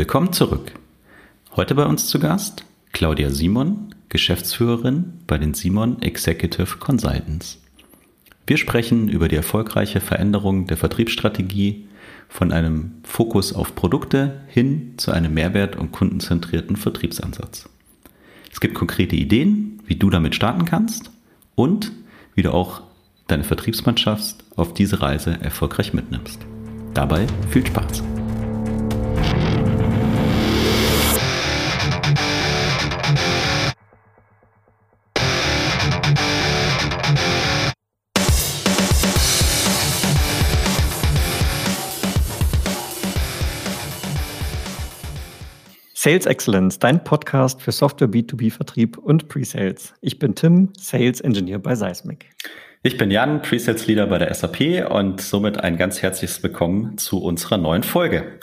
Willkommen 0.00 0.32
zurück. 0.32 0.72
Heute 1.56 1.74
bei 1.74 1.84
uns 1.84 2.06
zu 2.06 2.18
Gast 2.18 2.64
Claudia 2.92 3.28
Simon, 3.28 3.94
Geschäftsführerin 4.08 5.12
bei 5.26 5.36
den 5.36 5.52
Simon 5.52 6.00
Executive 6.00 6.78
Consultants. 6.78 7.60
Wir 8.46 8.56
sprechen 8.56 9.10
über 9.10 9.28
die 9.28 9.36
erfolgreiche 9.36 10.00
Veränderung 10.00 10.66
der 10.66 10.78
Vertriebsstrategie 10.78 11.86
von 12.30 12.50
einem 12.50 12.92
Fokus 13.02 13.52
auf 13.52 13.74
Produkte 13.74 14.40
hin 14.48 14.94
zu 14.96 15.10
einem 15.10 15.34
mehrwert- 15.34 15.76
und 15.76 15.92
kundenzentrierten 15.92 16.76
Vertriebsansatz. 16.76 17.68
Es 18.50 18.60
gibt 18.60 18.76
konkrete 18.76 19.16
Ideen, 19.16 19.82
wie 19.84 19.96
du 19.96 20.08
damit 20.08 20.34
starten 20.34 20.64
kannst 20.64 21.10
und 21.56 21.92
wie 22.34 22.42
du 22.42 22.54
auch 22.54 22.80
deine 23.26 23.44
Vertriebsmannschaft 23.44 24.36
auf 24.56 24.72
diese 24.72 25.02
Reise 25.02 25.38
erfolgreich 25.42 25.92
mitnimmst. 25.92 26.40
Dabei 26.94 27.26
viel 27.50 27.66
Spaß! 27.66 28.02
Sales 46.02 46.24
Excellence, 46.24 46.78
dein 46.78 47.04
Podcast 47.04 47.60
für 47.60 47.72
Software 47.72 48.08
B2B-Vertrieb 48.08 48.96
und 48.96 49.28
Pre-Sales. 49.28 49.92
Ich 50.00 50.18
bin 50.18 50.34
Tim, 50.34 50.70
Sales 50.78 51.20
Engineer 51.20 51.58
bei 51.58 51.74
Seismic. 51.74 52.30
Ich 52.82 52.96
bin 52.96 53.10
Jan, 53.10 53.42
Pre-Sales 53.42 53.86
Leader 53.86 54.06
bei 54.06 54.16
der 54.16 54.32
SAP 54.32 54.90
und 54.90 55.20
somit 55.20 55.60
ein 55.60 55.76
ganz 55.76 56.00
herzliches 56.00 56.42
Willkommen 56.42 56.96
zu 56.96 57.22
unserer 57.22 57.58
neuen 57.58 57.82
Folge. 57.82 58.38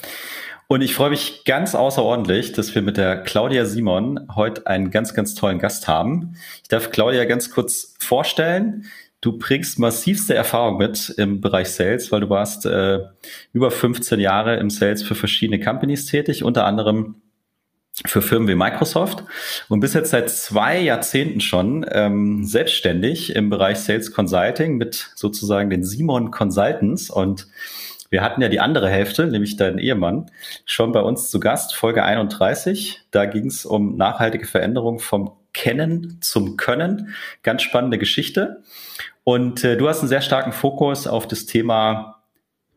Und 0.68 0.82
ich 0.82 0.94
freue 0.94 1.10
mich 1.10 1.46
ganz 1.46 1.74
außerordentlich, 1.74 2.52
dass 2.52 2.76
wir 2.76 2.84
mit 2.84 2.98
der 2.98 3.24
Claudia 3.24 3.66
Simon 3.66 4.28
heute 4.36 4.68
einen 4.68 4.92
ganz, 4.92 5.16
ganz 5.16 5.34
tollen 5.34 5.58
Gast 5.58 5.88
haben. 5.88 6.36
Ich 6.62 6.70
darf 6.70 6.92
Claudia 6.92 7.26
ganz 7.26 7.50
kurz 7.50 7.96
vorstellen. 8.00 8.86
Du 9.20 9.40
bringst 9.40 9.80
massivste 9.80 10.36
Erfahrung 10.36 10.78
mit 10.78 11.12
im 11.18 11.42
Bereich 11.42 11.70
Sales, 11.70 12.12
weil 12.12 12.22
du 12.22 12.30
warst 12.30 12.68
äh, 12.68 13.00
über 13.52 13.72
15 13.72 14.20
Jahre 14.20 14.58
im 14.58 14.70
Sales 14.70 15.02
für 15.02 15.16
verschiedene 15.16 15.60
Companies 15.60 16.06
tätig, 16.06 16.44
unter 16.44 16.64
anderem 16.68 17.16
für 18.06 18.22
Firmen 18.22 18.48
wie 18.48 18.56
Microsoft 18.56 19.24
und 19.70 19.80
bis 19.80 19.94
jetzt 19.94 20.12
seit 20.12 20.30
zwei 20.30 20.80
Jahrzehnten 20.80 21.42
schon 21.42 21.86
ähm, 21.90 22.44
selbstständig 22.44 23.36
im 23.36 23.50
Bereich 23.50 23.80
Sales 23.80 24.12
Consulting 24.12 24.78
mit 24.78 25.12
sozusagen 25.16 25.70
den 25.70 25.84
Simon 25.84 26.32
Consultants 26.32 27.10
und 27.10 27.48
wir 28.10 28.22
hatten 28.22 28.42
ja 28.42 28.48
die 28.48 28.60
andere 28.60 28.90
Hälfte, 28.90 29.28
nämlich 29.28 29.58
deinen 29.58 29.80
Ehemann, 29.80 30.32
schon 30.66 30.94
bei 30.94 31.02
uns 31.02 31.30
zu 31.30 31.40
Gast, 31.42 31.76
Folge 31.76 32.04
31. 32.04 33.02
Da 33.12 33.26
ging 33.26 33.48
es 33.48 33.66
um 33.66 33.98
nachhaltige 33.98 34.48
Veränderung 34.48 35.00
vom 35.00 35.34
Kennen 35.54 36.20
zum 36.22 36.56
Können. 36.56 37.16
Ganz 37.44 37.64
spannende 37.64 37.98
Geschichte. 37.98 38.64
Und 39.26 39.66
äh, 39.66 39.76
du 39.76 39.90
hast 39.90 40.00
einen 40.00 40.08
sehr 40.08 40.22
starken 40.22 40.54
Fokus 40.54 41.06
auf 41.06 41.28
das 41.28 41.46
Thema 41.46 42.17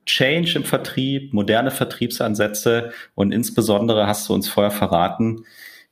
Change 0.07 0.57
im 0.57 0.65
Vertrieb, 0.65 1.33
moderne 1.33 1.71
Vertriebsansätze 1.71 2.93
und 3.15 3.33
insbesondere 3.33 4.07
hast 4.07 4.29
du 4.29 4.35
uns 4.35 4.49
vorher 4.49 4.71
verraten, 4.71 5.45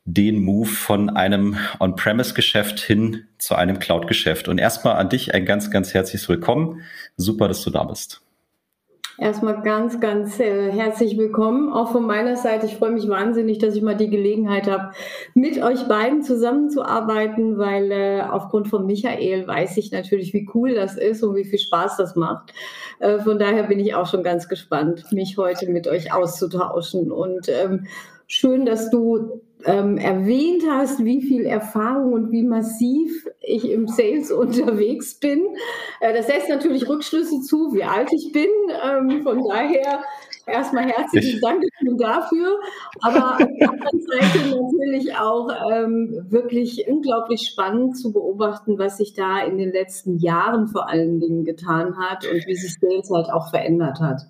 den 0.04 0.42
Move 0.42 0.68
von 0.68 1.10
einem 1.10 1.56
On-Premise-Geschäft 1.80 2.80
hin 2.80 3.26
zu 3.36 3.54
einem 3.54 3.78
Cloud-Geschäft. 3.78 4.48
Und 4.48 4.58
erstmal 4.58 4.96
an 4.96 5.10
dich 5.10 5.34
ein 5.34 5.44
ganz, 5.44 5.70
ganz 5.70 5.92
herzliches 5.92 6.28
Willkommen. 6.28 6.82
Super, 7.16 7.46
dass 7.46 7.62
du 7.62 7.70
da 7.70 7.84
bist. 7.84 8.22
Erstmal 9.20 9.62
ganz, 9.62 9.98
ganz 9.98 10.38
äh, 10.38 10.70
herzlich 10.70 11.18
willkommen. 11.18 11.72
Auch 11.72 11.90
von 11.90 12.06
meiner 12.06 12.36
Seite. 12.36 12.66
Ich 12.66 12.76
freue 12.76 12.92
mich 12.92 13.08
wahnsinnig, 13.08 13.58
dass 13.58 13.74
ich 13.74 13.82
mal 13.82 13.96
die 13.96 14.10
Gelegenheit 14.10 14.70
habe, 14.70 14.92
mit 15.34 15.60
euch 15.60 15.88
beiden 15.88 16.22
zusammenzuarbeiten, 16.22 17.58
weil 17.58 17.90
äh, 17.90 18.20
aufgrund 18.20 18.68
von 18.68 18.86
Michael 18.86 19.44
weiß 19.44 19.76
ich 19.78 19.90
natürlich, 19.90 20.32
wie 20.34 20.48
cool 20.54 20.72
das 20.72 20.96
ist 20.96 21.24
und 21.24 21.34
wie 21.34 21.44
viel 21.44 21.58
Spaß 21.58 21.96
das 21.96 22.14
macht. 22.14 22.54
Äh, 23.00 23.18
von 23.18 23.40
daher 23.40 23.64
bin 23.64 23.80
ich 23.80 23.92
auch 23.96 24.06
schon 24.06 24.22
ganz 24.22 24.48
gespannt, 24.48 25.10
mich 25.10 25.36
heute 25.36 25.68
mit 25.68 25.88
euch 25.88 26.12
auszutauschen. 26.14 27.10
Und 27.10 27.48
ähm, 27.48 27.88
schön, 28.28 28.66
dass 28.66 28.88
du 28.88 29.40
ähm, 29.64 29.98
erwähnt 29.98 30.62
hast, 30.68 31.04
wie 31.04 31.22
viel 31.22 31.44
Erfahrung 31.44 32.12
und 32.12 32.30
wie 32.30 32.42
massiv 32.42 33.26
ich 33.40 33.70
im 33.70 33.88
Sales 33.88 34.30
unterwegs 34.30 35.14
bin. 35.18 35.42
Äh, 36.00 36.14
das 36.14 36.28
lässt 36.28 36.48
natürlich 36.48 36.88
Rückschlüsse 36.88 37.40
zu, 37.40 37.72
wie 37.72 37.84
alt 37.84 38.12
ich 38.12 38.32
bin. 38.32 38.48
Ähm, 38.84 39.22
von 39.22 39.42
daher 39.48 40.02
erstmal 40.46 40.84
herzlichen 40.84 41.40
Dank 41.40 41.62
dafür. 41.98 42.60
Aber 43.00 43.32
auf 43.32 43.38
der 43.38 43.70
anderen 43.70 44.00
Seite 44.00 44.50
natürlich 44.50 45.16
auch 45.16 45.50
ähm, 45.70 46.26
wirklich 46.28 46.86
unglaublich 46.88 47.42
spannend 47.42 47.96
zu 47.96 48.12
beobachten, 48.12 48.78
was 48.78 48.98
sich 48.98 49.14
da 49.14 49.40
in 49.40 49.58
den 49.58 49.72
letzten 49.72 50.18
Jahren 50.18 50.68
vor 50.68 50.88
allen 50.88 51.20
Dingen 51.20 51.44
getan 51.44 51.96
hat 51.98 52.26
und 52.26 52.46
wie 52.46 52.54
sich 52.54 52.74
Sales 52.80 53.10
halt 53.10 53.30
auch 53.30 53.50
verändert 53.50 54.00
hat. 54.00 54.22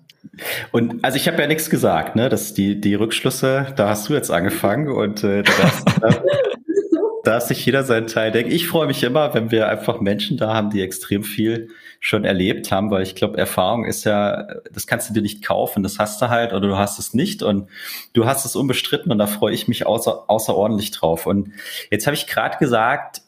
Und 0.71 1.03
also 1.03 1.17
ich 1.17 1.27
habe 1.27 1.41
ja 1.41 1.47
nichts 1.47 1.69
gesagt, 1.69 2.15
ne? 2.15 2.29
Das 2.29 2.53
die, 2.53 2.79
die 2.79 2.95
Rückschlüsse, 2.95 3.67
da 3.75 3.89
hast 3.89 4.09
du 4.09 4.13
jetzt 4.13 4.31
angefangen 4.31 4.89
und 4.89 5.23
äh, 5.23 5.43
da, 5.43 5.51
darf, 5.61 5.83
darf 7.23 7.43
sich 7.43 7.65
jeder 7.65 7.83
seinen 7.83 8.07
Teil 8.07 8.31
denken. 8.31 8.51
Ich 8.51 8.67
freue 8.67 8.87
mich 8.87 9.03
immer, 9.03 9.33
wenn 9.33 9.51
wir 9.51 9.69
einfach 9.69 9.99
Menschen 10.01 10.37
da 10.37 10.53
haben, 10.53 10.69
die 10.69 10.81
extrem 10.81 11.23
viel 11.23 11.69
schon 11.99 12.23
erlebt 12.23 12.71
haben, 12.71 12.91
weil 12.91 13.03
ich 13.03 13.15
glaube, 13.15 13.37
Erfahrung 13.37 13.85
ist 13.85 14.05
ja, 14.05 14.47
das 14.71 14.87
kannst 14.87 15.09
du 15.09 15.13
dir 15.13 15.21
nicht 15.21 15.43
kaufen, 15.43 15.83
das 15.83 15.99
hast 15.99 16.21
du 16.21 16.29
halt 16.29 16.53
oder 16.53 16.67
du 16.67 16.77
hast 16.77 16.97
es 16.97 17.13
nicht 17.13 17.43
und 17.43 17.69
du 18.13 18.25
hast 18.25 18.45
es 18.45 18.55
unbestritten 18.55 19.11
und 19.11 19.17
da 19.17 19.27
freue 19.27 19.53
ich 19.53 19.67
mich 19.67 19.85
außer, 19.85 20.29
außerordentlich 20.29 20.91
drauf. 20.91 21.25
Und 21.25 21.51
jetzt 21.91 22.07
habe 22.07 22.15
ich 22.15 22.27
gerade 22.27 22.57
gesagt, 22.57 23.21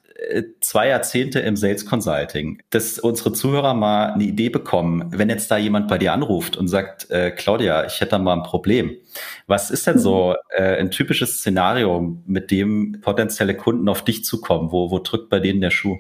zwei 0.60 0.88
Jahrzehnte 0.88 1.40
im 1.40 1.56
Sales 1.56 1.86
Consulting, 1.86 2.62
dass 2.70 3.00
unsere 3.00 3.34
Zuhörer 3.34 3.74
mal 3.74 4.14
eine 4.14 4.24
Idee 4.24 4.50
bekommen, 4.50 5.06
wenn 5.10 5.30
jetzt 5.30 5.50
da 5.50 5.58
jemand 5.58 5.88
bei 5.88 5.98
dir 5.98 6.14
anruft 6.14 6.58
und 6.58 6.68
sagt, 6.68 7.10
äh, 7.10 7.32
Claudia, 7.32 7.86
ich 7.86 8.00
hätte 8.02 8.12
da 8.12 8.20
mal 8.20 8.34
ein 8.34 8.44
Problem. 8.44 8.96
Was 9.48 9.72
ist 9.72 9.88
denn 9.88 10.00
so 10.00 10.36
äh, 10.50 10.78
ein 10.78 10.92
typisches 10.92 11.40
Szenario, 11.40 12.18
mit 12.26 12.52
dem 12.52 13.00
potenzielle 13.02 13.56
Kunden 13.56 13.90
auf 13.90 14.04
dich 14.04 14.24
zukommen? 14.24 14.72
Wo, 14.72 14.92
wo 14.92 15.00
drückt 15.00 15.30
bei 15.30 15.40
denen 15.40 15.62
der 15.62 15.72
Schuh? 15.72 15.98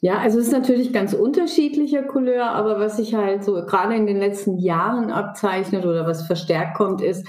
Ja, 0.00 0.18
also 0.18 0.38
es 0.38 0.46
ist 0.46 0.52
natürlich 0.52 0.92
ganz 0.92 1.12
unterschiedlicher 1.12 2.04
Couleur, 2.04 2.50
aber 2.50 2.78
was 2.78 2.98
sich 2.98 3.16
halt 3.16 3.42
so 3.42 3.54
gerade 3.54 3.96
in 3.96 4.06
den 4.06 4.18
letzten 4.18 4.56
Jahren 4.58 5.10
abzeichnet 5.10 5.84
oder 5.84 6.06
was 6.06 6.24
verstärkt 6.24 6.76
kommt, 6.76 7.00
ist, 7.00 7.26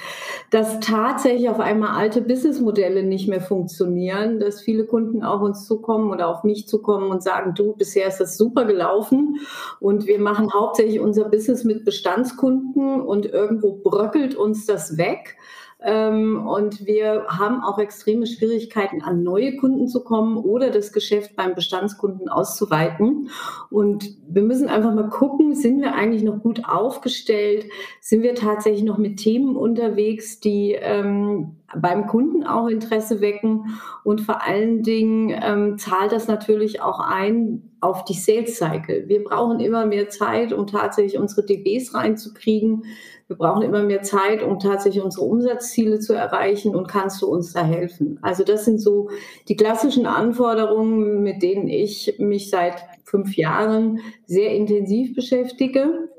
dass 0.52 0.80
tatsächlich 0.80 1.50
auf 1.50 1.60
einmal 1.60 1.98
alte 1.98 2.22
Businessmodelle 2.22 3.02
nicht 3.02 3.28
mehr 3.28 3.42
funktionieren, 3.42 4.40
dass 4.40 4.62
viele 4.62 4.86
Kunden 4.86 5.24
auf 5.24 5.42
uns 5.42 5.66
zukommen 5.66 6.12
oder 6.12 6.28
auf 6.28 6.44
mich 6.44 6.68
zukommen 6.68 7.10
und 7.10 7.24
sagen, 7.24 7.56
du, 7.56 7.74
bisher 7.74 8.08
ist 8.08 8.20
das 8.20 8.38
super 8.38 8.66
gelaufen 8.66 9.40
und 9.80 10.06
wir 10.06 10.20
machen 10.20 10.54
hauptsächlich 10.54 11.00
unser 11.00 11.28
Business 11.28 11.64
mit 11.64 11.86
Bestandskunden 11.86 13.02
und 13.02 13.26
irgendwo 13.26 13.80
bröckelt 13.82 14.36
uns 14.36 14.68
das 14.68 14.96
weg. 14.96 15.38
Ähm, 15.82 16.46
und 16.46 16.86
wir 16.86 17.26
haben 17.30 17.64
auch 17.64 17.80
extreme 17.80 18.28
Schwierigkeiten, 18.28 19.02
an 19.02 19.24
neue 19.24 19.56
Kunden 19.56 19.88
zu 19.88 20.04
kommen 20.04 20.36
oder 20.36 20.72
das 20.72 20.92
Geschäft 20.92 21.38
beim 21.38 21.56
Bestandskunden 21.56 22.28
auszuweiten. 22.28 23.30
Und 23.70 24.18
wir 24.28 24.42
müssen 24.42 24.68
einfach 24.68 24.94
mal 24.94 25.08
gucken, 25.10 25.56
sind 25.56 25.80
wir 25.80 25.96
eigentlich 25.96 26.24
noch 26.24 26.42
gut 26.42 26.64
aufgestellt? 26.66 27.66
Sind 28.02 28.24
wir 28.24 28.36
tatsächlich 28.36 28.84
noch 28.84 28.98
mit 28.98 29.18
Themen 29.18 29.56
unterwegs, 29.56 30.42
die 30.42 30.74
ähm, 30.74 31.56
beim 31.74 32.08
Kunden 32.08 32.44
auch 32.44 32.68
Interesse 32.68 33.22
wecken? 33.22 33.78
Und 34.04 34.20
vor 34.20 34.46
allen 34.46 34.84
Dingen 34.84 35.34
ähm, 35.42 35.78
zahlt 35.78 36.12
das 36.12 36.28
natürlich 36.28 36.82
auch 36.82 37.00
ein 37.00 37.69
auf 37.82 38.04
die 38.06 38.14
Sales 38.14 38.58
Cycle. 38.58 39.08
Wir 39.08 39.24
brauchen 39.24 39.60
immer 39.60 39.86
mehr 39.86 40.10
Zeit, 40.10 40.52
um 40.52 40.68
tatsächlich 40.68 41.18
unsere 41.18 41.46
DBs 41.46 41.94
reinzukriegen. 41.94 42.86
Wir 43.28 43.38
brauchen 43.38 43.62
immer 43.62 43.84
mehr 43.84 44.02
Zeit, 44.02 44.44
um 44.44 44.60
tatsächlich 44.60 45.04
unsere 45.04 45.26
Umsatzziele 45.26 46.00
zu 46.00 46.14
erreichen 46.14 46.76
und 46.76 46.88
kannst 46.88 47.22
du 47.22 47.28
uns 47.28 47.54
da 47.54 47.64
helfen? 47.64 48.20
Also 48.22 48.44
das 48.44 48.66
sind 48.66 48.80
so 48.80 49.10
die 49.48 49.56
klassischen 49.56 50.06
Anforderungen, 50.06 51.22
mit 51.22 51.42
denen 51.42 51.68
ich 51.68 52.16
mich 52.18 52.50
seit 52.50 52.84
fünf 53.04 53.38
Jahren 53.38 54.00
sehr 54.26 54.54
intensiv 54.56 55.16
beschäftige. 55.16 56.10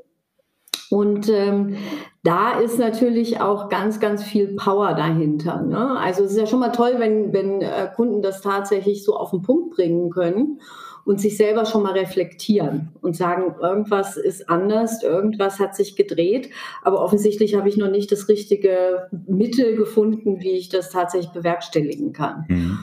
Und 0.90 1.28
ähm, 1.28 1.76
da 2.24 2.58
ist 2.58 2.78
natürlich 2.78 3.40
auch 3.40 3.68
ganz, 3.68 4.00
ganz 4.00 4.24
viel 4.24 4.56
Power 4.56 4.94
dahinter. 4.94 5.62
Ne? 5.62 5.96
Also 5.98 6.24
es 6.24 6.32
ist 6.32 6.38
ja 6.38 6.46
schon 6.46 6.58
mal 6.58 6.72
toll, 6.72 6.94
wenn, 6.98 7.32
wenn 7.32 7.60
äh, 7.60 7.88
Kunden 7.94 8.22
das 8.22 8.40
tatsächlich 8.40 9.04
so 9.04 9.16
auf 9.16 9.30
den 9.30 9.42
Punkt 9.42 9.74
bringen 9.76 10.10
können 10.10 10.60
und 11.04 11.20
sich 11.20 11.36
selber 11.36 11.64
schon 11.64 11.82
mal 11.82 11.92
reflektieren 11.92 12.90
und 13.02 13.16
sagen, 13.16 13.54
irgendwas 13.60 14.16
ist 14.16 14.48
anders, 14.48 15.02
irgendwas 15.02 15.58
hat 15.58 15.74
sich 15.74 15.96
gedreht, 15.96 16.50
aber 16.82 17.02
offensichtlich 17.02 17.54
habe 17.54 17.68
ich 17.68 17.76
noch 17.76 17.90
nicht 17.90 18.12
das 18.12 18.28
richtige 18.28 19.08
Mittel 19.26 19.76
gefunden, 19.76 20.40
wie 20.40 20.52
ich 20.52 20.68
das 20.68 20.90
tatsächlich 20.90 21.32
bewerkstelligen 21.32 22.12
kann. 22.12 22.44
Mhm. 22.48 22.78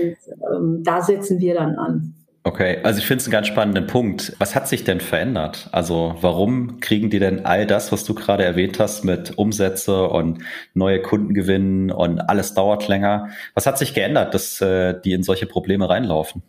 Und 0.00 0.16
ähm, 0.54 0.82
da 0.82 1.02
setzen 1.02 1.40
wir 1.40 1.54
dann 1.54 1.76
an. 1.76 2.14
Okay, 2.44 2.78
also 2.82 2.98
ich 2.98 3.06
finde 3.06 3.20
es 3.20 3.26
einen 3.28 3.32
ganz 3.32 3.46
spannenden 3.46 3.86
Punkt. 3.86 4.34
Was 4.38 4.56
hat 4.56 4.66
sich 4.66 4.82
denn 4.82 5.00
verändert? 5.00 5.68
Also 5.70 6.16
warum 6.20 6.80
kriegen 6.80 7.08
die 7.08 7.20
denn 7.20 7.46
all 7.46 7.68
das, 7.68 7.92
was 7.92 8.02
du 8.02 8.14
gerade 8.14 8.42
erwähnt 8.42 8.80
hast, 8.80 9.04
mit 9.04 9.38
Umsätze 9.38 10.08
und 10.08 10.42
neue 10.74 11.00
Kunden 11.00 11.34
gewinnen 11.34 11.92
und 11.92 12.18
alles 12.18 12.54
dauert 12.54 12.88
länger? 12.88 13.28
Was 13.54 13.66
hat 13.66 13.78
sich 13.78 13.94
geändert, 13.94 14.34
dass 14.34 14.60
äh, 14.60 15.00
die 15.04 15.12
in 15.12 15.22
solche 15.22 15.46
Probleme 15.46 15.88
reinlaufen? 15.88 16.42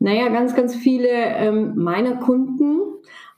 Naja, 0.00 0.28
ganz, 0.28 0.56
ganz 0.56 0.74
viele 0.74 1.08
ähm, 1.08 1.76
meiner 1.76 2.16
Kunden 2.16 2.80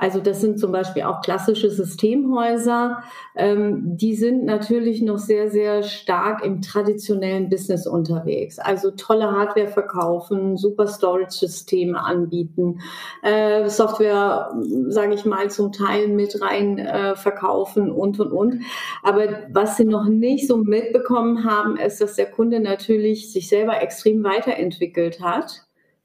also 0.03 0.19
das 0.19 0.41
sind 0.41 0.59
zum 0.59 0.73
Beispiel 0.73 1.05
auch 1.05 1.21
klassische 1.21 1.71
Systemhäuser. 1.71 3.05
Ähm, 3.37 3.97
die 3.97 4.17
sind 4.17 4.45
natürlich 4.45 5.01
noch 5.01 5.19
sehr, 5.19 5.49
sehr 5.49 5.85
stark 5.85 6.45
im 6.45 6.61
traditionellen 6.61 7.49
Business 7.49 7.87
unterwegs. 7.87 8.59
Also 8.59 8.91
tolle 8.91 9.31
Hardware 9.31 9.69
verkaufen, 9.69 10.57
super 10.57 10.89
Storage-Systeme 10.89 12.03
anbieten, 12.03 12.81
äh, 13.23 13.69
Software, 13.69 14.51
sage 14.89 15.15
ich 15.15 15.25
mal, 15.25 15.53
zum 15.53 15.71
Teil 15.71 16.09
mit 16.09 16.43
rein 16.43 16.81
äh, 16.81 17.15
verkaufen 17.15 17.93
und, 17.93 18.19
und, 18.19 18.33
und. 18.33 18.63
Aber 19.05 19.29
was 19.53 19.77
sie 19.77 19.85
noch 19.85 20.07
nicht 20.09 20.49
so 20.49 20.57
mitbekommen 20.57 21.45
haben, 21.45 21.77
ist, 21.77 22.01
dass 22.01 22.17
der 22.17 22.29
Kunde 22.29 22.59
natürlich 22.59 23.33
sich 23.33 23.49
selber 23.49 23.81
extrem 23.81 24.25
weiterentwickelt 24.25 25.21
hat 25.21 25.63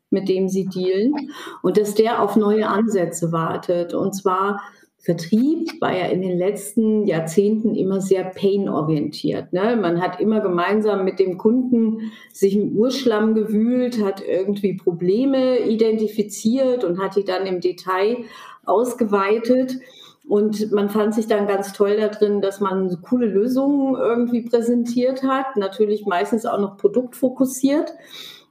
mit 0.10 0.30
dem 0.30 0.48
sie 0.48 0.66
dealen 0.66 1.14
und 1.62 1.78
dass 1.78 1.96
der 1.96 2.22
auf 2.22 2.36
neue 2.36 2.68
Ansätze 2.68 3.32
wartet. 3.32 3.94
Und 3.94 4.14
zwar 4.14 4.62
Vertrieb 5.08 5.80
war 5.80 5.96
ja 5.96 6.08
in 6.08 6.22
den 6.22 6.38
letzten 6.38 7.06
Jahrzehnten 7.06 7.76
immer 7.76 8.02
sehr 8.02 8.26
pain-orientiert. 8.26 9.54
Ne? 9.54 9.78
Man 9.80 10.02
hat 10.02 10.20
immer 10.20 10.42
gemeinsam 10.42 11.06
mit 11.06 11.18
dem 11.20 11.38
Kunden 11.38 12.12
sich 12.34 12.58
im 12.58 12.76
Urschlamm 12.76 13.34
gewühlt, 13.34 14.04
hat 14.04 14.22
irgendwie 14.28 14.74
Probleme 14.76 15.60
identifiziert 15.60 16.84
und 16.84 17.00
hat 17.00 17.16
die 17.16 17.24
dann 17.24 17.46
im 17.46 17.62
Detail 17.62 18.18
ausgeweitet. 18.66 19.78
Und 20.28 20.74
man 20.74 20.90
fand 20.90 21.16
sich 21.16 21.28
dann 21.28 21.48
ganz 21.48 21.72
toll 21.72 21.96
da 21.98 22.10
drin, 22.10 22.42
dass 22.42 22.60
man 22.60 23.02
coole 23.02 23.28
Lösungen 23.28 23.96
irgendwie 23.96 24.42
präsentiert 24.42 25.24
hat, 25.24 25.56
natürlich 25.56 26.06
meistens 26.06 26.46
auch 26.46 26.60
noch 26.60 26.76
produktfokussiert. 26.76 27.94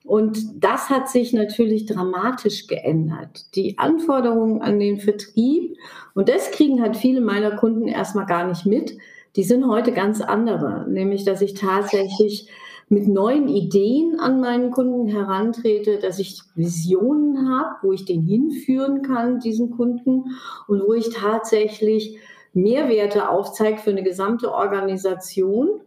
Und 0.06 0.62
das 0.62 0.88
hat 0.88 1.08
sich 1.08 1.32
natürlich 1.32 1.84
dramatisch 1.84 2.68
geändert. 2.68 3.54
Die 3.56 3.76
Anforderungen 3.76 4.62
an 4.62 4.78
den 4.78 5.00
Vertrieb, 5.00 5.76
und 6.14 6.28
das 6.28 6.52
kriegen 6.52 6.80
halt 6.80 6.96
viele 6.96 7.20
meiner 7.20 7.56
Kunden 7.56 7.88
erstmal 7.88 8.26
gar 8.26 8.46
nicht 8.46 8.66
mit, 8.66 8.96
die 9.34 9.42
sind 9.42 9.66
heute 9.66 9.90
ganz 9.90 10.20
andere. 10.20 10.86
Nämlich, 10.88 11.24
dass 11.24 11.42
ich 11.42 11.54
tatsächlich 11.54 12.48
mit 12.88 13.08
neuen 13.08 13.48
Ideen 13.48 14.20
an 14.20 14.40
meinen 14.40 14.70
Kunden 14.70 15.08
herantrete, 15.08 15.98
dass 15.98 16.20
ich 16.20 16.40
Visionen 16.54 17.50
habe, 17.50 17.74
wo 17.82 17.92
ich 17.92 18.04
den 18.04 18.22
hinführen 18.22 19.02
kann, 19.02 19.40
diesen 19.40 19.72
Kunden, 19.72 20.36
und 20.68 20.82
wo 20.86 20.94
ich 20.94 21.10
tatsächlich 21.10 22.16
Mehrwerte 22.54 23.28
aufzeige 23.28 23.78
für 23.78 23.90
eine 23.90 24.04
gesamte 24.04 24.52
Organisation, 24.52 25.80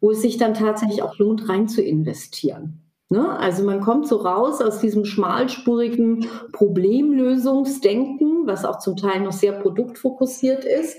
wo 0.00 0.10
es 0.10 0.22
sich 0.22 0.38
dann 0.38 0.54
tatsächlich 0.54 1.02
auch 1.04 1.16
lohnt, 1.18 1.48
rein 1.48 1.68
zu 1.68 1.82
investieren. 1.82 2.80
Ne? 3.12 3.28
Also 3.38 3.64
man 3.64 3.80
kommt 3.80 4.06
so 4.06 4.16
raus 4.18 4.62
aus 4.62 4.78
diesem 4.78 5.04
schmalspurigen 5.04 6.28
Problemlösungsdenken, 6.52 8.46
was 8.46 8.64
auch 8.64 8.78
zum 8.78 8.96
Teil 8.96 9.20
noch 9.20 9.32
sehr 9.32 9.52
produktfokussiert 9.52 10.64
ist, 10.64 10.96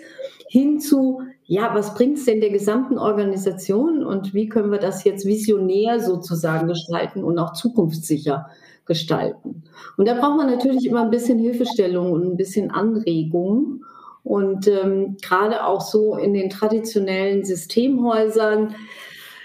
hin 0.50 0.82
zu, 0.82 1.22
ja, 1.46 1.74
was 1.74 1.94
bringt 1.94 2.18
es 2.18 2.26
denn 2.26 2.42
der 2.42 2.50
gesamten 2.50 2.98
Organisation 2.98 4.04
und 4.04 4.34
wie 4.34 4.50
können 4.50 4.74
wir 4.74 4.80
das 4.80 5.06
jetzt 5.06 5.26
visionär 5.26 6.02
sozusagen 6.02 6.68
gestalten 6.68 7.24
und 7.24 7.40
auch 7.40 7.54
zukunftssicher 7.54 8.50
gestalten. 8.86 9.64
Und 9.96 10.06
da 10.06 10.16
braucht 10.16 10.36
man 10.36 10.48
natürlich 10.48 10.86
immer 10.86 11.04
ein 11.04 11.12
bisschen 11.12 11.40
Hilfestellung 11.40 12.12
und 12.12 12.26
ein 12.26 12.36
bisschen 12.36 12.72
Anregung. 12.72 13.86
Und 14.24 14.68
ähm, 14.68 15.16
gerade 15.22 15.66
auch 15.66 15.80
so 15.80 16.18
in 16.18 16.34
den 16.34 16.50
traditionellen 16.50 17.46
Systemhäusern 17.46 18.76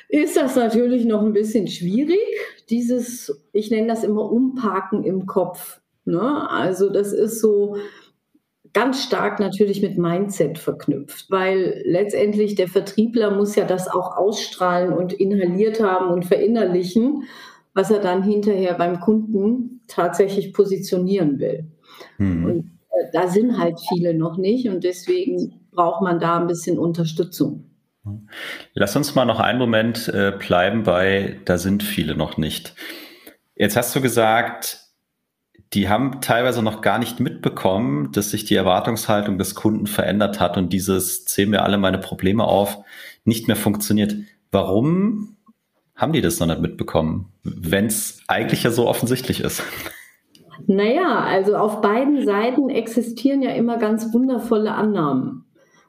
ist 0.09 0.37
das 0.37 0.57
natürlich 0.57 1.05
noch 1.05 1.23
ein 1.23 1.33
bisschen 1.33 1.67
schwierig 1.67 2.19
dieses, 2.71 3.45
ich 3.53 3.71
nenne 3.71 3.89
das 3.89 4.05
immer 4.05 4.31
Umparken 4.31 5.05
im 5.05 5.27
Kopf. 5.27 5.81
Ne? 6.05 6.51
Also 6.51 6.91
das 6.91 7.13
ist 7.13 7.41
so 7.41 7.77
ganz 8.73 9.03
stark 9.03 9.41
natürlich 9.41 9.81
mit 9.81 9.97
Mindset 9.97 10.59
verknüpft, 10.59 11.31
weil 11.31 11.83
letztendlich 11.87 12.57
der 12.57 12.69
Vertriebler 12.69 13.35
muss 13.35 13.57
ja 13.57 13.65
das 13.65 13.89
auch 13.89 14.17
ausstrahlen 14.17 14.93
und 14.93 15.13
inhaliert 15.13 15.81
haben 15.81 16.11
und 16.11 16.27
verinnerlichen, 16.27 17.25
was 17.73 17.91
er 17.91 18.01
dann 18.01 18.23
hinterher 18.23 18.75
beim 18.75 19.01
Kunden 19.01 19.81
tatsächlich 19.89 20.53
positionieren 20.53 21.39
will. 21.39 21.71
Mhm. 22.19 22.45
Und 22.45 22.59
äh, 22.91 23.11
da 23.13 23.29
sind 23.29 23.59
halt 23.59 23.81
viele 23.89 24.15
noch 24.15 24.37
nicht 24.37 24.69
und 24.69 24.85
deswegen 24.85 25.67
braucht 25.73 26.03
man 26.03 26.21
da 26.21 26.39
ein 26.39 26.47
bisschen 26.47 26.79
Unterstützung. 26.79 27.66
Lass 28.75 28.97
uns 28.97 29.15
mal 29.15 29.25
noch 29.25 29.41
einen 29.41 29.59
Moment 29.59 30.09
äh, 30.09 30.33
bleiben 30.39 30.83
bei, 30.85 31.41
da 31.45 31.59
sind 31.59 31.83
viele 31.83 32.17
noch 32.17 32.37
nicht. 32.37 32.75
Jetzt 33.55 33.77
hast 33.77 33.95
du 33.97 34.01
gesagt, 34.01 34.81
die 35.73 35.89
haben 35.89 36.21
teilweise 36.21 36.63
noch 36.63 36.81
gar 36.81 36.99
nicht 36.99 37.21
mitbekommen, 37.21 38.13
dass 38.13 38.31
sich 38.31 38.45
die 38.45 38.55
Erwartungshaltung 38.55 39.39
des 39.39 39.55
Kunden 39.55 39.87
verändert 39.87 40.41
hat 40.41 40.57
und 40.57 40.73
dieses 40.73 41.25
zählen 41.25 41.51
mir 41.51 41.63
alle 41.63 41.79
meine 41.79 41.99
Probleme 41.99 42.45
auf 42.45 42.79
nicht 43.25 43.49
mehr 43.49 43.57
funktioniert. 43.57 44.15
Warum 44.53 45.37
haben 45.97 46.13
die 46.13 46.21
das 46.21 46.39
noch 46.39 46.47
nicht 46.47 46.61
mitbekommen, 46.61 47.33
wenn 47.43 47.87
es 47.87 48.23
eigentlich 48.29 48.63
ja 48.63 48.71
so 48.71 48.87
offensichtlich 48.87 49.41
ist? 49.41 49.63
Naja, 50.67 51.21
also 51.21 51.57
auf 51.57 51.81
beiden 51.81 52.25
Seiten 52.25 52.71
existieren 52.71 53.43
ja 53.43 53.51
immer 53.51 53.79
ganz 53.79 54.13
wundervolle 54.13 54.73
Annahmen. 54.73 55.46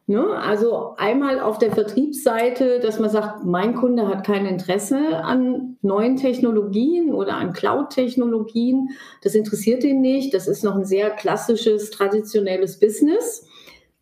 Ne? 0.09 0.25
Also 0.25 0.95
einmal 0.95 1.41
auf 1.41 1.57
der 1.57 1.73
Vertriebsseite, 1.73 2.79
dass 2.79 2.97
man 2.97 3.09
sagt, 3.09 3.43
mein 3.43 3.75
Kunde 3.75 4.07
hat 4.07 4.25
kein 4.25 4.45
Interesse 4.45 5.17
an 5.17 5.75
neuen 5.81 6.15
Technologien 6.15 7.13
oder 7.13 7.35
an 7.35 7.51
Cloud-Technologien. 7.51 8.91
Das 9.21 9.35
interessiert 9.35 9.83
ihn 9.83 9.99
nicht. 9.99 10.33
Das 10.33 10.47
ist 10.47 10.63
noch 10.63 10.75
ein 10.75 10.85
sehr 10.85 11.09
klassisches, 11.09 11.91
traditionelles 11.91 12.79
Business. 12.79 13.45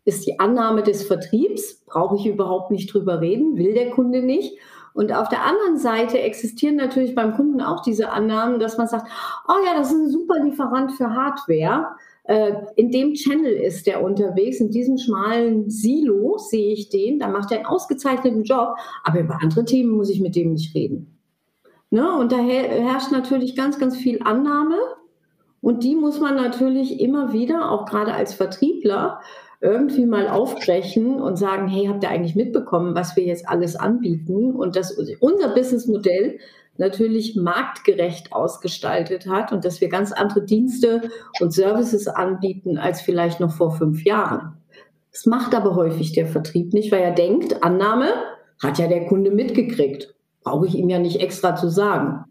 Ist 0.04 0.24
die 0.24 0.38
Annahme 0.38 0.84
des 0.84 1.02
Vertriebs, 1.02 1.82
brauche 1.86 2.14
ich 2.14 2.26
überhaupt 2.26 2.70
nicht 2.70 2.94
drüber 2.94 3.20
reden, 3.20 3.56
will 3.56 3.74
der 3.74 3.90
Kunde 3.90 4.22
nicht. 4.22 4.56
Und 4.94 5.12
auf 5.12 5.28
der 5.28 5.42
anderen 5.42 5.76
Seite 5.76 6.20
existieren 6.20 6.76
natürlich 6.76 7.16
beim 7.16 7.34
Kunden 7.34 7.60
auch 7.60 7.82
diese 7.82 8.12
Annahmen, 8.12 8.60
dass 8.60 8.78
man 8.78 8.86
sagt, 8.86 9.08
oh 9.48 9.64
ja, 9.66 9.76
das 9.76 9.88
ist 9.90 9.98
ein 9.98 10.10
super 10.10 10.38
Lieferant 10.38 10.92
für 10.92 11.10
Hardware. 11.10 11.96
Äh, 12.26 12.52
in 12.74 12.90
dem 12.90 13.14
Channel 13.14 13.52
ist 13.52 13.86
der 13.86 14.02
unterwegs, 14.02 14.60
in 14.60 14.70
diesem 14.70 14.98
schmalen 14.98 15.70
Silo 15.70 16.38
sehe 16.38 16.72
ich 16.72 16.88
den, 16.88 17.18
da 17.18 17.28
macht 17.28 17.52
er 17.52 17.58
einen 17.58 17.66
ausgezeichneten 17.66 18.42
Job, 18.42 18.76
aber 19.04 19.20
über 19.20 19.38
andere 19.40 19.64
Themen 19.64 19.92
muss 19.92 20.10
ich 20.10 20.20
mit 20.20 20.34
dem 20.34 20.52
nicht 20.52 20.74
reden. 20.74 21.18
Ne? 21.90 22.16
Und 22.18 22.32
da 22.32 22.38
herrscht 22.38 23.12
natürlich 23.12 23.54
ganz, 23.54 23.78
ganz 23.78 23.96
viel 23.96 24.20
Annahme 24.24 24.76
und 25.60 25.84
die 25.84 25.94
muss 25.94 26.20
man 26.20 26.34
natürlich 26.34 27.00
immer 27.00 27.32
wieder, 27.32 27.70
auch 27.70 27.86
gerade 27.86 28.12
als 28.12 28.34
Vertriebler, 28.34 29.20
irgendwie 29.60 30.04
mal 30.04 30.28
aufbrechen 30.28 31.20
und 31.20 31.36
sagen, 31.36 31.66
hey, 31.68 31.86
habt 31.86 32.02
ihr 32.02 32.10
eigentlich 32.10 32.36
mitbekommen, 32.36 32.94
was 32.94 33.16
wir 33.16 33.24
jetzt 33.24 33.48
alles 33.48 33.74
anbieten 33.74 34.54
und 34.54 34.76
dass 34.76 34.92
unser 35.20 35.54
Businessmodell 35.54 36.38
natürlich 36.78 37.36
marktgerecht 37.36 38.32
ausgestaltet 38.32 39.28
hat 39.28 39.52
und 39.52 39.64
dass 39.64 39.80
wir 39.80 39.88
ganz 39.88 40.12
andere 40.12 40.44
Dienste 40.44 41.10
und 41.40 41.52
Services 41.52 42.08
anbieten 42.08 42.78
als 42.78 43.00
vielleicht 43.00 43.40
noch 43.40 43.52
vor 43.52 43.72
fünf 43.72 44.04
Jahren. 44.04 44.56
Das 45.12 45.26
macht 45.26 45.54
aber 45.54 45.74
häufig 45.76 46.12
der 46.12 46.26
Vertrieb 46.26 46.74
nicht, 46.74 46.92
weil 46.92 47.02
er 47.02 47.12
denkt, 47.12 47.62
Annahme 47.62 48.08
hat 48.62 48.78
ja 48.78 48.86
der 48.86 49.06
Kunde 49.06 49.30
mitgekriegt. 49.30 50.14
Brauche 50.42 50.66
ich 50.66 50.74
ihm 50.74 50.88
ja 50.88 50.98
nicht 50.98 51.20
extra 51.20 51.56
zu 51.56 51.68
sagen. 51.68 52.24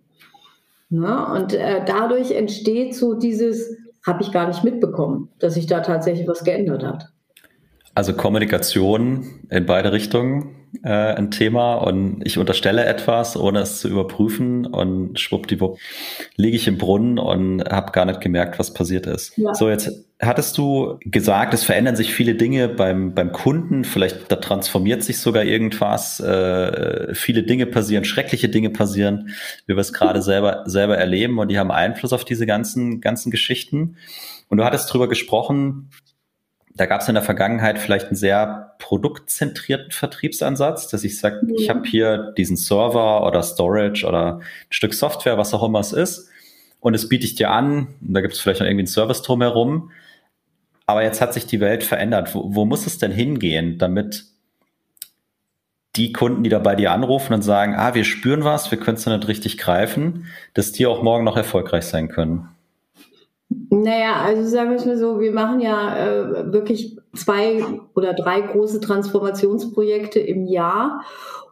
Na, 0.89 1.33
und 1.33 1.53
äh, 1.53 1.83
dadurch 1.85 2.31
entsteht 2.31 2.95
so 2.95 3.15
dieses, 3.15 3.75
habe 4.05 4.21
ich 4.21 4.31
gar 4.31 4.47
nicht 4.47 4.63
mitbekommen, 4.63 5.29
dass 5.39 5.55
sich 5.55 5.65
da 5.65 5.79
tatsächlich 5.81 6.27
was 6.27 6.43
geändert 6.43 6.83
hat. 6.83 7.09
Also 7.95 8.13
Kommunikation 8.13 9.47
in 9.49 9.65
beide 9.65 9.91
Richtungen 9.91 10.64
äh, 10.83 10.89
ein 10.89 11.31
Thema 11.31 11.75
und 11.75 12.21
ich 12.23 12.37
unterstelle 12.37 12.85
etwas, 12.85 13.37
ohne 13.37 13.59
es 13.59 13.79
zu 13.79 13.87
überprüfen 13.87 14.65
und 14.65 15.19
schwuppdiwupp 15.19 15.77
liege 16.35 16.55
ich 16.55 16.67
im 16.67 16.77
Brunnen 16.77 17.19
und 17.19 17.63
habe 17.69 17.91
gar 17.91 18.05
nicht 18.05 18.21
gemerkt, 18.21 18.59
was 18.59 18.73
passiert 18.73 19.07
ist. 19.07 19.37
Ja. 19.37 19.53
So, 19.53 19.69
jetzt 19.69 20.05
hattest 20.21 20.57
du 20.57 20.97
gesagt, 21.01 21.53
es 21.53 21.63
verändern 21.63 21.95
sich 21.95 22.13
viele 22.13 22.35
Dinge 22.35 22.69
beim, 22.69 23.13
beim 23.13 23.31
Kunden, 23.31 23.83
vielleicht 23.83 24.31
da 24.31 24.37
transformiert 24.37 25.03
sich 25.03 25.19
sogar 25.19 25.43
irgendwas, 25.43 26.19
äh, 26.19 27.13
viele 27.13 27.43
Dinge 27.43 27.65
passieren, 27.65 28.05
schreckliche 28.05 28.49
Dinge 28.49 28.69
passieren, 28.69 29.29
wie 29.67 29.75
wir 29.75 29.81
es 29.81 29.93
gerade 29.93 30.21
selber, 30.23 30.63
selber 30.65 30.97
erleben 30.97 31.39
und 31.39 31.49
die 31.49 31.59
haben 31.59 31.71
Einfluss 31.71 32.13
auf 32.13 32.25
diese 32.25 32.45
ganzen, 32.45 33.01
ganzen 33.01 33.31
Geschichten. 33.31 33.97
Und 34.47 34.57
du 34.57 34.63
hattest 34.63 34.93
drüber 34.93 35.09
gesprochen, 35.09 35.89
da 36.75 36.85
gab 36.85 37.01
es 37.01 37.07
in 37.07 37.15
der 37.15 37.23
Vergangenheit 37.23 37.79
vielleicht 37.79 38.07
einen 38.07 38.17
sehr 38.17 38.75
produktzentrierten 38.79 39.91
Vertriebsansatz, 39.91 40.89
dass 40.89 41.05
ich 41.05 41.17
sage, 41.17 41.41
ja. 41.47 41.55
ich 41.57 41.69
habe 41.69 41.87
hier 41.87 42.33
diesen 42.37 42.57
Server 42.57 43.25
oder 43.25 43.41
Storage 43.43 44.05
oder 44.05 44.37
ein 44.37 44.41
Stück 44.69 44.93
Software, 44.93 45.37
was 45.37 45.53
auch 45.53 45.63
immer 45.63 45.79
es 45.79 45.93
ist. 45.93 46.29
und 46.81 46.93
es 46.93 47.09
biete 47.09 47.25
ich 47.25 47.35
dir 47.35 47.49
an, 47.49 47.87
da 48.01 48.21
gibt 48.21 48.33
es 48.33 48.39
vielleicht 48.39 48.59
noch 48.59 48.67
irgendwie 48.67 48.81
einen 48.81 48.87
Service 48.87 49.21
drumherum. 49.21 49.91
Aber 50.85 51.01
jetzt 51.01 51.19
hat 51.21 51.33
sich 51.33 51.47
die 51.47 51.59
Welt 51.59 51.83
verändert. 51.83 52.35
Wo, 52.35 52.53
wo 52.53 52.65
muss 52.65 52.85
es 52.85 52.99
denn 52.99 53.11
hingehen, 53.11 53.79
damit 53.79 54.25
die 55.95 56.11
Kunden, 56.11 56.43
die 56.43 56.49
da 56.49 56.59
bei 56.59 56.75
dir 56.75 56.91
anrufen 56.91 57.33
und 57.33 57.41
sagen, 57.41 57.73
ah, 57.75 57.95
wir 57.95 58.03
spüren 58.03 58.43
was, 58.43 58.69
wir 58.69 58.79
können 58.79 58.97
es 58.97 59.05
nicht 59.05 59.27
richtig 59.27 59.57
greifen, 59.57 60.27
dass 60.53 60.73
die 60.73 60.85
auch 60.85 61.01
morgen 61.01 61.23
noch 61.23 61.37
erfolgreich 61.37 61.85
sein 61.85 62.09
können? 62.09 62.49
Naja, 63.69 64.15
also 64.23 64.47
sagen 64.47 64.71
wir 64.71 64.77
es 64.77 64.85
mal 64.85 64.97
so, 64.97 65.19
wir 65.19 65.31
machen 65.31 65.59
ja 65.59 65.97
äh, 65.97 66.53
wirklich 66.53 66.97
zwei 67.13 67.63
oder 67.93 68.13
drei 68.13 68.41
große 68.41 68.79
Transformationsprojekte 68.79 70.19
im 70.19 70.45
Jahr. 70.45 71.01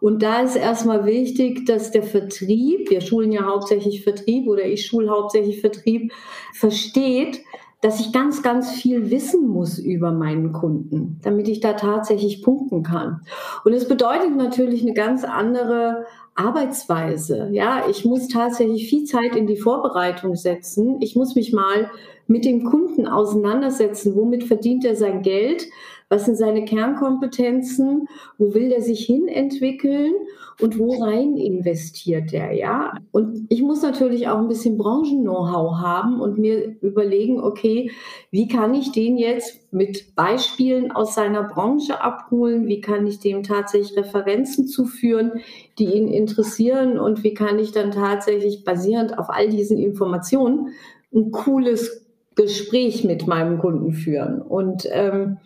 Und 0.01 0.21
da 0.21 0.41
ist 0.41 0.55
erstmal 0.55 1.05
wichtig, 1.05 1.65
dass 1.65 1.91
der 1.91 2.03
Vertrieb, 2.03 2.89
wir 2.89 3.01
schulen 3.01 3.31
ja 3.31 3.45
hauptsächlich 3.45 4.03
Vertrieb 4.03 4.47
oder 4.47 4.65
ich 4.65 4.85
schule 4.85 5.09
hauptsächlich 5.09 5.61
Vertrieb, 5.61 6.11
versteht, 6.53 7.41
dass 7.83 7.99
ich 7.99 8.13
ganz, 8.13 8.41
ganz 8.41 8.71
viel 8.71 9.11
wissen 9.11 9.47
muss 9.47 9.77
über 9.77 10.11
meinen 10.11 10.53
Kunden, 10.53 11.19
damit 11.21 11.49
ich 11.49 11.59
da 11.59 11.73
tatsächlich 11.73 12.41
punkten 12.41 12.81
kann. 12.81 13.21
Und 13.65 13.73
es 13.73 13.87
bedeutet 13.87 14.35
natürlich 14.37 14.81
eine 14.81 14.93
ganz 14.93 15.25
andere 15.25 16.05
Arbeitsweise. 16.35 17.49
Ja, 17.51 17.85
ich 17.89 18.05
muss 18.05 18.27
tatsächlich 18.27 18.87
viel 18.89 19.05
Zeit 19.05 19.35
in 19.35 19.47
die 19.47 19.57
Vorbereitung 19.57 20.35
setzen. 20.35 20.97
Ich 21.01 21.15
muss 21.15 21.35
mich 21.35 21.53
mal 21.53 21.91
mit 22.27 22.45
dem 22.45 22.63
Kunden 22.63 23.07
auseinandersetzen. 23.07 24.15
Womit 24.15 24.43
verdient 24.43 24.85
er 24.85 24.95
sein 24.95 25.21
Geld? 25.21 25.67
Was 26.09 26.25
sind 26.25 26.35
seine 26.35 26.65
Kernkompetenzen? 26.65 28.07
Wo 28.37 28.53
will 28.53 28.71
er 28.71 28.81
sich 28.81 29.05
hin 29.05 29.27
entwickeln? 29.27 30.13
Und 30.59 30.77
wo 30.77 31.01
rein 31.01 31.35
investiert 31.35 32.31
er? 32.33 32.51
Ja, 32.51 32.93
und 33.11 33.45
ich 33.49 33.61
muss 33.61 33.81
natürlich 33.81 34.27
auch 34.27 34.37
ein 34.37 34.47
bisschen 34.47 34.77
Branchen-Know-how 34.77 35.79
haben 35.79 36.21
und 36.21 36.37
mir 36.37 36.75
überlegen, 36.81 37.39
okay, 37.41 37.91
wie 38.31 38.47
kann 38.47 38.73
ich 38.73 38.91
den 38.91 39.17
jetzt 39.17 39.73
mit 39.73 40.15
Beispielen 40.15 40.91
aus 40.91 41.15
seiner 41.15 41.43
Branche 41.43 42.01
abholen? 42.01 42.67
Wie 42.67 42.81
kann 42.81 43.07
ich 43.07 43.19
dem 43.19 43.43
tatsächlich 43.43 43.97
Referenzen 43.97 44.67
zuführen, 44.67 45.31
die 45.79 45.85
ihn 45.85 46.07
interessieren? 46.07 46.99
Und 46.99 47.23
wie 47.23 47.33
kann 47.33 47.57
ich 47.57 47.71
dann 47.71 47.91
tatsächlich 47.91 48.63
basierend 48.63 49.17
auf 49.17 49.29
all 49.29 49.49
diesen 49.49 49.79
Informationen 49.79 50.69
ein 51.13 51.31
cooles 51.31 52.05
Gespräch 52.35 53.03
mit 53.03 53.25
meinem 53.25 53.57
Kunden 53.57 53.93
führen? 53.93 54.41
Und 54.41 54.87
ähm, 54.91 55.37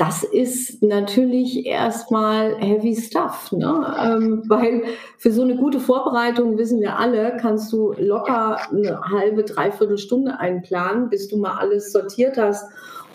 das 0.00 0.24
ist 0.24 0.82
natürlich 0.82 1.66
erstmal 1.66 2.56
heavy 2.56 2.96
stuff, 2.96 3.52
ne? 3.52 3.94
Ähm, 4.02 4.42
weil 4.48 4.84
für 5.18 5.30
so 5.30 5.42
eine 5.42 5.56
gute 5.56 5.78
Vorbereitung, 5.78 6.56
wissen 6.56 6.80
wir 6.80 6.98
alle, 6.98 7.36
kannst 7.38 7.70
du 7.70 7.92
locker 7.98 8.56
eine 8.70 8.98
halbe, 9.02 9.44
dreiviertel 9.44 9.98
Stunde 9.98 10.40
einplanen, 10.40 11.10
bis 11.10 11.28
du 11.28 11.36
mal 11.36 11.58
alles 11.58 11.92
sortiert 11.92 12.38
hast 12.38 12.64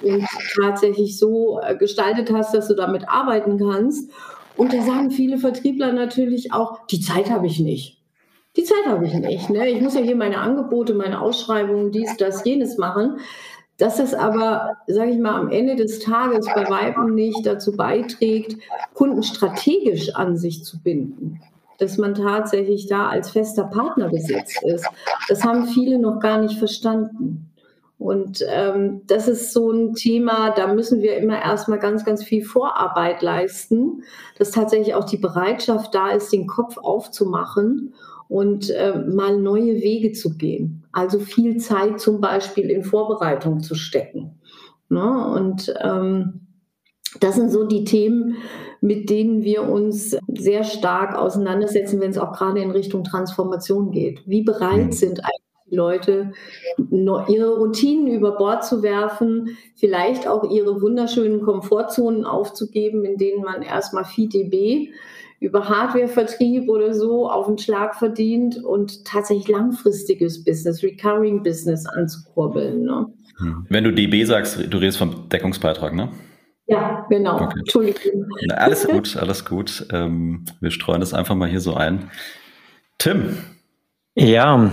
und 0.04 0.28
tatsächlich 0.62 1.18
so 1.18 1.60
äh, 1.60 1.76
gestaltet 1.76 2.32
hast, 2.32 2.54
dass 2.54 2.68
du 2.68 2.76
damit 2.76 3.10
arbeiten 3.10 3.58
kannst. 3.58 4.12
Und 4.56 4.72
da 4.72 4.84
sagen 4.84 5.10
viele 5.10 5.40
Vertriebler 5.40 5.92
natürlich 5.92 6.54
auch, 6.54 6.86
die 6.86 7.02
Zeit 7.02 7.32
habe 7.32 7.48
ich 7.48 7.60
nicht. 7.60 7.98
Die 8.58 8.64
Zeit 8.64 8.86
habe 8.86 9.08
ich 9.08 9.14
nicht. 9.16 9.50
Ne? 9.50 9.70
Ich 9.70 9.82
muss 9.82 9.96
ja 9.96 10.02
hier 10.02 10.16
meine 10.16 10.38
Angebote, 10.38 10.94
meine 10.94 11.20
Ausschreibungen, 11.20 11.92
dies, 11.92 12.16
das, 12.18 12.46
jenes 12.46 12.78
machen. 12.78 13.18
Dass 13.78 13.98
das 13.98 14.14
aber, 14.14 14.78
sage 14.88 15.12
ich 15.12 15.20
mal, 15.20 15.36
am 15.36 15.50
Ende 15.50 15.76
des 15.76 16.00
Tages 16.00 16.46
bei 16.46 16.70
Weiben 16.70 17.14
nicht 17.14 17.46
dazu 17.46 17.76
beiträgt, 17.76 18.58
Kunden 18.94 19.22
strategisch 19.22 20.16
an 20.16 20.38
sich 20.38 20.64
zu 20.64 20.82
binden. 20.82 21.42
Dass 21.78 21.98
man 21.98 22.14
tatsächlich 22.14 22.88
da 22.88 23.10
als 23.10 23.32
fester 23.32 23.66
Partner 23.66 24.08
besetzt 24.10 24.64
ist. 24.64 24.88
Das 25.28 25.44
haben 25.44 25.68
viele 25.68 26.00
noch 26.00 26.20
gar 26.22 26.42
nicht 26.42 26.58
verstanden. 26.58 27.50
Und 27.98 28.44
ähm, 28.50 29.02
das 29.08 29.28
ist 29.28 29.54
so 29.54 29.72
ein 29.72 29.94
Thema, 29.94 30.52
da 30.52 30.74
müssen 30.74 31.02
wir 31.02 31.18
immer 31.18 31.42
erstmal 31.42 31.80
ganz, 31.80 32.04
ganz 32.04 32.24
viel 32.24 32.44
Vorarbeit 32.44 33.22
leisten, 33.22 34.04
dass 34.38 34.52
tatsächlich 34.52 34.96
auch 34.96 35.06
die 35.06 35.18
Bereitschaft 35.18 35.96
da 35.96 36.12
ist, 36.12 36.32
den 36.32 36.48
Kopf 36.48 36.78
aufzumachen 36.78 37.94
und 38.28 38.70
äh, 38.70 38.98
mal 38.98 39.38
neue 39.38 39.76
Wege 39.76 40.12
zu 40.12 40.38
gehen. 40.38 40.84
Also 40.96 41.20
viel 41.20 41.58
Zeit 41.58 42.00
zum 42.00 42.22
Beispiel 42.22 42.70
in 42.70 42.82
Vorbereitung 42.82 43.60
zu 43.60 43.76
stecken. 43.76 44.40
Ne? 44.88 45.28
Und 45.28 45.74
ähm, 45.84 46.48
das 47.20 47.36
sind 47.36 47.52
so 47.52 47.66
die 47.66 47.84
Themen, 47.84 48.38
mit 48.80 49.10
denen 49.10 49.44
wir 49.44 49.64
uns 49.64 50.16
sehr 50.28 50.64
stark 50.64 51.14
auseinandersetzen, 51.14 52.00
wenn 52.00 52.12
es 52.12 52.18
auch 52.18 52.32
gerade 52.32 52.62
in 52.62 52.72
Richtung 52.72 53.04
Transformation 53.04 53.92
geht. 53.92 54.22
Wie 54.26 54.44
bereit 54.44 54.86
mhm. 54.86 54.92
sind 54.94 55.20
eigentlich 55.20 55.66
die 55.70 55.76
Leute, 55.76 56.32
ihre 57.28 57.58
Routinen 57.58 58.08
über 58.08 58.38
Bord 58.38 58.64
zu 58.64 58.82
werfen, 58.82 59.58
vielleicht 59.76 60.30
auch 60.30 60.50
ihre 60.50 60.82
wunderschönen 60.82 61.42
Komfortzonen 61.42 62.24
aufzugeben, 62.24 63.04
in 63.04 63.18
denen 63.18 63.44
man 63.44 63.64
erstmal 63.64 64.06
viel 64.06 64.30
DB 64.30 64.94
über 65.40 65.68
Hardwarevertrieb 65.68 66.70
oder 66.70 66.94
so 66.94 67.30
auf 67.30 67.48
den 67.48 67.58
Schlag 67.58 67.96
verdient 67.96 68.64
und 68.64 69.06
tatsächlich 69.06 69.48
langfristiges 69.48 70.44
Business, 70.44 70.82
Recurring 70.82 71.44
Business 71.44 71.86
anzukurbeln. 71.86 72.84
Ne? 72.84 73.08
Wenn 73.70 73.84
du 73.84 73.92
DB 73.92 74.24
sagst, 74.24 74.58
du 74.58 74.78
redest 74.78 74.98
vom 74.98 75.30
Deckungsbeitrag, 75.30 75.94
ne? 75.94 76.10
Ja, 76.68 77.06
genau. 77.10 77.42
Okay. 77.42 77.60
Entschuldigung. 77.60 78.28
alles 78.50 78.88
gut, 78.88 79.18
alles 79.18 79.46
gut. 79.46 79.88
Ähm, 79.92 80.46
wir 80.62 80.72
streuen 80.72 81.00
das 81.00 81.14
einfach 81.14 81.36
mal 81.36 81.50
hier 81.50 81.60
so 81.60 81.76
ein. 81.76 82.10
Tim. 82.98 83.38
Ja, 84.16 84.72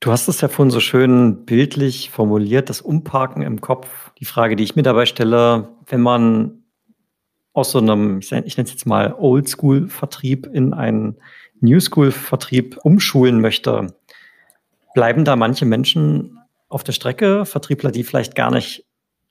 du 0.00 0.10
hast 0.10 0.28
es 0.28 0.40
ja 0.40 0.48
vorhin 0.48 0.70
so 0.70 0.80
schön 0.80 1.46
bildlich 1.46 2.10
formuliert, 2.10 2.68
das 2.68 2.80
Umparken 2.80 3.42
im 3.42 3.60
Kopf. 3.60 4.10
Die 4.18 4.24
Frage, 4.24 4.56
die 4.56 4.64
ich 4.64 4.76
mir 4.76 4.82
dabei 4.82 5.06
stelle, 5.06 5.68
wenn 5.86 6.00
man 6.00 6.64
aus 7.56 7.70
so 7.70 7.78
einem, 7.78 8.18
ich 8.18 8.30
nenne 8.30 8.46
es 8.46 8.56
jetzt 8.56 8.86
mal 8.86 9.14
Oldschool-Vertrieb 9.18 10.46
in 10.52 10.74
einen 10.74 11.16
New 11.60 11.80
School-Vertrieb 11.80 12.78
umschulen 12.82 13.40
möchte, 13.40 13.94
bleiben 14.94 15.24
da 15.24 15.36
manche 15.36 15.64
Menschen 15.64 16.38
auf 16.68 16.84
der 16.84 16.92
Strecke, 16.92 17.46
Vertriebler, 17.46 17.92
die 17.92 18.04
vielleicht 18.04 18.34
gar 18.34 18.50
nicht 18.50 18.84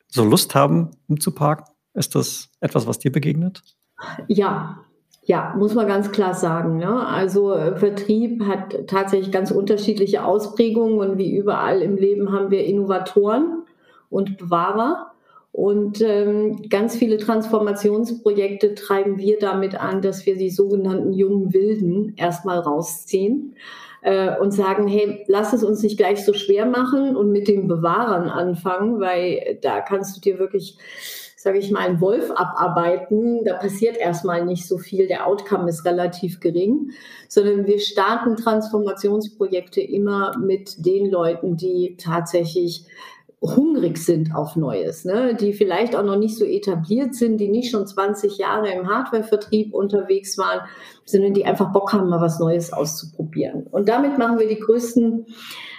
so 0.08 0.26
Lust 0.26 0.56
haben, 0.56 0.90
umzuparken? 1.08 1.68
Ist 1.94 2.16
das 2.16 2.50
etwas, 2.62 2.88
was 2.88 2.98
dir 2.98 3.12
begegnet? 3.12 3.62
Ja, 4.28 4.80
ja, 5.24 5.54
muss 5.56 5.76
man 5.76 5.88
ganz 5.88 6.12
klar 6.12 6.34
sagen. 6.34 6.78
Ne? 6.78 7.06
Also 7.08 7.54
äh, 7.54 7.76
Vertrieb 7.76 8.44
hat 8.46 8.88
tatsächlich 8.88 9.32
ganz 9.32 9.52
unterschiedliche 9.52 10.26
Ausprägungen 10.26 10.98
und 10.98 11.18
wie 11.20 11.36
überall 11.36 11.82
im 11.84 11.96
Leben 11.96 12.32
haben 12.32 12.50
wir 12.50 12.66
Innovatoren 12.66 13.64
und 14.10 14.38
Bewahrer. 14.40 15.12
Und 15.56 16.02
ähm, 16.02 16.68
ganz 16.68 16.98
viele 16.98 17.16
Transformationsprojekte 17.16 18.76
treiben 18.76 19.18
wir 19.18 19.40
damit 19.40 19.80
an, 19.80 20.02
dass 20.02 20.26
wir 20.26 20.36
die 20.36 20.50
sogenannten 20.50 21.14
jungen 21.14 21.54
Wilden 21.54 22.14
erstmal 22.18 22.60
rausziehen 22.60 23.56
äh, 24.02 24.38
und 24.38 24.52
sagen, 24.52 24.86
hey, 24.86 25.24
lass 25.30 25.54
es 25.54 25.64
uns 25.64 25.82
nicht 25.82 25.96
gleich 25.96 26.26
so 26.26 26.34
schwer 26.34 26.66
machen 26.66 27.16
und 27.16 27.32
mit 27.32 27.48
den 27.48 27.70
Bewahrern 27.70 28.28
anfangen, 28.28 29.00
weil 29.00 29.58
da 29.62 29.80
kannst 29.80 30.18
du 30.18 30.20
dir 30.20 30.40
wirklich, 30.40 30.78
sage 31.38 31.58
ich 31.58 31.72
mal, 31.72 31.88
einen 31.88 32.02
Wolf 32.02 32.32
abarbeiten. 32.32 33.46
Da 33.46 33.54
passiert 33.54 33.96
erstmal 33.96 34.44
nicht 34.44 34.68
so 34.68 34.78
viel, 34.78 35.08
der 35.08 35.26
Outcome 35.26 35.70
ist 35.70 35.86
relativ 35.86 36.42
gering, 36.42 36.90
sondern 37.30 37.66
wir 37.66 37.80
starten 37.80 38.36
Transformationsprojekte 38.36 39.80
immer 39.80 40.38
mit 40.38 40.86
den 40.86 41.10
Leuten, 41.10 41.56
die 41.56 41.96
tatsächlich 41.98 42.88
hungrig 43.54 43.98
sind 43.98 44.34
auf 44.34 44.56
Neues, 44.56 45.06
ne? 45.06 45.36
die 45.36 45.54
vielleicht 45.54 45.96
auch 45.96 46.04
noch 46.04 46.18
nicht 46.18 46.38
so 46.38 46.46
etabliert 46.46 47.16
sind, 47.16 47.38
die 47.38 47.50
nicht 47.50 47.72
schon 47.72 47.86
20 47.86 48.38
Jahre 48.38 48.72
im 48.72 48.88
Hardwarevertrieb 48.88 49.74
unterwegs 49.74 50.38
waren, 50.38 50.62
sondern 51.06 51.34
die 51.34 51.46
einfach 51.46 51.72
Bock 51.72 51.94
haben, 51.94 52.10
mal 52.10 52.22
was 52.22 52.40
Neues 52.40 52.72
auszuprobieren. 52.72 53.68
Und 53.68 53.90
damit 53.90 54.18
machen 54.18 54.40
wir 54.40 54.48
die 54.48 54.60
größten 54.60 55.26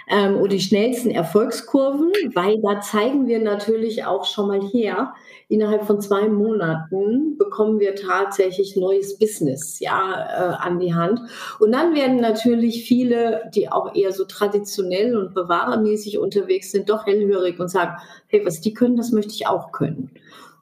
ähm, 0.09 0.37
oder 0.37 0.49
die 0.49 0.59
schnellsten 0.59 1.11
Erfolgskurven, 1.11 2.11
weil 2.33 2.61
da 2.61 2.79
zeigen 2.81 3.27
wir 3.27 3.39
natürlich 3.39 4.05
auch 4.05 4.25
schon 4.25 4.47
mal 4.47 4.61
her, 4.61 5.13
innerhalb 5.49 5.85
von 5.85 6.01
zwei 6.01 6.27
Monaten 6.27 7.37
bekommen 7.37 7.79
wir 7.79 7.95
tatsächlich 7.95 8.75
neues 8.75 9.17
Business 9.17 9.79
ja 9.79 10.27
äh, 10.29 10.65
an 10.65 10.79
die 10.79 10.93
Hand. 10.93 11.21
Und 11.59 11.71
dann 11.71 11.95
werden 11.95 12.17
natürlich 12.17 12.85
viele, 12.85 13.49
die 13.53 13.69
auch 13.69 13.95
eher 13.95 14.11
so 14.11 14.25
traditionell 14.25 15.15
und 15.17 15.33
bewahrermäßig 15.33 16.17
unterwegs 16.19 16.71
sind, 16.71 16.89
doch 16.89 17.05
hellhörig 17.05 17.59
und 17.59 17.69
sagen, 17.69 17.97
hey, 18.27 18.45
was 18.45 18.61
die 18.61 18.73
können, 18.73 18.97
das 18.97 19.11
möchte 19.11 19.33
ich 19.33 19.47
auch 19.47 19.71
können. 19.71 20.11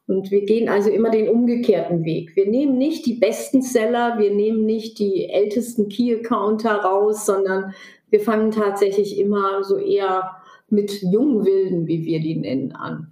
Und 0.07 0.29
wir 0.29 0.45
gehen 0.45 0.69
also 0.69 0.91
immer 0.91 1.09
den 1.09 1.29
umgekehrten 1.29 2.05
Weg. 2.05 2.35
Wir 2.35 2.45
nehmen 2.45 2.77
nicht 2.77 3.07
die 3.07 3.15
besten 3.15 3.63
Seller, 3.63 4.19
wir 4.19 4.31
nehmen 4.31 4.63
nicht 4.63 4.99
die 4.99 5.29
ältesten 5.29 5.89
Key-Accounter 5.89 6.75
raus, 6.75 7.25
sondern 7.25 7.73
wir 8.09 8.19
fangen 8.19 8.51
tatsächlich 8.51 9.17
immer 9.17 9.63
so 9.63 9.77
eher 9.77 10.38
mit 10.69 11.01
jungen 11.01 11.45
Wilden, 11.45 11.88
wie 11.88 12.05
wir 12.05 12.19
die 12.19 12.35
nennen, 12.35 12.71
an 12.71 13.12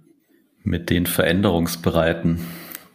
mit 0.64 0.90
den 0.90 1.06
Veränderungsbereiten. 1.06 2.40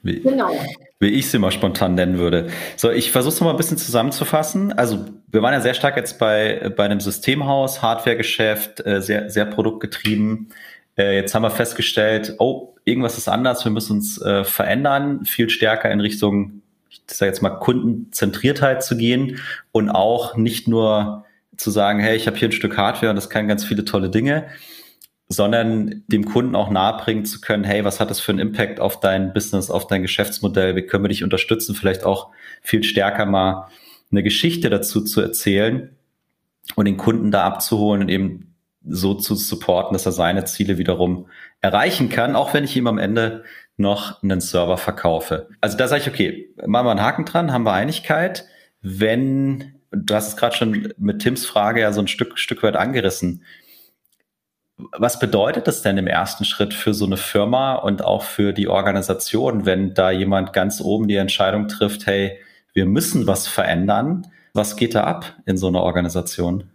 Wie, 0.02 0.22
genau. 0.22 0.52
wie 1.00 1.10
ich 1.10 1.30
sie 1.30 1.40
mal 1.40 1.52
spontan 1.52 1.96
nennen 1.96 2.18
würde. 2.18 2.48
So, 2.78 2.90
ich 2.90 3.12
versuche 3.12 3.34
es 3.34 3.42
mal 3.42 3.52
ein 3.52 3.58
bisschen 3.58 3.78
zusammenzufassen. 3.78 4.74
Also 4.74 5.06
wir 5.28 5.42
waren 5.42 5.54
ja 5.54 5.62
sehr 5.62 5.74
stark 5.74 5.98
jetzt 5.98 6.20
bei, 6.20 6.72
bei 6.76 6.86
einem 6.86 7.00
Systemhaus, 7.00 7.82
Hardwaregeschäft, 7.82 8.86
äh, 8.86 9.02
sehr, 9.02 9.30
sehr 9.30 9.46
produktgetrieben. 9.46 10.50
Äh, 10.98 11.16
jetzt 11.18 11.36
haben 11.36 11.44
wir 11.44 11.52
festgestellt, 11.52 12.36
oh, 12.40 12.76
irgendwas 12.86 13.18
ist 13.18 13.28
anders, 13.28 13.66
wir 13.66 13.72
müssen 13.72 13.98
uns 13.98 14.22
äh, 14.22 14.44
verändern, 14.44 15.26
viel 15.26 15.50
stärker 15.50 15.92
in 15.92 16.00
Richtung, 16.00 16.62
ich 16.90 17.02
sage 17.08 17.30
jetzt 17.30 17.42
mal, 17.42 17.52
Kundenzentriertheit 17.52 18.84
zu 18.84 18.98
gehen 18.98 19.40
und 19.74 19.90
auch 19.90 20.38
nicht 20.38 20.68
nur 20.68 21.26
zu 21.60 21.72
sagen, 21.72 22.00
hey, 22.00 22.16
ich 22.16 22.28
habe 22.28 22.38
hier 22.38 22.50
ein 22.50 22.54
Stück 22.54 22.78
Hardware 22.78 23.10
und 23.10 23.16
das 23.16 23.30
kann 23.30 23.48
ganz 23.48 23.66
viele 23.66 23.86
tolle 23.86 24.10
Dinge, 24.10 24.48
sondern 25.28 26.04
dem 26.08 26.26
Kunden 26.26 26.56
auch 26.56 26.70
nahebringen 26.70 27.26
zu 27.26 27.42
können, 27.42 27.64
hey, 27.64 27.84
was 27.86 28.00
hat 28.00 28.10
das 28.10 28.20
für 28.20 28.32
einen 28.32 28.40
Impact 28.40 28.80
auf 28.80 29.00
dein 29.00 29.34
Business, 29.34 29.70
auf 29.70 29.88
dein 29.88 30.02
Geschäftsmodell, 30.02 30.76
wie 30.76 30.84
können 30.84 31.04
wir 31.04 31.10
dich 31.10 31.24
unterstützen, 31.24 31.76
vielleicht 31.76 32.04
auch 32.04 32.30
viel 32.62 32.84
stärker 32.84 33.26
mal 33.26 33.68
eine 34.12 34.24
Geschichte 34.24 34.70
dazu 34.70 35.04
zu 35.04 35.22
erzählen 35.22 35.96
und 36.76 36.86
den 36.86 36.98
Kunden 36.98 37.32
da 37.32 37.44
abzuholen 37.44 38.02
und 38.02 38.10
eben 38.10 38.56
so 38.84 39.14
zu 39.14 39.36
supporten, 39.36 39.94
dass 39.94 40.06
er 40.06 40.12
seine 40.14 40.46
Ziele 40.46 40.78
wiederum 40.78 41.28
erreichen 41.62 42.10
kann, 42.10 42.36
auch 42.36 42.54
wenn 42.54 42.64
ich 42.64 42.76
ihm 42.76 42.88
am 42.88 42.98
Ende 42.98 43.44
noch 43.78 44.24
einen 44.24 44.42
Server 44.42 44.78
verkaufe. 44.78 45.48
Also 45.62 45.78
da 45.78 45.88
sage 45.88 46.02
ich, 46.02 46.08
okay, 46.08 46.54
machen 46.66 46.86
wir 46.86 46.92
einen 46.92 47.02
Haken 47.02 47.26
dran, 47.26 47.52
haben 47.52 47.66
wir 47.66 47.74
Einigkeit. 47.74 48.46
Wenn, 48.82 49.79
du 49.92 50.16
hast 50.16 50.28
es 50.28 50.38
gerade 50.38 50.56
schon 50.56 50.94
mit 50.98 51.22
Tims 51.22 51.46
Frage 51.46 51.82
ja 51.82 51.92
so 51.92 52.02
ein 52.02 52.08
Stück, 52.08 52.38
Stück 52.38 52.64
weit 52.64 52.76
angerissen, 52.76 53.44
was 54.98 55.20
bedeutet 55.20 55.68
das 55.68 55.82
denn 55.82 55.98
im 55.98 56.08
ersten 56.08 56.46
Schritt 56.46 56.74
für 56.74 56.94
so 56.94 57.06
eine 57.06 57.18
Firma 57.18 57.76
und 57.76 58.04
auch 58.04 58.24
für 58.24 58.54
die 58.54 58.70
Organisation, 58.70 59.66
wenn 59.66 59.94
da 59.94 60.12
jemand 60.12 60.54
ganz 60.54 60.80
oben 60.82 61.08
die 61.08 61.18
Entscheidung 61.18 61.68
trifft, 61.68 62.06
hey, 62.06 62.38
wir 62.74 62.86
müssen 62.86 63.28
was 63.28 63.48
verändern? 63.48 64.28
Was 64.54 64.76
geht 64.78 64.96
da 64.96 65.04
ab 65.04 65.36
in 65.46 65.58
so 65.58 65.68
einer 65.68 65.84
Organisation? 65.84 66.70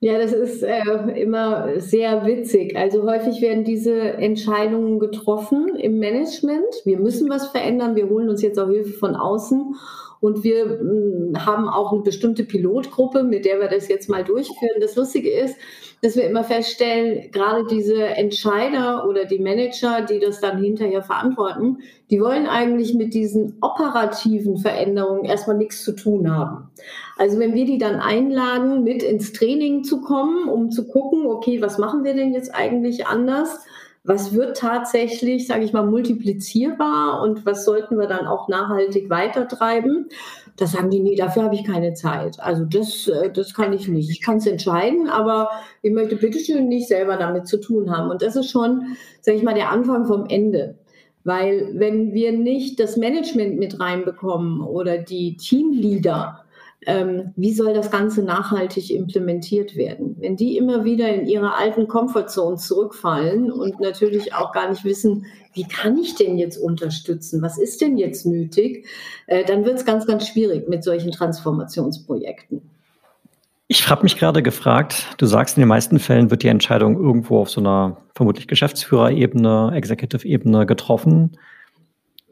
Ja, 0.00 0.18
das 0.18 0.32
ist 0.32 0.62
äh, 0.62 0.82
immer 1.20 1.80
sehr 1.80 2.24
witzig. 2.24 2.76
Also 2.76 3.02
häufig 3.02 3.40
werden 3.40 3.64
diese 3.64 4.00
Entscheidungen 4.00 5.00
getroffen 5.00 5.74
im 5.76 5.98
Management. 5.98 6.72
Wir 6.84 6.98
müssen 6.98 7.28
was 7.28 7.48
verändern. 7.48 7.96
Wir 7.96 8.08
holen 8.08 8.28
uns 8.28 8.42
jetzt 8.42 8.58
auch 8.58 8.68
Hilfe 8.68 8.92
von 8.92 9.16
außen. 9.16 9.74
Und 10.20 10.44
wir 10.44 10.78
hm, 10.78 11.46
haben 11.46 11.68
auch 11.68 11.92
eine 11.92 12.02
bestimmte 12.02 12.44
Pilotgruppe, 12.44 13.22
mit 13.22 13.44
der 13.44 13.60
wir 13.60 13.68
das 13.68 13.88
jetzt 13.88 14.08
mal 14.08 14.24
durchführen. 14.24 14.80
Das 14.80 14.96
Lustige 14.96 15.30
ist, 15.30 15.56
dass 16.02 16.16
wir 16.16 16.24
immer 16.28 16.44
feststellen, 16.44 17.30
gerade 17.32 17.66
diese 17.66 18.04
Entscheider 18.04 19.08
oder 19.08 19.24
die 19.24 19.38
Manager, 19.38 20.02
die 20.02 20.20
das 20.20 20.40
dann 20.40 20.62
hinterher 20.62 21.02
verantworten, 21.02 21.78
die 22.10 22.20
wollen 22.20 22.46
eigentlich 22.46 22.94
mit 22.94 23.14
diesen 23.14 23.56
operativen 23.60 24.58
Veränderungen 24.58 25.24
erstmal 25.24 25.56
nichts 25.56 25.82
zu 25.82 25.92
tun 25.92 26.34
haben. 26.34 26.70
Also 27.16 27.38
wenn 27.38 27.54
wir 27.54 27.64
die 27.64 27.78
dann 27.78 27.96
einladen, 27.96 28.84
mit 28.84 29.02
ins 29.02 29.32
Training 29.32 29.82
zu 29.82 30.00
kommen, 30.00 30.48
um 30.48 30.70
zu 30.70 30.86
gucken, 30.86 31.26
okay, 31.26 31.60
was 31.60 31.78
machen 31.78 32.04
wir 32.04 32.14
denn 32.14 32.32
jetzt 32.32 32.54
eigentlich 32.54 33.06
anders? 33.06 33.66
Was 34.08 34.32
wird 34.32 34.56
tatsächlich, 34.56 35.46
sage 35.46 35.64
ich 35.64 35.74
mal, 35.74 35.84
multiplizierbar 35.84 37.20
und 37.20 37.44
was 37.44 37.66
sollten 37.66 37.98
wir 37.98 38.06
dann 38.06 38.26
auch 38.26 38.48
nachhaltig 38.48 39.10
weitertreiben. 39.10 40.08
Da 40.56 40.66
sagen 40.66 40.88
die, 40.88 41.00
nee, 41.00 41.14
dafür 41.14 41.42
habe 41.42 41.54
ich 41.54 41.64
keine 41.64 41.92
Zeit. 41.92 42.40
Also 42.40 42.64
das, 42.64 43.06
äh, 43.06 43.30
das 43.30 43.52
kann 43.52 43.74
ich 43.74 43.86
nicht. 43.86 44.10
Ich 44.10 44.22
kann 44.22 44.38
es 44.38 44.46
entscheiden, 44.46 45.10
aber 45.10 45.50
ich 45.82 45.92
möchte 45.92 46.16
bitteschön 46.16 46.68
nicht 46.68 46.88
selber 46.88 47.18
damit 47.18 47.46
zu 47.46 47.60
tun 47.60 47.94
haben. 47.94 48.10
Und 48.10 48.22
das 48.22 48.34
ist 48.34 48.50
schon, 48.50 48.96
sage 49.20 49.36
ich 49.36 49.44
mal, 49.44 49.54
der 49.54 49.70
Anfang 49.70 50.06
vom 50.06 50.24
Ende. 50.24 50.78
Weil 51.24 51.72
wenn 51.74 52.14
wir 52.14 52.32
nicht 52.32 52.80
das 52.80 52.96
Management 52.96 53.58
mit 53.58 53.78
reinbekommen 53.78 54.62
oder 54.62 54.96
die 54.96 55.36
Teamleader, 55.36 56.46
ähm, 56.86 57.32
wie 57.36 57.52
soll 57.52 57.74
das 57.74 57.90
Ganze 57.90 58.22
nachhaltig 58.22 58.90
implementiert 58.90 59.76
werden? 59.76 60.16
Wenn 60.20 60.36
die 60.36 60.56
immer 60.56 60.84
wieder 60.84 61.12
in 61.12 61.26
ihre 61.26 61.56
alten 61.56 61.88
Comfortzone 61.88 62.56
zurückfallen 62.56 63.50
und 63.50 63.80
natürlich 63.80 64.34
auch 64.34 64.52
gar 64.52 64.70
nicht 64.70 64.84
wissen, 64.84 65.26
wie 65.54 65.64
kann 65.64 65.98
ich 65.98 66.14
denn 66.14 66.38
jetzt 66.38 66.56
unterstützen? 66.56 67.42
Was 67.42 67.58
ist 67.58 67.80
denn 67.80 67.98
jetzt 67.98 68.26
nötig? 68.26 68.86
Äh, 69.26 69.44
dann 69.44 69.64
wird 69.64 69.78
es 69.78 69.84
ganz, 69.84 70.06
ganz 70.06 70.28
schwierig 70.28 70.68
mit 70.68 70.84
solchen 70.84 71.10
Transformationsprojekten. 71.10 72.62
Ich 73.66 73.90
habe 73.90 74.04
mich 74.04 74.16
gerade 74.16 74.42
gefragt, 74.42 75.08
du 75.18 75.26
sagst, 75.26 75.56
in 75.56 75.62
den 75.62 75.68
meisten 75.68 75.98
Fällen 75.98 76.30
wird 76.30 76.42
die 76.42 76.48
Entscheidung 76.48 76.96
irgendwo 76.96 77.40
auf 77.40 77.50
so 77.50 77.60
einer 77.60 77.98
vermutlich 78.14 78.48
Geschäftsführerebene, 78.48 79.72
Executive-Ebene 79.74 80.64
getroffen. 80.64 81.36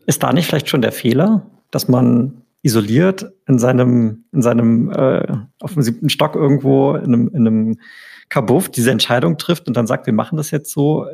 Ist 0.07 0.23
da 0.23 0.33
nicht 0.33 0.47
vielleicht 0.47 0.69
schon 0.69 0.81
der 0.81 0.93
Fehler, 0.93 1.51
dass 1.71 1.89
man 1.89 2.43
isoliert 2.67 3.33
in 3.47 3.59
seinem, 3.59 4.25
in 4.33 4.43
seinem, 4.43 4.91
äh, 4.91 5.27
auf 5.61 5.75
dem 5.75 5.83
siebten 5.83 6.11
Stock 6.11 6.35
irgendwo 6.35 6.95
in 6.95 7.05
einem, 7.05 7.29
in 7.29 7.47
einem 7.47 7.79
Kabuff 8.29 8.69
diese 8.69 8.91
Entscheidung 8.91 9.39
trifft 9.39 9.69
und 9.69 9.77
dann 9.77 9.87
sagt, 9.87 10.07
wir 10.07 10.13
machen 10.13 10.37
das 10.37 10.51
jetzt 10.51 10.73
so. 10.73 11.07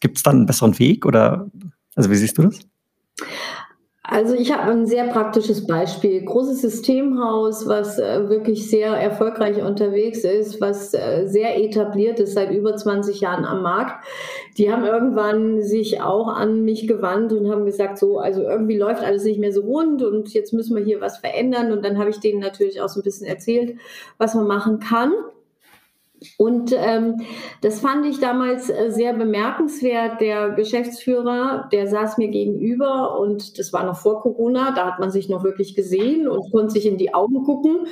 Gibt 0.00 0.16
es 0.16 0.22
dann 0.22 0.36
einen 0.36 0.46
besseren 0.46 0.78
Weg 0.78 1.06
oder, 1.06 1.50
also 1.94 2.10
wie 2.10 2.16
siehst 2.16 2.38
du 2.38 2.42
das? 2.42 2.60
Also 4.10 4.34
ich 4.34 4.50
habe 4.50 4.70
ein 4.70 4.86
sehr 4.86 5.04
praktisches 5.08 5.66
Beispiel. 5.66 6.24
Großes 6.24 6.62
Systemhaus, 6.62 7.68
was 7.68 7.98
äh, 7.98 8.26
wirklich 8.30 8.70
sehr 8.70 8.92
erfolgreich 8.92 9.62
unterwegs 9.62 10.24
ist, 10.24 10.62
was 10.62 10.94
äh, 10.94 11.26
sehr 11.26 11.62
etabliert 11.62 12.18
ist, 12.18 12.32
seit 12.32 12.50
über 12.50 12.74
20 12.74 13.20
Jahren 13.20 13.44
am 13.44 13.60
Markt. 13.60 14.02
Die 14.56 14.72
haben 14.72 14.86
irgendwann 14.86 15.60
sich 15.62 16.00
auch 16.00 16.28
an 16.28 16.64
mich 16.64 16.88
gewandt 16.88 17.34
und 17.34 17.50
haben 17.50 17.66
gesagt, 17.66 17.98
so, 17.98 18.18
also 18.18 18.40
irgendwie 18.40 18.78
läuft 18.78 19.04
alles 19.04 19.24
nicht 19.24 19.40
mehr 19.40 19.52
so 19.52 19.60
rund 19.60 20.02
und 20.02 20.32
jetzt 20.32 20.54
müssen 20.54 20.74
wir 20.74 20.82
hier 20.82 21.02
was 21.02 21.18
verändern. 21.18 21.70
Und 21.70 21.84
dann 21.84 21.98
habe 21.98 22.08
ich 22.08 22.18
denen 22.18 22.40
natürlich 22.40 22.80
auch 22.80 22.88
so 22.88 23.00
ein 23.00 23.04
bisschen 23.04 23.26
erzählt, 23.26 23.76
was 24.16 24.34
man 24.34 24.46
machen 24.46 24.80
kann. 24.80 25.12
Und 26.36 26.74
ähm, 26.76 27.22
das 27.60 27.80
fand 27.80 28.06
ich 28.06 28.18
damals 28.18 28.70
äh, 28.70 28.90
sehr 28.90 29.12
bemerkenswert. 29.12 30.20
Der 30.20 30.50
Geschäftsführer, 30.50 31.68
der 31.70 31.86
saß 31.86 32.18
mir 32.18 32.28
gegenüber 32.28 33.18
und 33.18 33.58
das 33.58 33.72
war 33.72 33.84
noch 33.84 33.96
vor 33.96 34.20
Corona, 34.20 34.72
da 34.72 34.86
hat 34.86 34.98
man 34.98 35.10
sich 35.10 35.28
noch 35.28 35.44
wirklich 35.44 35.74
gesehen 35.74 36.28
und 36.28 36.50
konnte 36.50 36.72
sich 36.72 36.86
in 36.86 36.98
die 36.98 37.14
Augen 37.14 37.44
gucken. 37.44 37.86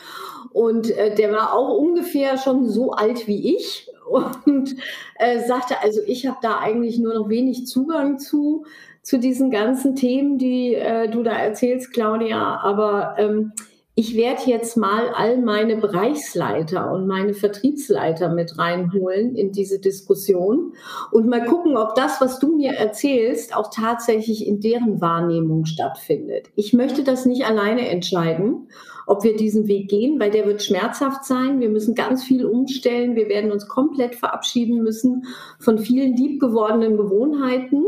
Und 0.53 0.91
äh, 0.91 1.15
der 1.15 1.33
war 1.33 1.53
auch 1.53 1.77
ungefähr 1.77 2.39
schon 2.39 2.67
so 2.67 2.93
alt 2.93 3.27
wie 3.29 3.57
ich 3.57 3.89
und 4.11 4.77
äh, 5.17 5.41
sagte, 5.47 5.81
also 5.83 6.01
ich 6.07 6.27
habe 6.27 6.39
da 6.43 6.59
eigentlich 6.59 6.99
nur 6.99 7.15
noch 7.15 7.29
wenig 7.29 7.67
Zugang 7.67 8.19
zu, 8.19 8.65
zu 9.03 9.19
diesen 9.19 9.51
ganzen 9.51 9.95
Themen, 9.95 10.39
die 10.39 10.75
äh, 10.75 11.09
du 11.09 11.23
da 11.23 11.33
erzählst, 11.33 11.93
Claudia. 11.93 12.61
Aber 12.63 13.17
ähm, 13.19 13.53
ich 13.99 14.15
werde 14.15 14.43
jetzt 14.45 14.77
mal 14.77 15.09
all 15.09 15.39
meine 15.39 15.77
Bereichsleiter 15.77 16.93
und 16.93 17.07
meine 17.07 17.33
Vertriebsleiter 17.33 18.29
mit 18.29 18.59
reinholen 18.59 19.35
in 19.35 19.53
diese 19.53 19.81
Diskussion 19.81 20.75
und 21.11 21.27
mal 21.27 21.47
gucken, 21.47 21.79
ob 21.79 21.95
das, 21.95 22.21
was 22.21 22.39
du 22.39 22.55
mir 22.55 22.73
erzählst, 22.73 23.57
auch 23.57 23.71
tatsächlich 23.75 24.47
in 24.47 24.61
deren 24.61 25.01
Wahrnehmung 25.01 25.65
stattfindet. 25.65 26.51
Ich 26.57 26.75
möchte 26.75 27.05
das 27.05 27.25
nicht 27.25 27.47
alleine 27.47 27.89
entscheiden, 27.89 28.69
ob 29.07 29.25
wir 29.25 29.35
diesen 29.35 29.67
Weg 29.67 29.89
gehen, 29.89 30.21
weil 30.21 30.31
der 30.31 30.45
wird 30.45 30.63
schmerzhaft 30.63 31.25
sein. 31.25 31.61
Wir 31.61 31.71
müssen 31.71 31.95
ganz 31.95 32.23
viel 32.23 32.45
umstellen. 32.45 33.17
Wir 33.17 33.31
werden 33.31 33.51
uns 33.51 33.67
komplett 33.67 34.15
verabschieden 34.15 34.83
müssen 34.83 35.25
von 35.59 35.79
vielen 35.79 36.15
liebgewordenen 36.15 36.99
Gewohnheiten. 36.99 37.83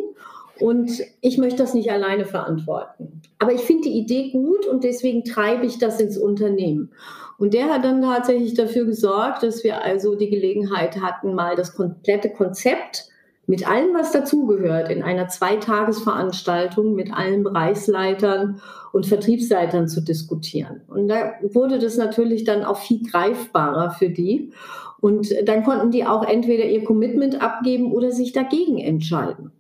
Und 0.61 0.91
ich 1.21 1.39
möchte 1.39 1.59
das 1.59 1.75
nicht 1.75 1.91
alleine 1.91 2.25
verantworten. 2.25 3.23
Aber 3.39 3.53
ich 3.53 3.61
finde 3.61 3.85
die 3.85 3.99
Idee 3.99 4.31
gut 4.31 4.67
und 4.67 4.85
deswegen 4.85 5.25
treibe 5.25 5.67
ich 5.67 5.79
das 5.79 6.01
ins 6.01 6.19
Unternehmen. 6.19 6.91
Und 7.39 7.55
der 7.55 7.73
hat 7.73 7.85
dann 7.85 8.03
tatsächlich 8.03 8.55
dafür 8.55 8.85
gesorgt, 8.85 9.45
dass 9.45 9.63
wir 9.63 9.83
also 9.83 10.17
die 10.17 10.29
Gelegenheit 10.29 11.01
hatten, 11.01 11.35
mal 11.35 11.55
das 11.55 11.75
komplette 11.75 12.31
Konzept 12.31 13.09
mit 13.47 13.67
allem, 13.67 13.95
was 13.95 14.13
dazugehört, 14.13 14.91
in 14.91 15.03
einer 15.03 15.29
Zweitagesveranstaltung 15.29 16.95
mit 16.95 17.15
allen 17.15 17.45
Bereichsleitern 17.45 18.61
und 18.93 19.07
Vertriebsleitern 19.07 19.89
zu 19.89 20.03
diskutieren. 20.03 20.83
Und 20.89 21.09
da 21.09 21.33
wurde 21.43 21.79
das 21.79 21.97
natürlich 21.97 22.45
dann 22.45 22.63
auch 22.63 22.77
viel 22.77 23.03
greifbarer 23.09 23.93
für 23.93 24.11
die. 24.11 24.53
Und 25.01 25.29
dann 25.45 25.63
konnten 25.63 25.91
die 25.91 26.05
auch 26.05 26.25
entweder 26.27 26.65
ihr 26.65 26.85
Commitment 26.85 27.41
abgeben 27.41 27.93
oder 27.93 28.11
sich 28.11 28.33
dagegen 28.33 28.79
entscheiden. 28.79 29.53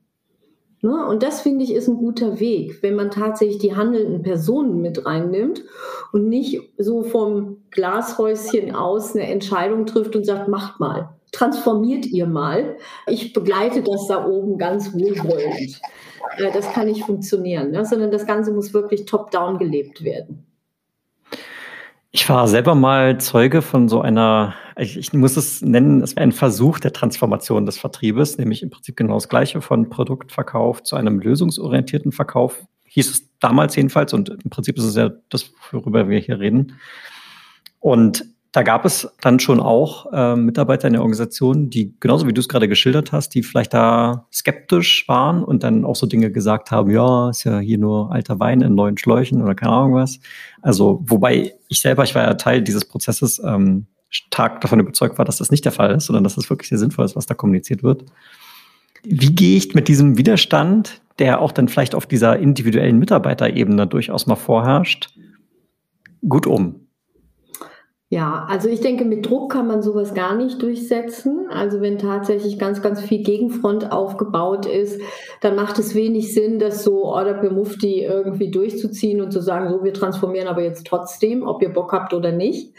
Ne? 0.80 1.06
Und 1.06 1.22
das 1.22 1.40
finde 1.40 1.64
ich 1.64 1.72
ist 1.72 1.88
ein 1.88 1.96
guter 1.96 2.38
Weg, 2.38 2.82
wenn 2.82 2.94
man 2.94 3.10
tatsächlich 3.10 3.58
die 3.58 3.74
handelnden 3.74 4.22
Personen 4.22 4.80
mit 4.80 5.04
reinnimmt 5.04 5.64
und 6.12 6.28
nicht 6.28 6.60
so 6.78 7.02
vom 7.02 7.58
Glashäuschen 7.70 8.74
aus 8.74 9.14
eine 9.14 9.26
Entscheidung 9.26 9.86
trifft 9.86 10.14
und 10.14 10.24
sagt, 10.24 10.48
macht 10.48 10.78
mal, 10.78 11.10
transformiert 11.32 12.06
ihr 12.06 12.26
mal. 12.26 12.76
Ich 13.06 13.32
begleite 13.32 13.82
das 13.82 14.06
da 14.06 14.26
oben 14.26 14.56
ganz 14.56 14.94
wohlwollend. 14.94 15.80
Äh, 16.36 16.52
das 16.52 16.72
kann 16.72 16.86
nicht 16.86 17.04
funktionieren, 17.04 17.70
ne? 17.72 17.84
sondern 17.84 18.10
das 18.10 18.26
Ganze 18.26 18.52
muss 18.52 18.72
wirklich 18.72 19.04
top-down 19.04 19.58
gelebt 19.58 20.04
werden. 20.04 20.47
Ich 22.10 22.28
war 22.28 22.48
selber 22.48 22.74
mal 22.74 23.20
Zeuge 23.20 23.60
von 23.60 23.88
so 23.88 24.00
einer, 24.00 24.54
ich, 24.78 25.12
muss 25.12 25.36
es 25.36 25.60
nennen, 25.60 26.02
es 26.02 26.16
wäre 26.16 26.22
ein 26.22 26.32
Versuch 26.32 26.80
der 26.80 26.94
Transformation 26.94 27.66
des 27.66 27.76
Vertriebes, 27.76 28.38
nämlich 28.38 28.62
im 28.62 28.70
Prinzip 28.70 28.96
genau 28.96 29.14
das 29.14 29.28
Gleiche 29.28 29.60
von 29.60 29.90
Produktverkauf 29.90 30.82
zu 30.82 30.96
einem 30.96 31.20
lösungsorientierten 31.20 32.12
Verkauf. 32.12 32.64
hieß 32.84 33.10
es 33.10 33.38
damals 33.40 33.76
jedenfalls. 33.76 34.14
Und 34.14 34.30
im 34.30 34.50
Prinzip 34.50 34.78
ist 34.78 34.84
es 34.84 34.96
ja 34.96 35.10
das, 35.28 35.52
worüber 35.70 36.08
wir 36.08 36.18
hier 36.18 36.40
reden. 36.40 36.78
Und 37.78 38.24
da 38.52 38.62
gab 38.62 38.84
es 38.84 39.08
dann 39.20 39.40
schon 39.40 39.60
auch 39.60 40.10
äh, 40.12 40.34
Mitarbeiter 40.34 40.86
in 40.86 40.94
der 40.94 41.02
Organisation, 41.02 41.68
die 41.68 41.94
genauso 42.00 42.26
wie 42.26 42.32
du 42.32 42.40
es 42.40 42.48
gerade 42.48 42.68
geschildert 42.68 43.12
hast, 43.12 43.34
die 43.34 43.42
vielleicht 43.42 43.74
da 43.74 44.26
skeptisch 44.32 45.06
waren 45.06 45.44
und 45.44 45.62
dann 45.62 45.84
auch 45.84 45.96
so 45.96 46.06
Dinge 46.06 46.30
gesagt 46.30 46.70
haben, 46.70 46.90
ja, 46.90 47.28
ist 47.28 47.44
ja 47.44 47.58
hier 47.58 47.78
nur 47.78 48.10
alter 48.10 48.40
Wein 48.40 48.62
in 48.62 48.74
neuen 48.74 48.96
Schläuchen 48.96 49.42
oder 49.42 49.54
keine 49.54 49.72
Ahnung 49.72 49.94
was. 49.94 50.18
Also, 50.62 51.04
wobei 51.06 51.54
ich 51.68 51.80
selber, 51.80 52.04
ich 52.04 52.14
war 52.14 52.22
ja 52.22 52.34
Teil 52.34 52.62
dieses 52.62 52.86
Prozesses, 52.86 53.40
ähm, 53.44 53.86
stark 54.10 54.62
davon 54.62 54.80
überzeugt 54.80 55.18
war, 55.18 55.26
dass 55.26 55.36
das 55.36 55.50
nicht 55.50 55.66
der 55.66 55.72
Fall 55.72 55.94
ist, 55.94 56.06
sondern 56.06 56.24
dass 56.24 56.36
das 56.36 56.48
wirklich 56.48 56.70
sehr 56.70 56.78
sinnvoll 56.78 57.04
ist, 57.04 57.16
was 57.16 57.26
da 57.26 57.34
kommuniziert 57.34 57.82
wird. 57.82 58.06
Wie 59.04 59.34
gehe 59.34 59.58
ich 59.58 59.74
mit 59.74 59.88
diesem 59.88 60.16
Widerstand, 60.16 61.02
der 61.18 61.40
auch 61.40 61.52
dann 61.52 61.68
vielleicht 61.68 61.94
auf 61.94 62.06
dieser 62.06 62.38
individuellen 62.38 62.98
Mitarbeiterebene 62.98 63.86
durchaus 63.86 64.26
mal 64.26 64.36
vorherrscht, 64.36 65.10
gut 66.26 66.46
um? 66.46 66.87
Ja, 68.10 68.46
also 68.48 68.70
ich 68.70 68.80
denke, 68.80 69.04
mit 69.04 69.28
Druck 69.28 69.52
kann 69.52 69.66
man 69.66 69.82
sowas 69.82 70.14
gar 70.14 70.34
nicht 70.34 70.62
durchsetzen. 70.62 71.46
Also 71.50 71.82
wenn 71.82 71.98
tatsächlich 71.98 72.58
ganz, 72.58 72.80
ganz 72.80 73.02
viel 73.02 73.22
Gegenfront 73.22 73.92
aufgebaut 73.92 74.64
ist, 74.64 74.98
dann 75.42 75.54
macht 75.54 75.78
es 75.78 75.94
wenig 75.94 76.32
Sinn, 76.32 76.58
das 76.58 76.84
so 76.84 77.04
Order 77.04 77.34
per 77.34 77.52
Mufti 77.52 78.02
irgendwie 78.04 78.50
durchzuziehen 78.50 79.20
und 79.20 79.30
zu 79.30 79.42
sagen, 79.42 79.68
so, 79.68 79.84
wir 79.84 79.92
transformieren 79.92 80.48
aber 80.48 80.62
jetzt 80.62 80.86
trotzdem, 80.86 81.46
ob 81.46 81.60
ihr 81.60 81.68
Bock 81.68 81.92
habt 81.92 82.14
oder 82.14 82.32
nicht. 82.32 82.72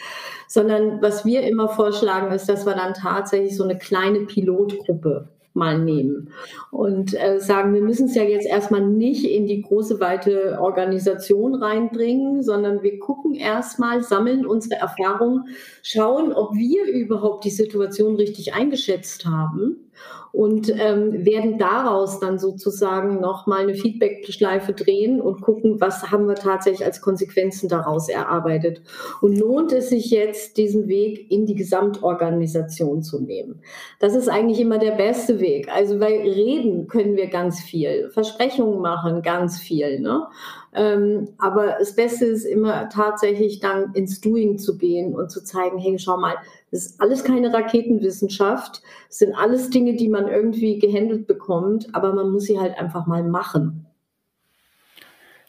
Sondern 0.47 0.99
was 1.03 1.25
wir 1.25 1.43
immer 1.43 1.69
vorschlagen, 1.69 2.31
ist, 2.31 2.49
dass 2.49 2.65
wir 2.65 2.73
dann 2.73 2.95
tatsächlich 2.95 3.55
so 3.55 3.63
eine 3.63 3.77
kleine 3.77 4.21
Pilotgruppe 4.21 5.29
mal 5.53 5.79
nehmen. 5.79 6.29
Und 6.71 7.13
äh, 7.13 7.39
sagen, 7.39 7.73
wir 7.73 7.81
müssen 7.81 8.07
es 8.07 8.15
ja 8.15 8.23
jetzt 8.23 8.47
erstmal 8.47 8.85
nicht 8.85 9.25
in 9.25 9.47
die 9.47 9.61
große, 9.61 9.99
weite 9.99 10.59
Organisation 10.59 11.55
reinbringen, 11.55 12.43
sondern 12.43 12.83
wir 12.83 12.99
gucken 12.99 13.33
erstmal, 13.33 14.03
sammeln 14.03 14.45
unsere 14.45 14.75
Erfahrungen, 14.79 15.49
schauen, 15.81 16.31
ob 16.31 16.53
wir 16.53 16.85
überhaupt 16.85 17.45
die 17.45 17.49
Situation 17.49 18.15
richtig 18.15 18.53
eingeschätzt 18.53 19.25
haben 19.25 19.88
und 20.31 20.69
ähm, 20.69 21.25
werden 21.25 21.57
daraus 21.57 22.19
dann 22.19 22.37
sozusagen 22.37 23.19
nochmal 23.19 23.61
eine 23.61 23.73
Feedback-Schleife 23.73 24.73
drehen 24.73 25.21
und 25.21 25.41
gucken, 25.41 25.81
was 25.81 26.11
haben 26.11 26.27
wir 26.27 26.35
tatsächlich 26.35 26.85
als 26.85 27.01
Konsequenzen 27.01 27.67
daraus 27.67 28.09
erarbeitet. 28.09 28.81
Und 29.21 29.37
lohnt 29.37 29.71
es 29.71 29.89
sich 29.89 30.11
jetzt, 30.11 30.57
diesen 30.57 30.87
Weg 30.87 31.31
in 31.31 31.45
die 31.45 31.55
Gesamtorganisation 31.55 33.01
zu 33.01 33.19
nehmen? 33.19 33.61
Das 33.99 34.15
ist 34.15 34.29
eigentlich 34.29 34.59
immer 34.59 34.77
der 34.77 34.91
beste 34.91 35.39
Weg. 35.39 35.67
Also, 35.73 35.99
weil 35.99 36.21
reden 36.21 36.87
können 36.87 37.15
wir 37.15 37.27
ganz 37.27 37.59
viel, 37.61 38.09
Versprechungen 38.11 38.81
machen 38.81 39.21
ganz 39.23 39.59
viel. 39.59 39.99
Ne? 39.99 40.27
Ähm, 40.73 41.29
aber 41.39 41.77
das 41.79 41.95
Beste 41.95 42.25
ist 42.25 42.45
immer 42.45 42.89
tatsächlich 42.89 43.59
dann 43.59 43.93
ins 43.93 44.21
Doing 44.21 44.59
zu 44.59 44.77
gehen 44.77 45.15
und 45.15 45.31
zu 45.31 45.43
zeigen, 45.43 45.79
hey, 45.79 45.97
schau 45.97 46.17
mal, 46.17 46.35
das 46.71 46.85
ist 46.85 47.01
alles 47.01 47.23
keine 47.23 47.53
Raketenwissenschaft. 47.53 48.81
Das 49.07 49.19
sind 49.19 49.33
alles 49.33 49.69
Dinge, 49.69 49.95
die 49.95 50.09
man 50.09 50.27
irgendwie 50.27 50.79
gehandelt 50.79 51.27
bekommt, 51.27 51.87
aber 51.93 52.13
man 52.13 52.31
muss 52.31 52.43
sie 52.43 52.59
halt 52.59 52.77
einfach 52.77 53.07
mal 53.07 53.23
machen. 53.23 53.87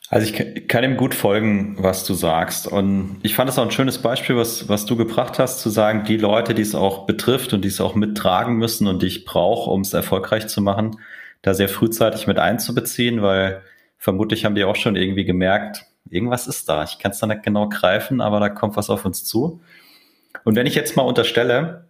Also 0.09 0.26
ich 0.26 0.66
kann 0.66 0.83
ihm 0.83 0.96
gut 0.96 1.14
folgen, 1.14 1.76
was 1.78 2.04
du 2.04 2.14
sagst. 2.14 2.66
Und 2.66 3.20
ich 3.22 3.37
fand 3.37 3.48
es 3.48 3.59
auch 3.59 3.64
ein 3.64 3.70
schönes 3.70 3.98
Beispiel, 3.98 4.37
was, 4.37 4.68
was 4.68 4.85
du 4.85 4.96
gebracht 4.96 5.38
hast, 5.38 5.61
zu 5.61 5.70
sagen, 5.70 6.02
die 6.04 6.16
Leute, 6.16 6.52
die 6.52 6.62
es 6.62 6.74
auch 6.74 7.06
betrifft 7.06 7.52
und 7.52 7.62
die 7.62 7.68
es 7.68 7.80
auch 7.80 7.94
mittragen 7.94 8.56
müssen 8.56 8.88
und 8.88 9.02
die 9.02 9.06
ich 9.06 9.24
brauche, 9.24 9.70
um 9.70 9.83
es 9.83 9.92
erfolgreich 9.92 10.48
zu 10.48 10.62
machen, 10.62 10.96
da 11.42 11.54
sehr 11.54 11.68
frühzeitig 11.68 12.26
mit 12.26 12.40
einzubeziehen, 12.40 13.22
weil 13.22 13.62
vermutlich 13.98 14.44
haben 14.44 14.56
die 14.56 14.64
auch 14.64 14.74
schon 14.74 14.96
irgendwie 14.96 15.24
gemerkt, 15.24 15.87
irgendwas 16.09 16.48
ist 16.48 16.68
da. 16.68 16.83
Ich 16.83 16.98
kann 16.98 17.12
es 17.12 17.20
da 17.20 17.28
nicht 17.28 17.44
genau 17.44 17.68
greifen, 17.68 18.20
aber 18.20 18.40
da 18.40 18.48
kommt 18.48 18.76
was 18.76 18.90
auf 18.90 19.04
uns 19.04 19.24
zu. 19.24 19.61
Und 20.44 20.57
wenn 20.57 20.66
ich 20.66 20.74
jetzt 20.74 20.96
mal 20.96 21.03
unterstelle, 21.03 21.88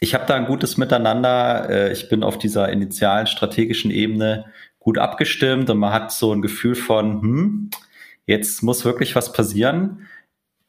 ich 0.00 0.14
habe 0.14 0.26
da 0.26 0.34
ein 0.34 0.46
gutes 0.46 0.76
Miteinander, 0.76 1.70
äh, 1.70 1.92
ich 1.92 2.08
bin 2.08 2.24
auf 2.24 2.38
dieser 2.38 2.68
initialen 2.70 3.26
strategischen 3.26 3.90
Ebene 3.90 4.46
gut 4.80 4.98
abgestimmt 4.98 5.70
und 5.70 5.78
man 5.78 5.92
hat 5.92 6.10
so 6.10 6.32
ein 6.32 6.42
Gefühl 6.42 6.74
von, 6.74 7.22
hm, 7.22 7.70
jetzt 8.26 8.62
muss 8.62 8.84
wirklich 8.84 9.14
was 9.14 9.32
passieren. 9.32 10.08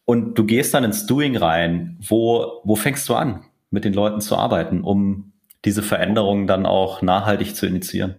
Und 0.06 0.38
du 0.38 0.46
gehst 0.46 0.74
dann 0.74 0.84
ins 0.84 1.08
Doing 1.08 1.38
rein. 1.38 1.98
Wo, 2.08 2.62
wo 2.64 2.76
fängst 2.76 3.08
du 3.10 3.16
an, 3.16 3.46
mit 3.72 3.86
den 3.86 3.94
Leuten 3.94 4.22
zu 4.22 4.38
arbeiten, 4.38 4.82
um 4.82 5.34
diese 5.66 5.82
Veränderungen 5.82 6.46
dann 6.46 6.66
auch 6.66 7.02
nachhaltig 7.02 7.56
zu 7.56 7.66
initiieren? 7.66 8.16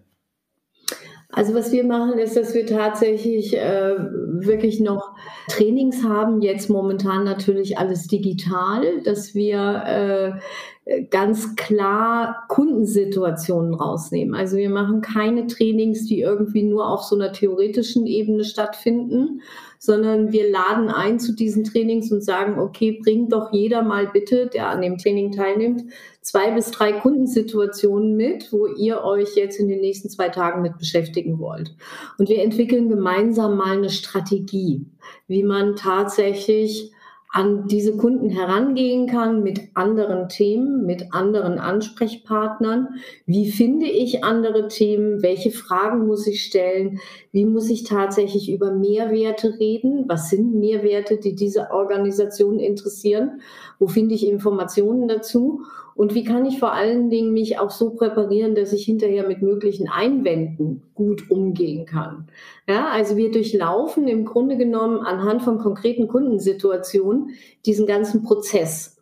Also 1.34 1.52
was 1.52 1.72
wir 1.72 1.84
machen, 1.84 2.18
ist, 2.18 2.36
dass 2.36 2.54
wir 2.54 2.64
tatsächlich 2.64 3.56
äh, 3.56 3.96
wirklich 3.98 4.78
noch 4.78 5.14
Trainings 5.48 6.04
haben, 6.04 6.40
jetzt 6.42 6.70
momentan 6.70 7.24
natürlich 7.24 7.76
alles 7.76 8.06
digital, 8.06 9.00
dass 9.02 9.34
wir 9.34 10.38
äh, 10.86 11.02
ganz 11.10 11.56
klar 11.56 12.44
Kundensituationen 12.48 13.74
rausnehmen. 13.74 14.36
Also 14.36 14.56
wir 14.56 14.70
machen 14.70 15.00
keine 15.00 15.48
Trainings, 15.48 16.06
die 16.06 16.20
irgendwie 16.20 16.62
nur 16.62 16.88
auf 16.88 17.02
so 17.02 17.16
einer 17.16 17.32
theoretischen 17.32 18.06
Ebene 18.06 18.44
stattfinden, 18.44 19.40
sondern 19.84 20.32
wir 20.32 20.50
laden 20.50 20.88
ein 20.88 21.20
zu 21.20 21.34
diesen 21.34 21.62
Trainings 21.62 22.10
und 22.10 22.24
sagen, 22.24 22.58
okay, 22.58 22.98
bringt 23.02 23.34
doch 23.34 23.52
jeder 23.52 23.82
mal 23.82 24.06
bitte, 24.06 24.46
der 24.46 24.70
an 24.70 24.80
dem 24.80 24.96
Training 24.96 25.30
teilnimmt, 25.30 25.84
zwei 26.22 26.52
bis 26.52 26.70
drei 26.70 26.92
Kundensituationen 26.92 28.16
mit, 28.16 28.50
wo 28.50 28.66
ihr 28.66 29.04
euch 29.04 29.36
jetzt 29.36 29.60
in 29.60 29.68
den 29.68 29.80
nächsten 29.80 30.08
zwei 30.08 30.30
Tagen 30.30 30.62
mit 30.62 30.78
beschäftigen 30.78 31.38
wollt. 31.38 31.76
Und 32.16 32.30
wir 32.30 32.42
entwickeln 32.42 32.88
gemeinsam 32.88 33.58
mal 33.58 33.76
eine 33.76 33.90
Strategie, 33.90 34.86
wie 35.26 35.42
man 35.42 35.76
tatsächlich 35.76 36.93
an 37.34 37.66
diese 37.66 37.96
Kunden 37.96 38.30
herangehen 38.30 39.08
kann 39.08 39.42
mit 39.42 39.60
anderen 39.74 40.28
Themen, 40.28 40.86
mit 40.86 41.12
anderen 41.12 41.58
Ansprechpartnern. 41.58 42.90
Wie 43.26 43.50
finde 43.50 43.86
ich 43.86 44.22
andere 44.22 44.68
Themen? 44.68 45.20
Welche 45.20 45.50
Fragen 45.50 46.06
muss 46.06 46.28
ich 46.28 46.44
stellen? 46.44 47.00
Wie 47.32 47.44
muss 47.44 47.68
ich 47.70 47.82
tatsächlich 47.82 48.52
über 48.52 48.70
Mehrwerte 48.70 49.58
reden? 49.58 50.04
Was 50.06 50.30
sind 50.30 50.54
Mehrwerte, 50.54 51.16
die 51.16 51.34
diese 51.34 51.72
Organisation 51.72 52.60
interessieren? 52.60 53.40
Wo 53.80 53.88
finde 53.88 54.14
ich 54.14 54.28
Informationen 54.28 55.08
dazu? 55.08 55.62
Und 55.94 56.14
wie 56.14 56.24
kann 56.24 56.44
ich 56.44 56.58
vor 56.58 56.72
allen 56.72 57.08
Dingen 57.08 57.32
mich 57.32 57.58
auch 57.58 57.70
so 57.70 57.90
präparieren, 57.90 58.54
dass 58.54 58.72
ich 58.72 58.84
hinterher 58.84 59.26
mit 59.28 59.42
möglichen 59.42 59.88
Einwänden 59.88 60.82
gut 60.94 61.30
umgehen 61.30 61.86
kann? 61.86 62.26
Ja, 62.68 62.88
also 62.88 63.16
wir 63.16 63.30
durchlaufen 63.30 64.08
im 64.08 64.24
Grunde 64.24 64.56
genommen 64.56 65.00
anhand 65.00 65.42
von 65.42 65.58
konkreten 65.58 66.08
Kundensituationen 66.08 67.30
diesen 67.64 67.86
ganzen 67.86 68.22
Prozess, 68.22 68.96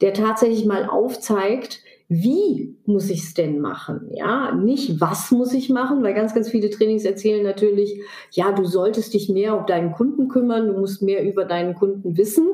der 0.00 0.12
tatsächlich 0.12 0.66
mal 0.66 0.88
aufzeigt, 0.88 1.80
wie 2.08 2.76
muss 2.84 3.08
ich 3.08 3.22
es 3.22 3.34
denn 3.34 3.60
machen? 3.60 4.10
Ja, 4.12 4.54
nicht 4.54 5.00
was 5.00 5.30
muss 5.30 5.54
ich 5.54 5.70
machen, 5.70 6.02
weil 6.02 6.12
ganz, 6.12 6.34
ganz 6.34 6.50
viele 6.50 6.68
Trainings 6.68 7.04
erzählen 7.04 7.42
natürlich, 7.42 8.00
ja, 8.30 8.52
du 8.52 8.64
solltest 8.66 9.14
dich 9.14 9.30
mehr 9.30 9.58
um 9.58 9.66
deinen 9.66 9.92
Kunden 9.92 10.28
kümmern, 10.28 10.66
du 10.66 10.74
musst 10.74 11.00
mehr 11.00 11.24
über 11.24 11.46
deinen 11.46 11.74
Kunden 11.74 12.18
wissen. 12.18 12.46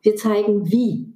Wir 0.00 0.16
zeigen 0.16 0.70
wie. 0.70 1.13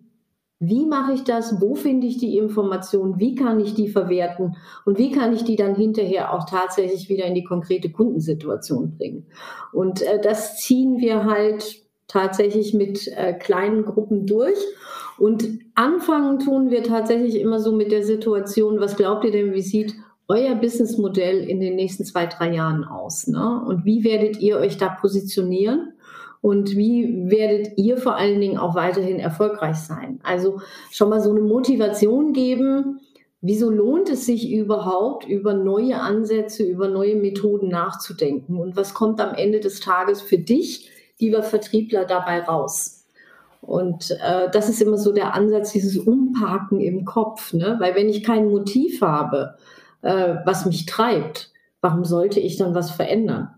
Wie 0.61 0.87
mache 0.87 1.13
ich 1.13 1.23
das? 1.23 1.61
Wo 1.61 1.77
finde 1.77 2.09
ich 2.09 2.19
die 2.19 2.37
Informationen? 2.37 3.21
Wie 3.21 3.37
kann 3.37 3.61
ich 3.61 3.75
die 3.75 3.89
verwerten? 3.89 4.57
Und 4.85 4.99
wie 4.99 5.13
kann 5.13 5.33
ich 5.33 5.45
die 5.45 5.55
dann 5.55 5.77
hinterher 5.77 6.35
auch 6.35 6.47
tatsächlich 6.49 7.09
wieder 7.09 7.27
in 7.27 7.35
die 7.35 7.45
konkrete 7.45 7.91
Kundensituation 7.91 8.97
bringen? 8.97 9.27
Und 9.73 10.03
äh, 10.03 10.21
das 10.21 10.57
ziehen 10.57 10.99
wir 10.99 11.25
halt 11.27 11.83
tatsächlich 12.09 12.75
mit 12.75 13.07
äh, 13.09 13.35
kleinen 13.35 13.85
Gruppen 13.85 14.27
durch. 14.27 14.59
Und 15.19 15.49
anfangen 15.75 16.41
tun 16.41 16.71
wir 16.71 16.83
tatsächlich 16.83 17.41
immer 17.41 17.61
so 17.61 17.73
mit 17.73 17.93
der 17.93 18.03
Situation, 18.03 18.81
was 18.81 18.97
glaubt 18.97 19.25
ihr 19.25 19.31
denn, 19.31 19.53
wie 19.53 19.63
sieht 19.63 19.95
euer 20.27 20.55
Businessmodell 20.57 21.41
in 21.41 21.61
den 21.61 21.77
nächsten 21.77 22.05
zwei, 22.05 22.27
drei 22.27 22.53
Jahren 22.53 22.85
aus? 22.85 23.27
Ne? 23.29 23.63
Und 23.67 23.85
wie 23.85 24.05
werdet 24.05 24.41
ihr 24.41 24.59
euch 24.59 24.77
da 24.77 24.89
positionieren? 24.89 25.93
Und 26.41 26.77
wie 26.77 27.31
werdet 27.31 27.77
ihr 27.77 27.97
vor 27.97 28.17
allen 28.17 28.41
Dingen 28.41 28.59
auch 28.59 28.75
weiterhin 28.75 29.19
erfolgreich 29.19 29.77
sein? 29.77 30.21
Also 30.23 30.61
schon 30.91 31.09
mal 31.09 31.21
so 31.21 31.31
eine 31.31 31.41
Motivation 31.41 32.33
geben. 32.33 33.01
Wieso 33.41 33.71
lohnt 33.71 34.09
es 34.11 34.27
sich 34.27 34.51
überhaupt, 34.51 35.27
über 35.27 35.55
neue 35.55 36.01
Ansätze, 36.01 36.65
über 36.65 36.89
neue 36.89 37.17
Methoden 37.17 37.69
nachzudenken? 37.69 38.59
Und 38.59 38.77
was 38.77 38.95
kommt 38.95 39.21
am 39.21 39.35
Ende 39.35 39.61
des 39.61 39.81
Tages 39.81 40.21
für 40.21 40.39
dich, 40.39 40.91
lieber 41.19 41.43
Vertriebler, 41.43 42.05
dabei 42.05 42.41
raus? 42.41 43.07
Und 43.61 44.13
äh, 44.23 44.49
das 44.51 44.69
ist 44.69 44.81
immer 44.81 44.97
so 44.97 45.13
der 45.13 45.35
Ansatz, 45.35 45.73
dieses 45.73 45.99
Umparken 45.99 46.81
im 46.81 47.05
Kopf. 47.05 47.53
Ne? 47.53 47.77
Weil 47.81 47.95
wenn 47.95 48.09
ich 48.09 48.25
kein 48.25 48.49
Motiv 48.49 49.03
habe, 49.03 49.57
äh, 50.03 50.37
was 50.45 50.67
mich 50.67 50.87
treibt, 50.87 51.53
warum 51.81 52.05
sollte 52.05 52.41
ich 52.41 52.57
dann 52.57 52.75
was 52.75 52.91
verändern? 52.91 53.51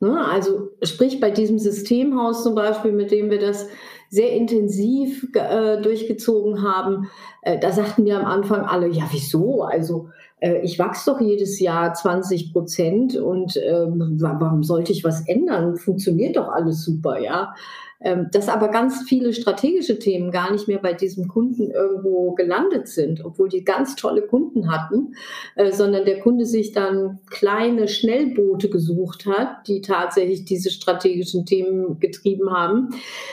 Ne? 0.00 0.26
Also 0.26 0.70
sprich 0.82 1.20
bei 1.20 1.30
diesem 1.30 1.58
Systemhaus 1.58 2.42
zum 2.42 2.54
Beispiel, 2.54 2.92
mit 2.92 3.10
dem 3.10 3.30
wir 3.30 3.38
das 3.38 3.68
sehr 4.08 4.32
intensiv 4.32 5.28
äh, 5.34 5.80
durchgezogen 5.80 6.62
haben, 6.62 7.08
äh, 7.42 7.58
da 7.58 7.70
sagten 7.70 8.04
wir 8.04 8.18
am 8.18 8.24
Anfang 8.24 8.62
alle, 8.62 8.88
ja 8.88 9.04
wieso? 9.12 9.62
Also 9.62 10.08
äh, 10.40 10.60
ich 10.62 10.78
wachse 10.78 11.12
doch 11.12 11.20
jedes 11.20 11.60
Jahr 11.60 11.94
20 11.94 12.52
Prozent 12.52 13.16
und 13.16 13.56
ähm, 13.58 14.16
warum 14.18 14.64
sollte 14.64 14.90
ich 14.90 15.04
was 15.04 15.28
ändern? 15.28 15.76
Funktioniert 15.76 16.36
doch 16.36 16.48
alles 16.48 16.82
super, 16.82 17.20
ja. 17.20 17.54
Ähm, 18.02 18.28
dass 18.32 18.48
aber 18.48 18.68
ganz 18.68 19.02
viele 19.02 19.34
strategische 19.34 19.98
Themen 19.98 20.30
gar 20.30 20.50
nicht 20.50 20.68
mehr 20.68 20.78
bei 20.78 20.94
diesem 20.94 21.28
Kunden 21.28 21.70
irgendwo 21.70 22.32
gelandet 22.32 22.88
sind, 22.88 23.22
obwohl 23.22 23.50
die 23.50 23.62
ganz 23.62 23.94
tolle 23.94 24.22
Kunden 24.22 24.72
hatten, 24.72 25.14
äh, 25.54 25.70
sondern 25.70 26.06
der 26.06 26.20
Kunde 26.20 26.46
sich 26.46 26.72
dann 26.72 27.18
kleine 27.28 27.88
Schnellboote 27.88 28.70
gesucht 28.70 29.26
hat, 29.26 29.68
die 29.68 29.82
tatsächlich 29.82 30.46
diese 30.46 30.70
strategischen 30.70 31.44
Themen 31.44 32.00
getrieben 32.00 32.50
haben. 32.50 32.88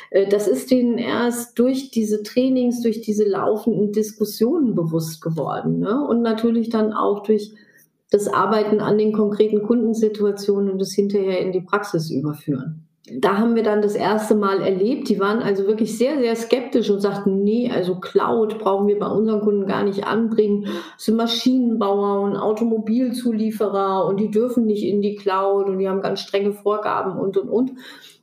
Äh, 0.10 0.28
das 0.28 0.50
ist 0.50 0.70
denen 0.70 0.98
erst 0.98 1.58
durch 1.58 1.90
diese 1.90 2.22
Trainings, 2.24 2.82
durch 2.82 3.00
diese 3.00 3.24
laufenden 3.24 3.94
Diskussionen 3.94 4.76
bewusst 4.76 5.22
geworden. 5.22 5.80
Ne? 5.80 6.06
Und 6.06 6.22
natürlich 6.22 6.70
dann 6.70 6.92
auch 6.92 7.24
durch 7.24 7.54
das 8.12 8.28
Arbeiten 8.28 8.82
an 8.82 8.98
den 8.98 9.14
konkreten 9.14 9.64
Kundensituationen 9.64 10.70
und 10.70 10.80
das 10.80 10.92
hinterher 10.92 11.40
in 11.40 11.54
die 11.54 11.62
Praxis 11.62 12.10
überführen 12.10 12.87
da 13.10 13.38
haben 13.38 13.56
wir 13.56 13.64
dann 13.64 13.82
das 13.82 13.96
erste 13.96 14.36
Mal 14.36 14.62
erlebt, 14.62 15.08
die 15.08 15.20
waren 15.20 15.40
also 15.40 15.66
wirklich 15.66 15.98
sehr, 15.98 16.20
sehr 16.20 16.36
skeptisch 16.36 16.90
und 16.90 17.00
sagten, 17.00 17.42
nee, 17.42 17.72
also 17.72 17.96
Cloud 17.96 18.60
brauchen 18.60 18.88
wir 18.88 19.00
bei 19.00 19.08
unseren 19.08 19.40
Kunden 19.42 19.66
gar 19.66 19.84
nicht 19.84 20.06
anbringen. 20.06 20.66
Das 20.96 21.06
sind 21.06 21.16
Maschinenbauer 21.16 22.22
und 22.22 22.36
Automobilzulieferer 22.36 24.06
und 24.06 24.20
die 24.20 24.30
dürfen 24.30 24.66
nicht 24.66 24.84
in 24.84 25.02
die 25.02 25.16
Cloud 25.16 25.68
und 25.68 25.80
die 25.80 25.88
haben 25.88 26.02
ganz 26.02 26.20
strenge 26.20 26.52
Vorgaben 26.52 27.18
und, 27.18 27.38
und, 27.38 27.50
und. 27.50 27.72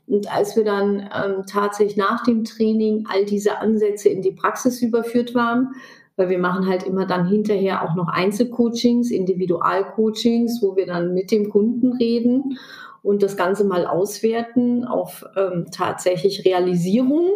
Und 0.06 0.30
als 0.30 0.54
wir 0.54 0.64
dann 0.64 0.98
ähm, 0.98 1.44
tatsächlich 1.46 1.96
nach 1.96 2.22
dem 2.24 2.44
Training 2.44 3.06
all 3.08 3.24
diese 3.24 3.60
Ansätze 3.60 4.10
in 4.10 4.20
die 4.20 4.32
Praxis 4.32 4.82
überführt 4.82 5.34
waren, 5.34 5.68
weil 6.16 6.28
wir 6.28 6.38
machen 6.38 6.68
halt 6.68 6.82
immer 6.82 7.06
dann 7.06 7.26
hinterher 7.26 7.82
auch 7.82 7.94
noch 7.94 8.08
Einzelcoachings, 8.08 9.10
Individualcoachings, 9.10 10.60
wo 10.62 10.76
wir 10.76 10.84
dann 10.84 11.14
mit 11.14 11.30
dem 11.30 11.48
Kunden 11.48 11.94
reden 11.94 12.58
und 13.04 13.22
das 13.22 13.36
Ganze 13.36 13.64
mal 13.64 13.86
auswerten 13.86 14.84
auf 14.84 15.24
ähm, 15.36 15.66
tatsächlich 15.70 16.44
Realisierung. 16.44 17.30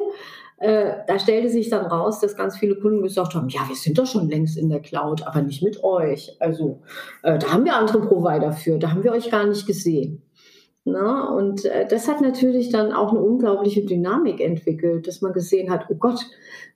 Äh, 0.57 0.95
da 1.07 1.21
stellte 1.21 1.51
sich 1.51 1.69
dann 1.71 1.87
raus, 1.87 2.19
dass 2.19 2.37
ganz 2.37 2.57
viele 2.57 2.75
Kunden 2.75 3.03
gesagt 3.03 3.35
haben, 3.35 3.49
ja, 3.49 3.61
wir 3.69 3.77
sind 3.77 3.97
doch 3.99 4.07
schon 4.07 4.29
längst 4.29 4.57
in 4.57 4.71
der 4.71 4.81
Cloud, 4.81 5.25
aber 5.25 5.43
nicht 5.43 5.63
mit 5.63 5.85
euch. 5.85 6.35
Also 6.41 6.81
äh, 7.23 7.39
da 7.39 7.53
haben 7.53 7.65
wir 7.65 7.77
andere 7.77 8.01
Provider 8.01 8.51
für, 8.51 8.79
da 8.79 8.91
haben 8.91 9.05
wir 9.05 9.13
euch 9.13 9.31
gar 9.31 9.47
nicht 9.47 9.67
gesehen. 9.67 10.23
Na, 10.85 11.29
und 11.35 11.67
äh, 11.67 11.87
das 11.87 12.09
hat 12.09 12.23
natürlich 12.23 12.71
dann 12.71 12.93
auch 12.93 13.11
eine 13.11 13.21
unglaubliche 13.21 13.85
Dynamik 13.85 14.41
entwickelt, 14.41 15.07
dass 15.07 15.21
man 15.21 15.35
gesehen 15.35 15.71
hat, 15.71 15.87
oh 15.91 15.97
Gott, 15.97 16.25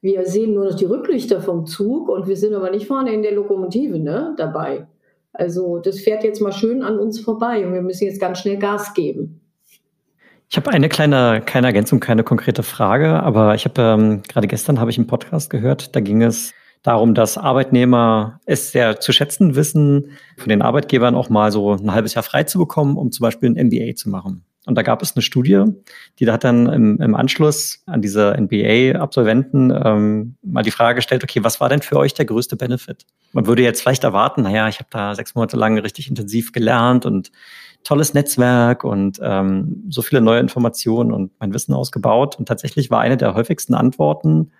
wir 0.03 0.27
sehen 0.27 0.53
nur 0.53 0.67
noch 0.67 0.77
die 0.77 0.85
Rücklichter 0.85 1.41
vom 1.41 1.65
Zug 1.65 2.11
und 2.11 2.29
wir 2.29 2.37
sind 2.37 2.55
aber 2.55 2.71
nicht 2.71 2.87
vorne 2.87 3.13
in 3.15 3.23
der 3.23 3.33
Lokomotive 3.33 3.99
ne, 3.99 4.35
dabei. 4.37 4.87
Also 5.33 5.79
das 5.79 6.01
fährt 6.01 6.25
jetzt 6.25 6.41
mal 6.41 6.53
schön 6.53 6.83
an 6.83 6.99
uns 6.99 7.21
vorbei 7.21 7.67
und 7.67 7.73
wir 7.73 7.83
müssen 7.83 8.05
jetzt 8.05 8.21
ganz 8.21 8.41
schnell 8.41 8.59
Gas 8.59 8.95
geben. 8.95 9.41
Ich 10.51 10.57
habe 10.59 10.71
eine 10.71 10.91
kleine, 10.91 11.43
keine 11.45 11.69
Ergänzung, 11.69 11.99
keine 11.99 12.25
konkrete 12.25 12.63
Frage, 12.63 13.23
aber 13.23 13.55
ich 13.55 13.65
habe 13.65 13.81
ähm, 13.81 14.23
gerade 14.29 14.47
gestern 14.47 14.79
habe 14.81 14.91
ich 14.91 14.99
einen 14.99 15.07
Podcast 15.07 15.49
gehört, 15.49 15.97
da 15.97 16.01
ging 16.01 16.21
es 16.21 16.53
darum, 16.83 17.15
dass 17.15 17.39
Arbeitnehmer 17.39 18.41
es 18.45 18.73
sehr 18.73 19.01
zu 19.01 19.13
schätzen 19.13 19.55
wissen, 19.55 20.11
von 20.37 20.51
den 20.51 20.61
Arbeitgebern 20.61 21.15
auch 21.15 21.31
mal 21.31 21.51
so 21.51 21.73
ein 21.73 21.93
halbes 21.93 22.13
Jahr 22.15 22.23
frei 22.23 22.45
zu 22.45 22.59
bekommen, 22.59 22.99
um 22.99 23.11
zum 23.13 23.25
Beispiel 23.25 23.49
ein 23.49 23.67
MBA 23.69 23.95
zu 23.95 24.11
machen. 24.11 24.45
Und 24.65 24.77
da 24.77 24.83
gab 24.83 25.03
es 25.03 25.17
eine 25.17 25.23
Studie, 25.23 25.65
die 26.21 26.25
da 26.25 26.35
hat 26.35 26.45
dann 26.45 26.67
im, 26.67 27.01
im 27.01 27.15
Anschluss 27.17 27.83
an 27.87 28.01
diese 28.01 28.37
NBA-Absolventen 28.39 29.73
ähm, 29.85 30.37
mal 30.43 30.63
die 30.63 30.71
Frage 30.71 30.97
gestellt, 30.97 31.25
okay, 31.25 31.43
was 31.43 31.61
war 31.61 31.69
denn 31.69 31.83
für 31.83 31.97
euch 31.97 32.15
der 32.15 32.27
größte 32.27 32.55
Benefit? 32.55 33.05
Man 33.33 33.47
würde 33.47 33.63
jetzt 33.63 33.83
vielleicht 33.83 34.05
erwarten, 34.05 34.43
naja, 34.43 34.69
ich 34.69 34.79
habe 34.79 34.89
da 34.91 35.17
sechs 35.17 35.35
Monate 35.35 35.57
lang 35.57 35.79
richtig 35.79 36.09
intensiv 36.09 36.53
gelernt 36.53 37.07
und 37.07 37.33
tolles 37.83 38.15
Netzwerk 38.15 38.85
und 38.85 39.19
ähm, 39.21 39.83
so 39.89 40.01
viele 40.01 40.21
neue 40.21 40.39
Informationen 40.39 41.11
und 41.11 41.33
mein 41.41 41.53
Wissen 41.53 41.75
ausgebaut. 41.75 42.39
Und 42.39 42.47
tatsächlich 42.47 42.89
war 42.89 43.01
eine 43.01 43.17
der 43.17 43.35
häufigsten 43.35 43.75
Antworten, 43.75 44.53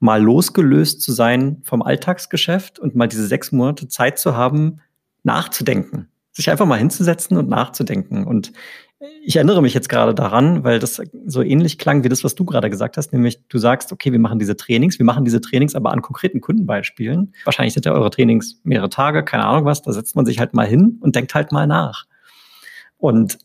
mal 0.00 0.20
losgelöst 0.20 1.00
zu 1.00 1.12
sein 1.12 1.62
vom 1.62 1.82
Alltagsgeschäft 1.82 2.80
und 2.80 2.96
mal 2.96 3.06
diese 3.06 3.26
sechs 3.26 3.52
Monate 3.52 3.86
Zeit 3.86 4.18
zu 4.18 4.36
haben, 4.36 4.80
nachzudenken 5.22 6.08
sich 6.38 6.50
einfach 6.50 6.66
mal 6.66 6.78
hinzusetzen 6.78 7.36
und 7.36 7.48
nachzudenken. 7.48 8.24
Und 8.24 8.52
ich 9.24 9.36
erinnere 9.36 9.62
mich 9.62 9.74
jetzt 9.74 9.88
gerade 9.88 10.12
daran, 10.12 10.64
weil 10.64 10.80
das 10.80 11.00
so 11.26 11.42
ähnlich 11.42 11.78
klang 11.78 12.02
wie 12.02 12.08
das, 12.08 12.24
was 12.24 12.34
du 12.34 12.44
gerade 12.44 12.68
gesagt 12.68 12.96
hast, 12.96 13.12
nämlich 13.12 13.40
du 13.48 13.58
sagst, 13.58 13.92
okay, 13.92 14.10
wir 14.10 14.18
machen 14.18 14.40
diese 14.40 14.56
Trainings, 14.56 14.98
wir 14.98 15.06
machen 15.06 15.24
diese 15.24 15.40
Trainings 15.40 15.76
aber 15.76 15.92
an 15.92 16.02
konkreten 16.02 16.40
Kundenbeispielen. 16.40 17.32
Wahrscheinlich 17.44 17.74
sind 17.74 17.86
ja 17.86 17.92
eure 17.92 18.10
Trainings 18.10 18.60
mehrere 18.64 18.88
Tage, 18.88 19.22
keine 19.22 19.44
Ahnung 19.44 19.64
was, 19.64 19.82
da 19.82 19.92
setzt 19.92 20.16
man 20.16 20.26
sich 20.26 20.40
halt 20.40 20.52
mal 20.52 20.66
hin 20.66 20.98
und 21.00 21.14
denkt 21.14 21.34
halt 21.34 21.52
mal 21.52 21.68
nach. 21.68 22.06
Und 22.96 23.38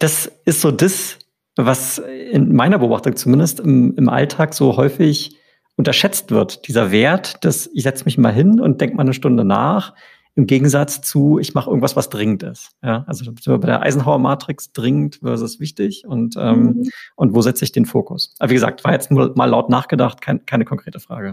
das 0.00 0.30
ist 0.44 0.60
so 0.60 0.72
das, 0.72 1.18
was 1.54 1.98
in 1.98 2.52
meiner 2.54 2.80
Beobachtung 2.80 3.14
zumindest 3.14 3.60
im, 3.60 3.94
im 3.96 4.08
Alltag 4.08 4.52
so 4.52 4.76
häufig 4.76 5.36
unterschätzt 5.76 6.32
wird. 6.32 6.66
Dieser 6.66 6.90
Wert, 6.90 7.44
dass 7.44 7.70
ich 7.72 7.84
setze 7.84 8.04
mich 8.04 8.18
mal 8.18 8.32
hin 8.32 8.60
und 8.60 8.80
denke 8.80 8.96
mal 8.96 9.02
eine 9.02 9.14
Stunde 9.14 9.44
nach, 9.44 9.94
im 10.36 10.46
Gegensatz 10.46 11.00
zu, 11.00 11.38
ich 11.38 11.54
mache 11.54 11.70
irgendwas, 11.70 11.96
was 11.96 12.10
dringend 12.10 12.42
ist. 12.42 12.70
Ja, 12.82 13.04
also 13.08 13.24
sind 13.24 13.44
wir 13.46 13.58
bei 13.58 13.66
der 13.66 13.82
Eisenhower-Matrix 13.82 14.72
dringend 14.72 15.16
versus 15.16 15.60
wichtig 15.60 16.04
und, 16.06 16.36
ähm, 16.38 16.62
mhm. 16.62 16.90
und 17.16 17.34
wo 17.34 17.40
setze 17.40 17.64
ich 17.64 17.72
den 17.72 17.86
Fokus? 17.86 18.34
Aber 18.38 18.50
wie 18.50 18.54
gesagt, 18.54 18.84
war 18.84 18.92
jetzt 18.92 19.10
nur 19.10 19.32
mal 19.34 19.46
laut 19.46 19.70
nachgedacht, 19.70 20.20
kein, 20.20 20.44
keine 20.44 20.66
konkrete 20.66 21.00
Frage. 21.00 21.32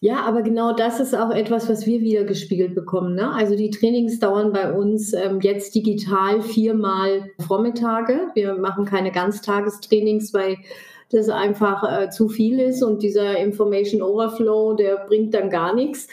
Ja, 0.00 0.20
aber 0.24 0.42
genau 0.42 0.72
das 0.72 1.00
ist 1.00 1.16
auch 1.16 1.32
etwas, 1.32 1.68
was 1.68 1.84
wir 1.84 2.00
wieder 2.00 2.22
gespiegelt 2.22 2.76
bekommen. 2.76 3.16
Ne? 3.16 3.32
Also 3.32 3.56
die 3.56 3.70
Trainings 3.70 4.20
dauern 4.20 4.52
bei 4.52 4.72
uns 4.72 5.12
ähm, 5.12 5.40
jetzt 5.40 5.74
digital 5.74 6.40
viermal 6.40 7.28
Vormittage. 7.44 8.28
Wir 8.34 8.54
machen 8.54 8.84
keine 8.84 9.10
Ganztagestrainings, 9.10 10.32
weil 10.32 10.58
das 11.10 11.28
einfach 11.28 11.82
äh, 11.82 12.10
zu 12.10 12.28
viel 12.28 12.60
ist 12.60 12.84
und 12.84 13.02
dieser 13.02 13.38
Information 13.38 14.00
Overflow, 14.00 14.74
der 14.74 14.98
bringt 15.08 15.34
dann 15.34 15.50
gar 15.50 15.74
nichts. 15.74 16.06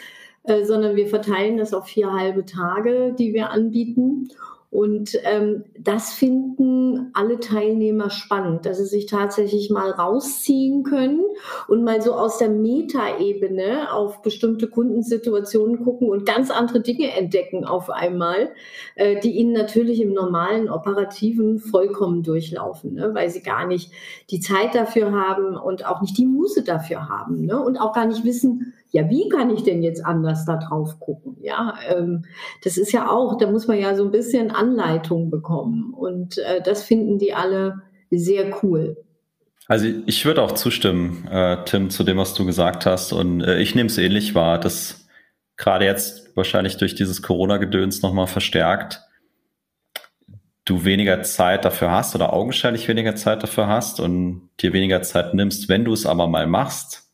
Äh, 0.46 0.64
sondern 0.64 0.94
wir 0.94 1.08
verteilen 1.08 1.56
das 1.56 1.74
auf 1.74 1.86
vier 1.86 2.12
halbe 2.12 2.44
Tage, 2.44 3.14
die 3.18 3.34
wir 3.34 3.50
anbieten. 3.50 4.28
Und 4.70 5.18
ähm, 5.24 5.64
das 5.78 6.12
finden 6.12 7.10
alle 7.14 7.40
Teilnehmer 7.40 8.10
spannend, 8.10 8.66
dass 8.66 8.78
sie 8.78 8.84
sich 8.84 9.06
tatsächlich 9.06 9.70
mal 9.70 9.90
rausziehen 9.90 10.82
können 10.82 11.24
und 11.66 11.82
mal 11.82 12.02
so 12.02 12.12
aus 12.12 12.38
der 12.38 12.50
Metaebene 12.50 13.92
auf 13.92 14.22
bestimmte 14.22 14.68
Kundensituationen 14.68 15.82
gucken 15.82 16.10
und 16.10 16.26
ganz 16.26 16.50
andere 16.50 16.80
Dinge 16.80 17.10
entdecken 17.12 17.64
auf 17.64 17.90
einmal, 17.90 18.50
äh, 18.96 19.18
die 19.20 19.32
ihnen 19.32 19.52
natürlich 19.52 20.00
im 20.00 20.12
normalen 20.12 20.68
operativen 20.68 21.58
vollkommen 21.58 22.22
durchlaufen, 22.22 22.94
ne? 22.94 23.14
weil 23.14 23.30
sie 23.30 23.42
gar 23.42 23.66
nicht 23.66 23.92
die 24.30 24.40
Zeit 24.40 24.74
dafür 24.74 25.12
haben 25.12 25.56
und 25.56 25.86
auch 25.86 26.02
nicht 26.02 26.18
die 26.18 26.26
Muße 26.26 26.64
dafür 26.64 27.08
haben 27.08 27.46
ne? 27.46 27.58
und 27.60 27.80
auch 27.80 27.92
gar 27.92 28.06
nicht 28.06 28.24
wissen, 28.24 28.74
ja, 28.90 29.08
wie 29.10 29.28
kann 29.28 29.50
ich 29.50 29.62
denn 29.62 29.82
jetzt 29.82 30.04
anders 30.04 30.44
da 30.44 30.56
drauf 30.56 31.00
gucken? 31.00 31.36
Ja, 31.40 31.74
ähm, 31.88 32.24
das 32.62 32.76
ist 32.76 32.92
ja 32.92 33.10
auch, 33.10 33.36
da 33.36 33.50
muss 33.50 33.66
man 33.66 33.78
ja 33.78 33.94
so 33.94 34.04
ein 34.04 34.10
bisschen 34.10 34.50
Anleitung 34.50 35.30
bekommen. 35.30 35.92
Und 35.92 36.38
äh, 36.38 36.62
das 36.62 36.82
finden 36.82 37.18
die 37.18 37.34
alle 37.34 37.82
sehr 38.10 38.62
cool. 38.62 38.96
Also 39.68 39.88
ich 40.06 40.24
würde 40.24 40.42
auch 40.42 40.52
zustimmen, 40.52 41.26
äh, 41.28 41.64
Tim, 41.64 41.90
zu 41.90 42.04
dem, 42.04 42.18
was 42.18 42.34
du 42.34 42.46
gesagt 42.46 42.86
hast. 42.86 43.12
Und 43.12 43.40
äh, 43.42 43.58
ich 43.58 43.74
nehme 43.74 43.88
es 43.88 43.98
ähnlich 43.98 44.34
wahr, 44.34 44.60
dass 44.60 45.08
gerade 45.56 45.84
jetzt 45.84 46.36
wahrscheinlich 46.36 46.76
durch 46.76 46.94
dieses 46.94 47.22
Corona-Gedöns 47.22 48.02
nochmal 48.02 48.28
verstärkt, 48.28 49.02
du 50.64 50.84
weniger 50.84 51.22
Zeit 51.22 51.64
dafür 51.64 51.90
hast 51.90 52.14
oder 52.14 52.32
augenscheinlich 52.32 52.86
weniger 52.88 53.16
Zeit 53.16 53.42
dafür 53.42 53.66
hast 53.66 54.00
und 54.00 54.50
dir 54.60 54.72
weniger 54.72 55.02
Zeit 55.02 55.34
nimmst, 55.34 55.68
wenn 55.68 55.84
du 55.84 55.92
es 55.92 56.06
aber 56.06 56.26
mal 56.28 56.46
machst 56.46 57.05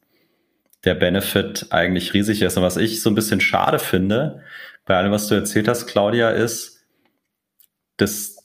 der 0.84 0.94
Benefit 0.94 1.66
eigentlich 1.70 2.12
riesig 2.14 2.42
ist. 2.42 2.56
Und 2.56 2.62
was 2.62 2.76
ich 2.76 3.02
so 3.02 3.10
ein 3.10 3.14
bisschen 3.14 3.40
schade 3.40 3.78
finde, 3.78 4.42
bei 4.84 4.96
allem, 4.96 5.12
was 5.12 5.28
du 5.28 5.34
erzählt 5.34 5.68
hast, 5.68 5.86
Claudia, 5.86 6.30
ist, 6.30 6.84
dass 7.96 8.36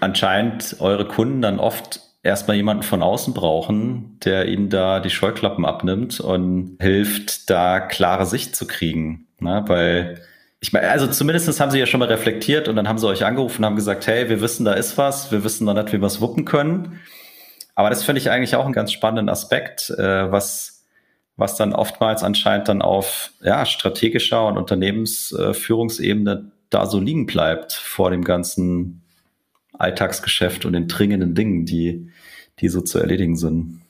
anscheinend 0.00 0.76
eure 0.80 1.08
Kunden 1.08 1.40
dann 1.40 1.58
oft 1.58 2.00
erstmal 2.22 2.56
jemanden 2.56 2.82
von 2.82 3.02
außen 3.02 3.32
brauchen, 3.32 4.18
der 4.24 4.48
ihnen 4.48 4.68
da 4.68 5.00
die 5.00 5.10
Scheuklappen 5.10 5.64
abnimmt 5.64 6.20
und 6.20 6.76
hilft, 6.80 7.48
da 7.48 7.80
klare 7.80 8.26
Sicht 8.26 8.56
zu 8.56 8.66
kriegen. 8.66 9.28
Ne? 9.38 9.64
Weil 9.66 10.20
ich 10.60 10.72
meine, 10.72 10.88
also 10.90 11.06
zumindest 11.06 11.60
haben 11.60 11.70
sie 11.70 11.78
ja 11.78 11.86
schon 11.86 12.00
mal 12.00 12.08
reflektiert 12.08 12.68
und 12.68 12.76
dann 12.76 12.88
haben 12.88 12.98
sie 12.98 13.06
euch 13.06 13.24
angerufen 13.24 13.62
und 13.62 13.66
haben 13.66 13.76
gesagt, 13.76 14.06
hey, 14.06 14.28
wir 14.28 14.40
wissen, 14.40 14.64
da 14.64 14.72
ist 14.72 14.98
was, 14.98 15.30
wir 15.30 15.44
wissen 15.44 15.64
noch 15.64 15.74
nicht, 15.74 15.92
wie 15.92 16.00
wir 16.00 16.06
es 16.06 16.20
wuppen 16.20 16.44
können. 16.44 17.00
Aber 17.74 17.90
das 17.90 18.04
finde 18.04 18.20
ich 18.20 18.30
eigentlich 18.30 18.56
auch 18.56 18.64
einen 18.64 18.72
ganz 18.72 18.90
spannenden 18.90 19.28
Aspekt, 19.28 19.90
äh, 19.90 20.30
was 20.32 20.75
was 21.36 21.56
dann 21.56 21.72
oftmals 21.72 22.22
anscheinend 22.22 22.68
dann 22.68 22.82
auf 22.82 23.32
ja, 23.42 23.66
strategischer 23.66 24.46
und 24.46 24.56
Unternehmensführungsebene 24.56 26.50
da 26.70 26.86
so 26.86 26.98
liegen 26.98 27.26
bleibt 27.26 27.72
vor 27.72 28.10
dem 28.10 28.24
ganzen 28.24 29.02
Alltagsgeschäft 29.74 30.64
und 30.64 30.72
den 30.72 30.88
dringenden 30.88 31.34
Dingen, 31.34 31.66
die, 31.66 32.10
die 32.60 32.68
so 32.68 32.80
zu 32.80 32.98
erledigen 32.98 33.36
sind. 33.36 33.82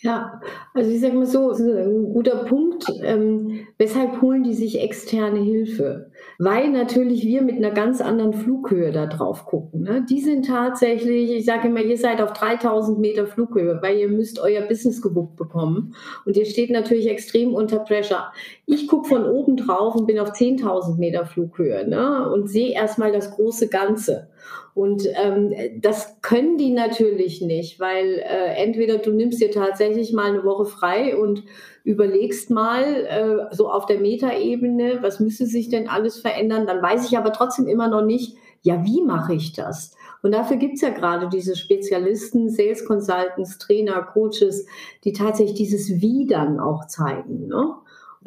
Ja, 0.00 0.40
also 0.72 0.90
ich 0.90 1.00
sage 1.00 1.14
mal 1.14 1.26
so, 1.26 1.52
ein 1.52 2.12
guter 2.14 2.44
Punkt. 2.44 2.86
Ähm, 3.02 3.66
weshalb 3.76 4.22
holen 4.22 4.44
die 4.44 4.54
sich 4.54 4.80
externe 4.80 5.40
Hilfe? 5.40 6.09
Weil 6.42 6.70
natürlich 6.70 7.26
wir 7.26 7.42
mit 7.42 7.56
einer 7.56 7.70
ganz 7.70 8.00
anderen 8.00 8.32
Flughöhe 8.32 8.92
da 8.92 9.04
drauf 9.04 9.44
gucken. 9.44 9.82
Ne? 9.82 10.06
Die 10.08 10.22
sind 10.22 10.46
tatsächlich, 10.46 11.30
ich 11.30 11.44
sage 11.44 11.68
immer, 11.68 11.82
ihr 11.82 11.98
seid 11.98 12.22
auf 12.22 12.32
3000 12.32 12.98
Meter 12.98 13.26
Flughöhe, 13.26 13.78
weil 13.82 13.98
ihr 13.98 14.08
müsst 14.08 14.40
euer 14.40 14.62
Business 14.62 15.02
gewuppt 15.02 15.36
bekommen. 15.36 15.94
Und 16.24 16.38
ihr 16.38 16.46
steht 16.46 16.70
natürlich 16.70 17.10
extrem 17.10 17.52
unter 17.52 17.80
Pressure. 17.80 18.32
Ich 18.64 18.88
gucke 18.88 19.10
von 19.10 19.26
oben 19.26 19.58
drauf 19.58 19.94
und 19.94 20.06
bin 20.06 20.18
auf 20.18 20.30
10.000 20.30 20.96
Meter 20.96 21.26
Flughöhe 21.26 21.86
ne? 21.86 22.30
und 22.32 22.48
sehe 22.48 22.72
erstmal 22.72 23.12
das 23.12 23.32
große 23.32 23.68
Ganze. 23.68 24.30
Und 24.72 25.06
ähm, 25.22 25.52
das 25.82 26.22
können 26.22 26.56
die 26.56 26.70
natürlich 26.70 27.42
nicht, 27.42 27.80
weil 27.80 28.18
äh, 28.18 28.54
entweder 28.54 28.96
du 28.96 29.10
nimmst 29.10 29.42
dir 29.42 29.50
tatsächlich 29.50 30.14
mal 30.14 30.30
eine 30.30 30.44
Woche 30.44 30.64
frei 30.64 31.18
und 31.18 31.44
überlegst 31.90 32.50
mal 32.50 32.82
äh, 32.82 33.54
so 33.54 33.70
auf 33.70 33.86
der 33.86 34.00
Metaebene, 34.00 35.02
was 35.02 35.20
müsste 35.20 35.46
sich 35.46 35.68
denn 35.68 35.88
alles 35.88 36.18
verändern, 36.18 36.66
dann 36.66 36.82
weiß 36.82 37.06
ich 37.10 37.18
aber 37.18 37.32
trotzdem 37.32 37.66
immer 37.66 37.88
noch 37.88 38.02
nicht, 38.02 38.36
ja, 38.62 38.84
wie 38.84 39.02
mache 39.02 39.34
ich 39.34 39.52
das? 39.52 39.96
Und 40.22 40.32
dafür 40.32 40.58
gibt's 40.58 40.82
ja 40.82 40.90
gerade 40.90 41.28
diese 41.28 41.56
Spezialisten, 41.56 42.50
Sales 42.50 42.84
Consultants, 42.84 43.58
Trainer, 43.58 44.02
Coaches, 44.02 44.66
die 45.04 45.12
tatsächlich 45.12 45.56
dieses 45.56 46.00
Wie 46.00 46.26
dann 46.26 46.60
auch 46.60 46.86
zeigen. 46.86 47.46
Ne? 47.48 47.74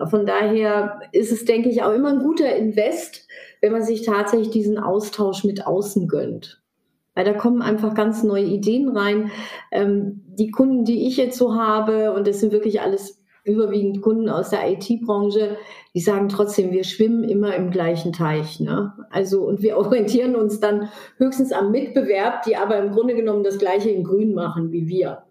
Von 0.07 0.25
daher 0.25 1.01
ist 1.11 1.31
es, 1.31 1.45
denke 1.45 1.69
ich, 1.69 1.83
auch 1.83 1.93
immer 1.93 2.09
ein 2.09 2.23
guter 2.23 2.55
Invest, 2.55 3.27
wenn 3.61 3.71
man 3.71 3.83
sich 3.83 4.01
tatsächlich 4.01 4.49
diesen 4.49 4.79
Austausch 4.79 5.43
mit 5.43 5.67
außen 5.67 6.07
gönnt. 6.07 6.63
Weil 7.13 7.25
da 7.25 7.33
kommen 7.33 7.61
einfach 7.61 7.93
ganz 7.93 8.23
neue 8.23 8.45
Ideen 8.45 8.89
rein. 8.89 9.29
Ähm, 9.71 10.23
die 10.25 10.49
Kunden, 10.49 10.83
die 10.83 11.07
ich 11.07 11.17
jetzt 11.17 11.37
so 11.37 11.55
habe, 11.55 12.13
und 12.13 12.25
das 12.25 12.39
sind 12.39 12.51
wirklich 12.51 12.81
alles 12.81 13.22
überwiegend 13.43 14.01
Kunden 14.01 14.29
aus 14.29 14.49
der 14.49 14.69
IT-Branche, 14.71 15.57
die 15.93 15.99
sagen 15.99 16.29
trotzdem, 16.29 16.71
wir 16.71 16.83
schwimmen 16.83 17.23
immer 17.23 17.55
im 17.55 17.71
gleichen 17.71 18.13
Teich. 18.13 18.59
Ne? 18.59 18.93
Also, 19.09 19.43
und 19.43 19.61
wir 19.61 19.77
orientieren 19.79 20.35
uns 20.35 20.59
dann 20.59 20.89
höchstens 21.17 21.51
am 21.51 21.71
Mitbewerb, 21.71 22.43
die 22.43 22.55
aber 22.55 22.77
im 22.77 22.91
Grunde 22.91 23.15
genommen 23.15 23.43
das 23.43 23.57
Gleiche 23.57 23.89
in 23.89 24.03
Grün 24.03 24.33
machen 24.33 24.71
wie 24.71 24.87
wir. 24.87 25.23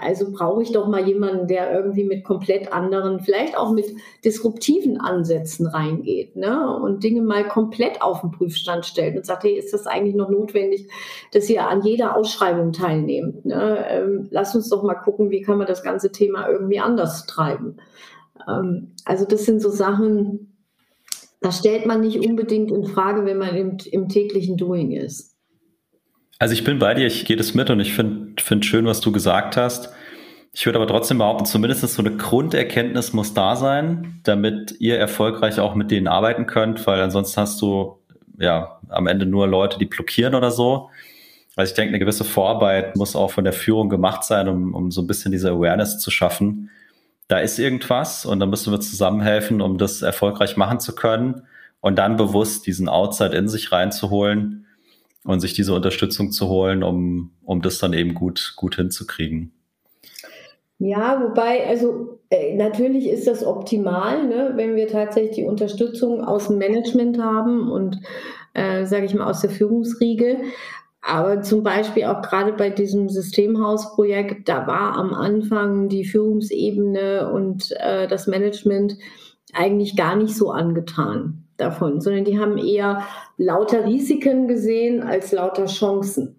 Also 0.00 0.30
brauche 0.30 0.62
ich 0.62 0.70
doch 0.70 0.86
mal 0.86 1.08
jemanden, 1.08 1.48
der 1.48 1.72
irgendwie 1.72 2.04
mit 2.04 2.22
komplett 2.22 2.72
anderen, 2.72 3.18
vielleicht 3.18 3.58
auch 3.58 3.72
mit 3.72 3.86
disruptiven 4.24 5.00
Ansätzen 5.00 5.66
reingeht 5.66 6.36
ne? 6.36 6.76
und 6.76 7.02
Dinge 7.02 7.20
mal 7.20 7.48
komplett 7.48 8.00
auf 8.00 8.20
den 8.20 8.30
Prüfstand 8.30 8.86
stellt 8.86 9.16
und 9.16 9.26
sagt, 9.26 9.42
hey, 9.42 9.58
ist 9.58 9.74
das 9.74 9.88
eigentlich 9.88 10.14
noch 10.14 10.30
notwendig, 10.30 10.88
dass 11.32 11.50
ihr 11.50 11.66
an 11.66 11.82
jeder 11.82 12.16
Ausschreibung 12.16 12.72
teilnehmt? 12.72 13.44
Ne? 13.44 13.84
Ähm, 13.88 14.28
lass 14.30 14.54
uns 14.54 14.68
doch 14.68 14.84
mal 14.84 14.94
gucken, 14.94 15.30
wie 15.30 15.42
kann 15.42 15.58
man 15.58 15.66
das 15.66 15.82
ganze 15.82 16.12
Thema 16.12 16.48
irgendwie 16.48 16.78
anders 16.78 17.26
treiben. 17.26 17.78
Ähm, 18.48 18.92
also 19.04 19.24
das 19.24 19.46
sind 19.46 19.60
so 19.60 19.68
Sachen, 19.68 20.56
das 21.40 21.58
stellt 21.58 21.86
man 21.86 22.02
nicht 22.02 22.24
unbedingt 22.24 22.70
in 22.70 22.84
Frage, 22.84 23.24
wenn 23.24 23.38
man 23.38 23.56
im, 23.56 23.78
im 23.90 24.08
täglichen 24.08 24.56
Doing 24.56 24.92
ist. 24.92 25.37
Also 26.38 26.54
ich 26.54 26.62
bin 26.62 26.78
bei 26.78 26.94
dir, 26.94 27.06
ich 27.06 27.24
gehe 27.24 27.36
das 27.36 27.54
mit 27.54 27.68
und 27.68 27.80
ich 27.80 27.94
finde 27.94 28.40
find 28.40 28.64
schön, 28.64 28.86
was 28.86 29.00
du 29.00 29.10
gesagt 29.10 29.56
hast. 29.56 29.90
Ich 30.52 30.66
würde 30.66 30.78
aber 30.78 30.86
trotzdem 30.86 31.18
behaupten, 31.18 31.44
zumindest 31.44 31.82
so 31.82 32.02
eine 32.02 32.16
Grunderkenntnis 32.16 33.12
muss 33.12 33.34
da 33.34 33.56
sein, 33.56 34.20
damit 34.22 34.76
ihr 34.78 34.98
erfolgreich 34.98 35.58
auch 35.60 35.74
mit 35.74 35.90
denen 35.90 36.06
arbeiten 36.06 36.46
könnt, 36.46 36.86
weil 36.86 37.00
ansonsten 37.00 37.40
hast 37.40 37.60
du 37.60 37.98
ja 38.38 38.80
am 38.88 39.08
Ende 39.08 39.26
nur 39.26 39.48
Leute, 39.48 39.78
die 39.78 39.84
blockieren 39.84 40.34
oder 40.34 40.50
so. 40.50 40.90
Also 41.56 41.70
ich 41.70 41.74
denke, 41.74 41.90
eine 41.90 41.98
gewisse 41.98 42.24
Vorarbeit 42.24 42.94
muss 42.96 43.16
auch 43.16 43.32
von 43.32 43.42
der 43.42 43.52
Führung 43.52 43.88
gemacht 43.88 44.22
sein, 44.22 44.48
um, 44.48 44.74
um 44.74 44.90
so 44.92 45.02
ein 45.02 45.08
bisschen 45.08 45.32
diese 45.32 45.50
Awareness 45.50 45.98
zu 45.98 46.12
schaffen. 46.12 46.70
Da 47.26 47.38
ist 47.38 47.58
irgendwas 47.58 48.24
und 48.24 48.38
da 48.38 48.46
müssen 48.46 48.72
wir 48.72 48.80
zusammenhelfen, 48.80 49.60
um 49.60 49.76
das 49.76 50.02
erfolgreich 50.02 50.56
machen 50.56 50.78
zu 50.78 50.94
können 50.94 51.42
und 51.80 51.98
dann 51.98 52.16
bewusst 52.16 52.66
diesen 52.66 52.88
Outside 52.88 53.36
in 53.36 53.48
sich 53.48 53.72
reinzuholen 53.72 54.67
und 55.28 55.40
sich 55.40 55.52
diese 55.52 55.74
Unterstützung 55.74 56.32
zu 56.32 56.48
holen, 56.48 56.82
um, 56.82 57.32
um 57.44 57.60
das 57.60 57.78
dann 57.78 57.92
eben 57.92 58.14
gut, 58.14 58.54
gut 58.56 58.76
hinzukriegen. 58.76 59.52
Ja, 60.78 61.22
wobei, 61.22 61.66
also 61.66 62.20
äh, 62.30 62.56
natürlich 62.56 63.06
ist 63.06 63.26
das 63.26 63.44
optimal, 63.44 64.26
ne, 64.26 64.52
wenn 64.54 64.74
wir 64.74 64.88
tatsächlich 64.88 65.36
die 65.36 65.44
Unterstützung 65.44 66.24
aus 66.24 66.46
dem 66.46 66.56
Management 66.56 67.18
haben 67.18 67.70
und, 67.70 68.00
äh, 68.54 68.86
sage 68.86 69.04
ich 69.04 69.14
mal, 69.14 69.28
aus 69.28 69.42
der 69.42 69.50
Führungsriege. 69.50 70.38
Aber 71.02 71.42
zum 71.42 71.62
Beispiel 71.62 72.04
auch 72.04 72.22
gerade 72.22 72.54
bei 72.54 72.70
diesem 72.70 73.10
Systemhausprojekt, 73.10 74.48
da 74.48 74.66
war 74.66 74.96
am 74.96 75.12
Anfang 75.12 75.90
die 75.90 76.06
Führungsebene 76.06 77.30
und 77.30 77.70
äh, 77.80 78.08
das 78.08 78.28
Management 78.28 78.96
eigentlich 79.52 79.94
gar 79.94 80.16
nicht 80.16 80.34
so 80.34 80.50
angetan 80.50 81.47
davon, 81.58 82.00
sondern 82.00 82.24
die 82.24 82.38
haben 82.38 82.56
eher 82.56 83.02
lauter 83.36 83.84
Risiken 83.84 84.48
gesehen 84.48 85.02
als 85.02 85.32
lauter 85.32 85.66
Chancen. 85.66 86.36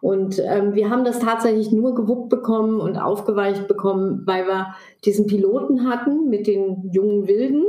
Und 0.00 0.40
ähm, 0.44 0.74
wir 0.74 0.90
haben 0.90 1.04
das 1.04 1.20
tatsächlich 1.20 1.70
nur 1.70 1.94
gewuppt 1.94 2.28
bekommen 2.28 2.80
und 2.80 2.96
aufgeweicht 2.96 3.68
bekommen, 3.68 4.22
weil 4.26 4.46
wir 4.46 4.74
diesen 5.04 5.26
Piloten 5.26 5.88
hatten 5.88 6.28
mit 6.28 6.46
den 6.46 6.90
jungen 6.92 7.28
Wilden 7.28 7.64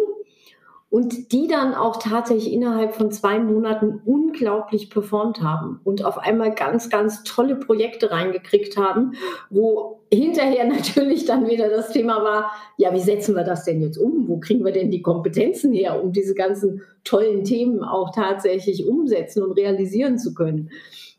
und 0.93 1.31
die 1.31 1.47
dann 1.47 1.73
auch 1.73 1.97
tatsächlich 1.97 2.53
innerhalb 2.53 2.93
von 2.93 3.09
zwei 3.09 3.39
Monaten 3.39 3.99
unglaublich 4.05 4.91
performt 4.91 5.41
haben 5.41 5.81
und 5.83 6.05
auf 6.05 6.19
einmal 6.19 6.53
ganz, 6.53 6.91
ganz 6.91 7.23
tolle 7.23 7.55
Projekte 7.55 8.11
reingekriegt 8.11 8.77
haben, 8.77 9.13
wo 9.49 10.01
hinterher 10.13 10.65
natürlich 10.67 11.25
dann 11.25 11.49
wieder 11.49 11.67
das 11.69 11.91
Thema 11.91 12.23
war, 12.23 12.51
ja, 12.77 12.93
wie 12.93 12.99
setzen 12.99 13.35
wir 13.35 13.43
das 13.43 13.65
denn 13.65 13.81
jetzt 13.81 13.97
um? 13.97 14.27
Wo 14.27 14.37
kriegen 14.37 14.63
wir 14.63 14.71
denn 14.71 14.91
die 14.91 15.01
Kompetenzen 15.01 15.73
her, 15.73 15.99
um 16.03 16.11
diese 16.11 16.35
ganzen 16.35 16.83
tollen 17.03 17.43
Themen 17.43 17.83
auch 17.83 18.13
tatsächlich 18.13 18.85
umsetzen 18.85 19.41
und 19.41 19.53
realisieren 19.53 20.19
zu 20.19 20.35
können? 20.35 20.69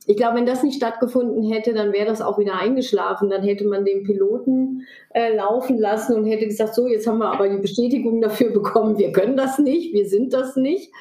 Ich 0.07 0.17
glaube, 0.17 0.37
wenn 0.37 0.47
das 0.47 0.63
nicht 0.63 0.77
stattgefunden 0.77 1.51
hätte, 1.51 1.73
dann 1.73 1.93
wäre 1.93 2.07
das 2.07 2.21
auch 2.21 2.39
wieder 2.39 2.59
eingeschlafen. 2.59 3.31
Dann 3.31 3.43
hätte 3.43 3.67
man 3.67 3.85
den 3.85 4.05
Piloten 4.05 4.83
äh, 5.11 5.35
laufen 5.35 5.79
lassen 5.79 6.15
und 6.15 6.27
hätte 6.27 6.47
gesagt, 6.47 6.75
so, 6.75 6.87
jetzt 6.87 7.07
haben 7.07 7.19
wir 7.19 7.33
aber 7.33 7.49
die 7.49 7.63
Bestätigung 7.63 8.21
dafür 8.21 8.51
bekommen, 8.51 8.99
wir 8.99 9.13
können 9.13 9.37
das 9.37 9.59
nicht, 9.59 9.95
wir 9.95 10.07
sind 10.07 10.33
das 10.33 10.57
nicht. 10.57 10.93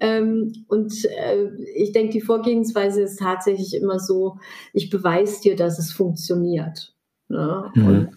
Ähm, 0.00 0.64
und 0.68 1.04
äh, 1.04 1.48
ich 1.74 1.92
denke, 1.92 2.12
die 2.12 2.20
Vorgehensweise 2.20 3.02
ist 3.02 3.18
tatsächlich 3.18 3.74
immer 3.74 3.98
so, 3.98 4.38
ich 4.72 4.90
beweise 4.90 5.40
dir, 5.42 5.56
dass 5.56 5.78
es 5.78 5.92
funktioniert. 5.92 6.94
Ne? 7.28 7.70
Mhm. 7.74 8.08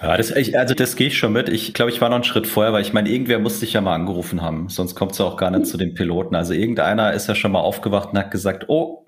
Ja, 0.00 0.16
das, 0.16 0.30
ich, 0.32 0.58
also 0.58 0.74
das 0.74 0.96
gehe 0.96 1.06
ich 1.06 1.16
schon 1.16 1.32
mit. 1.32 1.48
Ich 1.48 1.74
glaube, 1.74 1.90
ich 1.90 2.00
war 2.00 2.08
noch 2.08 2.16
einen 2.16 2.24
Schritt 2.24 2.46
vorher, 2.46 2.72
weil 2.72 2.82
ich 2.82 2.92
meine, 2.92 3.08
irgendwer 3.08 3.38
muss 3.38 3.60
sich 3.60 3.72
ja 3.74 3.80
mal 3.80 3.94
angerufen 3.94 4.42
haben, 4.42 4.68
sonst 4.68 4.96
kommt 4.96 5.12
es 5.12 5.18
ja 5.18 5.24
auch 5.24 5.36
gar 5.36 5.50
nicht 5.50 5.66
zu 5.66 5.76
den 5.76 5.94
Piloten. 5.94 6.34
Also 6.34 6.52
irgendeiner 6.52 7.12
ist 7.12 7.28
ja 7.28 7.34
schon 7.34 7.52
mal 7.52 7.60
aufgewacht 7.60 8.10
und 8.10 8.18
hat 8.18 8.30
gesagt, 8.32 8.64
oh, 8.68 9.06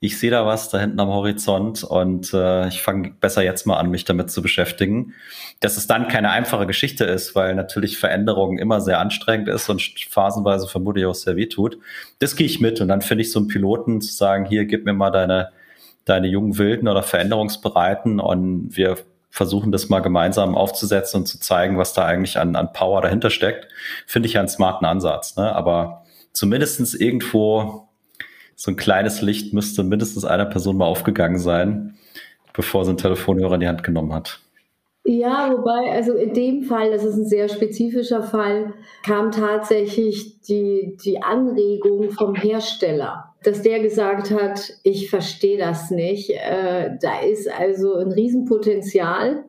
ich 0.00 0.18
sehe 0.18 0.30
da 0.30 0.44
was 0.44 0.68
da 0.68 0.78
hinten 0.78 1.00
am 1.00 1.08
Horizont 1.08 1.82
und 1.82 2.34
äh, 2.34 2.68
ich 2.68 2.82
fange 2.82 3.12
besser 3.18 3.42
jetzt 3.42 3.66
mal 3.66 3.78
an, 3.78 3.90
mich 3.90 4.04
damit 4.04 4.30
zu 4.30 4.42
beschäftigen. 4.42 5.14
Dass 5.60 5.78
es 5.78 5.86
dann 5.86 6.08
keine 6.08 6.30
einfache 6.30 6.66
Geschichte 6.66 7.04
ist, 7.04 7.34
weil 7.34 7.54
natürlich 7.54 7.96
Veränderung 7.96 8.58
immer 8.58 8.82
sehr 8.82 9.00
anstrengend 9.00 9.48
ist 9.48 9.70
und 9.70 9.80
phasenweise 10.10 10.68
vermutlich 10.68 11.06
auch 11.06 11.14
sehr 11.14 11.36
weh 11.36 11.46
tut. 11.46 11.78
Das 12.18 12.36
gehe 12.36 12.46
ich 12.46 12.60
mit 12.60 12.80
und 12.82 12.88
dann 12.88 13.00
finde 13.00 13.22
ich 13.22 13.32
so 13.32 13.38
einen 13.38 13.48
Piloten 13.48 14.02
zu 14.02 14.12
sagen, 14.12 14.44
hier, 14.44 14.66
gib 14.66 14.84
mir 14.84 14.92
mal 14.92 15.10
deine, 15.10 15.50
deine 16.04 16.26
jungen 16.26 16.58
Wilden 16.58 16.88
oder 16.88 17.02
Veränderungsbereiten 17.02 18.20
und 18.20 18.76
wir 18.76 18.98
versuchen 19.30 19.72
das 19.72 19.88
mal 19.88 20.00
gemeinsam 20.00 20.54
aufzusetzen 20.54 21.20
und 21.20 21.26
zu 21.26 21.40
zeigen, 21.40 21.78
was 21.78 21.94
da 21.94 22.04
eigentlich 22.04 22.38
an, 22.38 22.54
an 22.54 22.72
Power 22.72 23.00
dahinter 23.00 23.30
steckt, 23.30 23.68
finde 24.06 24.28
ich 24.28 24.34
ja 24.34 24.40
einen 24.40 24.48
smarten 24.48 24.86
Ansatz. 24.86 25.36
Ne? 25.36 25.54
Aber 25.54 26.04
zumindestens 26.32 26.94
irgendwo 26.94 27.85
so 28.56 28.70
ein 28.70 28.76
kleines 28.76 29.22
Licht 29.22 29.52
müsste 29.52 29.84
mindestens 29.84 30.24
einer 30.24 30.46
Person 30.46 30.78
mal 30.78 30.86
aufgegangen 30.86 31.38
sein, 31.38 31.94
bevor 32.54 32.84
sie 32.84 32.90
einen 32.90 32.98
Telefonhörer 32.98 33.54
in 33.54 33.60
die 33.60 33.68
Hand 33.68 33.84
genommen 33.84 34.12
hat. 34.14 34.40
Ja, 35.08 35.52
wobei, 35.52 35.92
also 35.92 36.14
in 36.14 36.34
dem 36.34 36.62
Fall, 36.64 36.90
das 36.90 37.04
ist 37.04 37.16
ein 37.16 37.26
sehr 37.26 37.48
spezifischer 37.48 38.24
Fall, 38.24 38.72
kam 39.04 39.30
tatsächlich 39.30 40.40
die, 40.40 40.96
die 41.04 41.22
Anregung 41.22 42.10
vom 42.10 42.34
Hersteller, 42.34 43.32
dass 43.44 43.62
der 43.62 43.78
gesagt 43.78 44.32
hat, 44.32 44.72
ich 44.82 45.08
verstehe 45.08 45.58
das 45.58 45.92
nicht. 45.92 46.30
Äh, 46.30 46.96
da 47.00 47.20
ist 47.20 47.48
also 47.48 47.94
ein 47.94 48.10
Riesenpotenzial, 48.10 49.44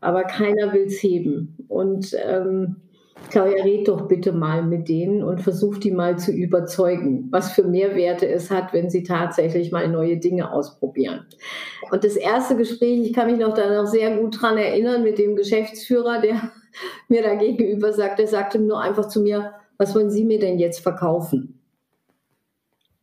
aber 0.00 0.24
keiner 0.24 0.72
will 0.72 0.86
es 0.86 1.00
heben. 1.00 1.56
Und 1.68 2.16
ähm, 2.26 2.76
Claudia, 3.30 3.62
red 3.62 3.88
doch 3.88 4.08
bitte 4.08 4.32
mal 4.32 4.62
mit 4.62 4.88
denen 4.88 5.22
und 5.22 5.42
versuch 5.42 5.78
die 5.78 5.90
mal 5.90 6.18
zu 6.18 6.32
überzeugen, 6.32 7.28
was 7.30 7.52
für 7.52 7.64
Mehrwerte 7.64 8.26
es 8.26 8.50
hat, 8.50 8.72
wenn 8.72 8.88
sie 8.88 9.02
tatsächlich 9.02 9.70
mal 9.70 9.88
neue 9.88 10.16
Dinge 10.16 10.50
ausprobieren. 10.50 11.26
Und 11.90 12.04
das 12.04 12.16
erste 12.16 12.56
Gespräch, 12.56 13.00
ich 13.06 13.12
kann 13.12 13.30
mich 13.30 13.38
noch 13.38 13.54
da 13.54 13.82
noch 13.82 13.86
sehr 13.86 14.16
gut 14.16 14.40
dran 14.40 14.56
erinnern 14.56 15.02
mit 15.02 15.18
dem 15.18 15.36
Geschäftsführer, 15.36 16.20
der 16.20 16.50
mir 17.08 17.22
da 17.22 17.34
gegenüber 17.34 17.92
sagte, 17.92 18.22
er 18.22 18.28
sagte 18.28 18.58
nur 18.58 18.80
einfach 18.80 19.08
zu 19.08 19.20
mir, 19.20 19.52
was 19.76 19.94
wollen 19.94 20.10
Sie 20.10 20.24
mir 20.24 20.38
denn 20.38 20.58
jetzt 20.58 20.80
verkaufen? 20.80 21.60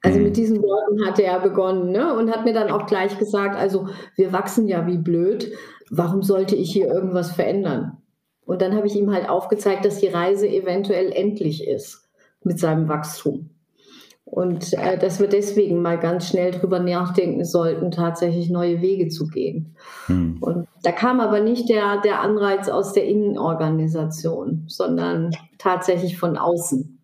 Also 0.02 0.20
mit 0.20 0.30
mhm. 0.30 0.34
diesen 0.34 0.62
Worten 0.62 1.06
hatte 1.08 1.24
er 1.24 1.39
begonnen 1.39 1.92
ne? 1.92 2.16
und 2.16 2.32
hat 2.32 2.46
mir 2.46 2.54
dann 2.54 2.70
auch 2.70 2.86
gleich 2.86 3.18
gesagt, 3.18 3.56
also 3.56 3.88
wir 4.16 4.32
wachsen 4.32 4.68
ja 4.68 4.86
wie 4.86 4.98
blöd, 4.98 5.52
warum 5.89 6.22
sollte 6.22 6.56
ich 6.56 6.72
hier 6.72 6.88
irgendwas 6.88 7.32
verändern? 7.32 7.98
Und 8.46 8.62
dann 8.62 8.76
habe 8.76 8.88
ich 8.88 8.96
ihm 8.96 9.12
halt 9.12 9.28
aufgezeigt, 9.28 9.86
dass 9.86 10.00
die 10.00 10.08
Reise 10.08 10.48
eventuell 10.48 11.12
endlich 11.12 11.68
ist 11.68 12.08
mit 12.43 12.60
seinem 12.60 12.88
Wachstum. 12.88 13.50
Und 14.26 14.74
äh, 14.74 14.98
dass 14.98 15.20
wir 15.20 15.28
deswegen 15.28 15.82
mal 15.82 16.00
ganz 16.00 16.30
schnell 16.30 16.52
drüber 16.52 16.80
nachdenken 16.80 17.46
sollten, 17.46 17.91
tatsächlich 17.91 18.50
neue 18.50 18.82
Wege 18.82 19.08
zu 19.08 19.28
gehen. 19.28 19.76
Hm. 20.08 20.38
Und 20.41 20.68
da 20.84 20.91
kam 20.91 21.20
aber 21.20 21.39
nicht 21.41 21.70
der, 21.70 22.02
der 22.02 22.22
Anreiz 22.22 22.68
aus 22.68 22.93
der 22.93 23.06
Innenorganisation, 23.06 24.64
sondern 24.68 25.32
tatsächlich 25.60 26.18
von 26.18 26.38
außen. 26.38 27.00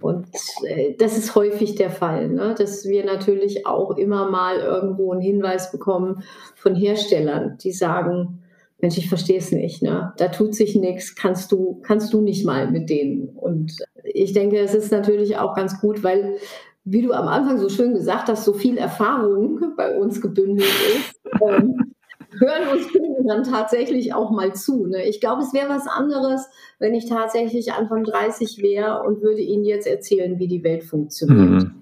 Und 0.00 0.28
äh, 0.66 0.94
das 0.98 1.16
ist 1.16 1.34
häufig 1.34 1.74
der 1.74 1.90
Fall, 1.90 2.28
ne? 2.28 2.54
dass 2.56 2.86
wir 2.86 3.04
natürlich 3.04 3.66
auch 3.66 3.96
immer 3.96 4.30
mal 4.30 4.58
irgendwo 4.58 5.12
einen 5.12 5.20
Hinweis 5.20 5.72
bekommen 5.72 6.22
von 6.54 6.74
Herstellern, 6.74 7.58
die 7.58 7.72
sagen, 7.72 8.42
Mensch, 8.80 8.98
ich 8.98 9.08
verstehe 9.08 9.38
es 9.38 9.52
nicht, 9.52 9.82
ne? 9.82 10.12
da 10.16 10.28
tut 10.28 10.54
sich 10.54 10.74
nichts, 10.74 11.14
kannst 11.14 11.52
du, 11.52 11.80
kannst 11.82 12.12
du 12.12 12.20
nicht 12.20 12.44
mal 12.46 12.70
mit 12.70 12.88
denen. 12.88 13.28
Und 13.28 13.76
ich 14.04 14.32
denke, 14.32 14.58
es 14.58 14.74
ist 14.74 14.90
natürlich 14.90 15.36
auch 15.36 15.54
ganz 15.54 15.80
gut, 15.80 16.02
weil, 16.02 16.36
wie 16.84 17.02
du 17.02 17.12
am 17.12 17.28
Anfang 17.28 17.58
so 17.58 17.68
schön 17.68 17.94
gesagt 17.94 18.28
hast, 18.28 18.44
so 18.44 18.52
viel 18.52 18.78
Erfahrung 18.78 19.74
bei 19.76 19.96
uns 19.96 20.20
gebündelt 20.20 20.68
ist. 20.68 21.20
Ähm, 21.42 21.94
hören 22.38 22.68
uns 22.72 22.90
Kunden 22.90 23.26
dann 23.26 23.44
tatsächlich 23.44 24.14
auch 24.14 24.30
mal 24.30 24.54
zu. 24.54 24.86
Ne? 24.86 25.08
Ich 25.08 25.20
glaube, 25.20 25.42
es 25.42 25.52
wäre 25.52 25.68
was 25.68 25.86
anderes, 25.86 26.48
wenn 26.78 26.94
ich 26.94 27.06
tatsächlich 27.08 27.72
Anfang 27.72 28.04
30 28.04 28.58
wäre 28.62 29.02
und 29.02 29.22
würde 29.22 29.40
Ihnen 29.40 29.64
jetzt 29.64 29.86
erzählen, 29.86 30.38
wie 30.38 30.48
die 30.48 30.64
Welt 30.64 30.84
funktioniert. 30.84 31.64
Mhm. 31.64 31.79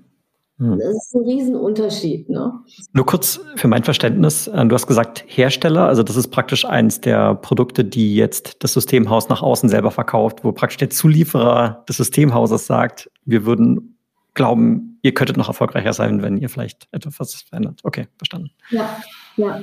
Mhm. 0.59 0.78
Das 0.78 0.94
ist 0.94 1.14
ein 1.14 1.24
Riesenunterschied. 1.24 2.28
Ne? 2.28 2.52
Nur 2.92 3.06
kurz 3.06 3.40
für 3.56 3.68
mein 3.68 3.84
Verständnis. 3.84 4.46
Äh, 4.46 4.66
du 4.66 4.74
hast 4.74 4.86
gesagt 4.86 5.24
Hersteller, 5.26 5.86
also 5.86 6.02
das 6.02 6.16
ist 6.16 6.28
praktisch 6.28 6.64
eines 6.64 7.00
der 7.00 7.34
Produkte, 7.34 7.84
die 7.84 8.14
jetzt 8.14 8.62
das 8.62 8.74
Systemhaus 8.74 9.28
nach 9.28 9.42
außen 9.42 9.68
selber 9.68 9.90
verkauft, 9.90 10.44
wo 10.44 10.52
praktisch 10.52 10.78
der 10.78 10.90
Zulieferer 10.90 11.84
des 11.88 11.96
Systemhauses 11.96 12.66
sagt, 12.66 13.11
wir 13.24 13.46
würden 13.46 13.98
glauben, 14.34 14.98
ihr 15.02 15.14
könntet 15.14 15.36
noch 15.36 15.48
erfolgreicher 15.48 15.92
sein, 15.92 16.22
wenn 16.22 16.36
ihr 16.36 16.48
vielleicht 16.48 16.88
etwas 16.92 17.34
verändert. 17.34 17.80
Okay, 17.82 18.06
verstanden. 18.16 18.50
Ja, 18.70 18.96
ja. 19.36 19.61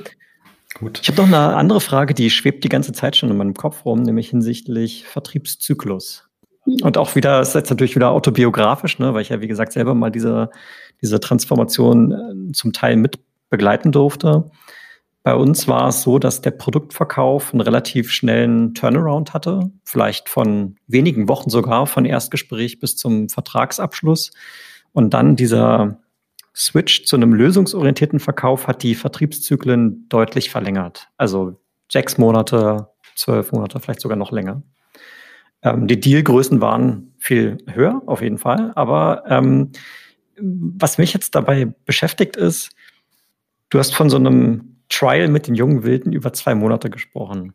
Gut. 0.78 1.00
Ich 1.02 1.08
habe 1.08 1.22
noch 1.22 1.26
eine 1.26 1.56
andere 1.56 1.80
Frage, 1.80 2.12
die 2.12 2.28
schwebt 2.28 2.62
die 2.62 2.68
ganze 2.68 2.92
Zeit 2.92 3.16
schon 3.16 3.30
in 3.30 3.36
meinem 3.38 3.54
Kopf 3.54 3.86
rum, 3.86 4.02
nämlich 4.02 4.28
hinsichtlich 4.28 5.06
Vertriebszyklus. 5.06 6.25
Und 6.82 6.98
auch 6.98 7.14
wieder, 7.14 7.40
ist 7.40 7.54
jetzt 7.54 7.70
natürlich 7.70 7.94
wieder 7.94 8.10
autobiografisch, 8.10 8.98
ne, 8.98 9.14
weil 9.14 9.22
ich 9.22 9.28
ja, 9.28 9.40
wie 9.40 9.46
gesagt, 9.48 9.72
selber 9.72 9.94
mal 9.94 10.10
diese, 10.10 10.50
diese 11.00 11.20
Transformation 11.20 12.12
äh, 12.12 12.52
zum 12.52 12.72
Teil 12.72 12.96
mit 12.96 13.20
begleiten 13.48 13.92
durfte. 13.92 14.50
Bei 15.22 15.34
uns 15.34 15.66
war 15.66 15.88
es 15.88 16.02
so, 16.02 16.18
dass 16.18 16.40
der 16.40 16.52
Produktverkauf 16.52 17.52
einen 17.52 17.60
relativ 17.60 18.12
schnellen 18.12 18.74
Turnaround 18.74 19.34
hatte, 19.34 19.70
vielleicht 19.84 20.28
von 20.28 20.76
wenigen 20.86 21.28
Wochen 21.28 21.50
sogar, 21.50 21.86
von 21.86 22.04
Erstgespräch 22.04 22.78
bis 22.78 22.96
zum 22.96 23.28
Vertragsabschluss. 23.28 24.32
Und 24.92 25.14
dann 25.14 25.34
dieser 25.34 25.98
Switch 26.54 27.04
zu 27.04 27.16
einem 27.16 27.34
lösungsorientierten 27.34 28.20
Verkauf 28.20 28.66
hat 28.66 28.82
die 28.82 28.94
Vertriebszyklen 28.94 30.08
deutlich 30.08 30.50
verlängert. 30.50 31.08
Also 31.16 31.60
sechs 31.90 32.18
Monate, 32.18 32.88
zwölf 33.14 33.52
Monate, 33.52 33.78
vielleicht 33.80 34.00
sogar 34.00 34.16
noch 34.16 34.32
länger. 34.32 34.62
Ähm, 35.66 35.88
die 35.88 35.98
Dealgrößen 35.98 36.60
waren 36.60 37.12
viel 37.18 37.58
höher, 37.68 38.02
auf 38.06 38.22
jeden 38.22 38.38
Fall. 38.38 38.72
Aber 38.76 39.24
ähm, 39.26 39.72
was 40.38 40.96
mich 40.96 41.12
jetzt 41.12 41.34
dabei 41.34 41.72
beschäftigt 41.84 42.36
ist, 42.36 42.70
du 43.70 43.78
hast 43.78 43.94
von 43.94 44.08
so 44.08 44.16
einem 44.16 44.76
Trial 44.88 45.28
mit 45.28 45.48
den 45.48 45.56
jungen 45.56 45.82
Wilden 45.82 46.12
über 46.12 46.32
zwei 46.32 46.54
Monate 46.54 46.88
gesprochen. 46.88 47.52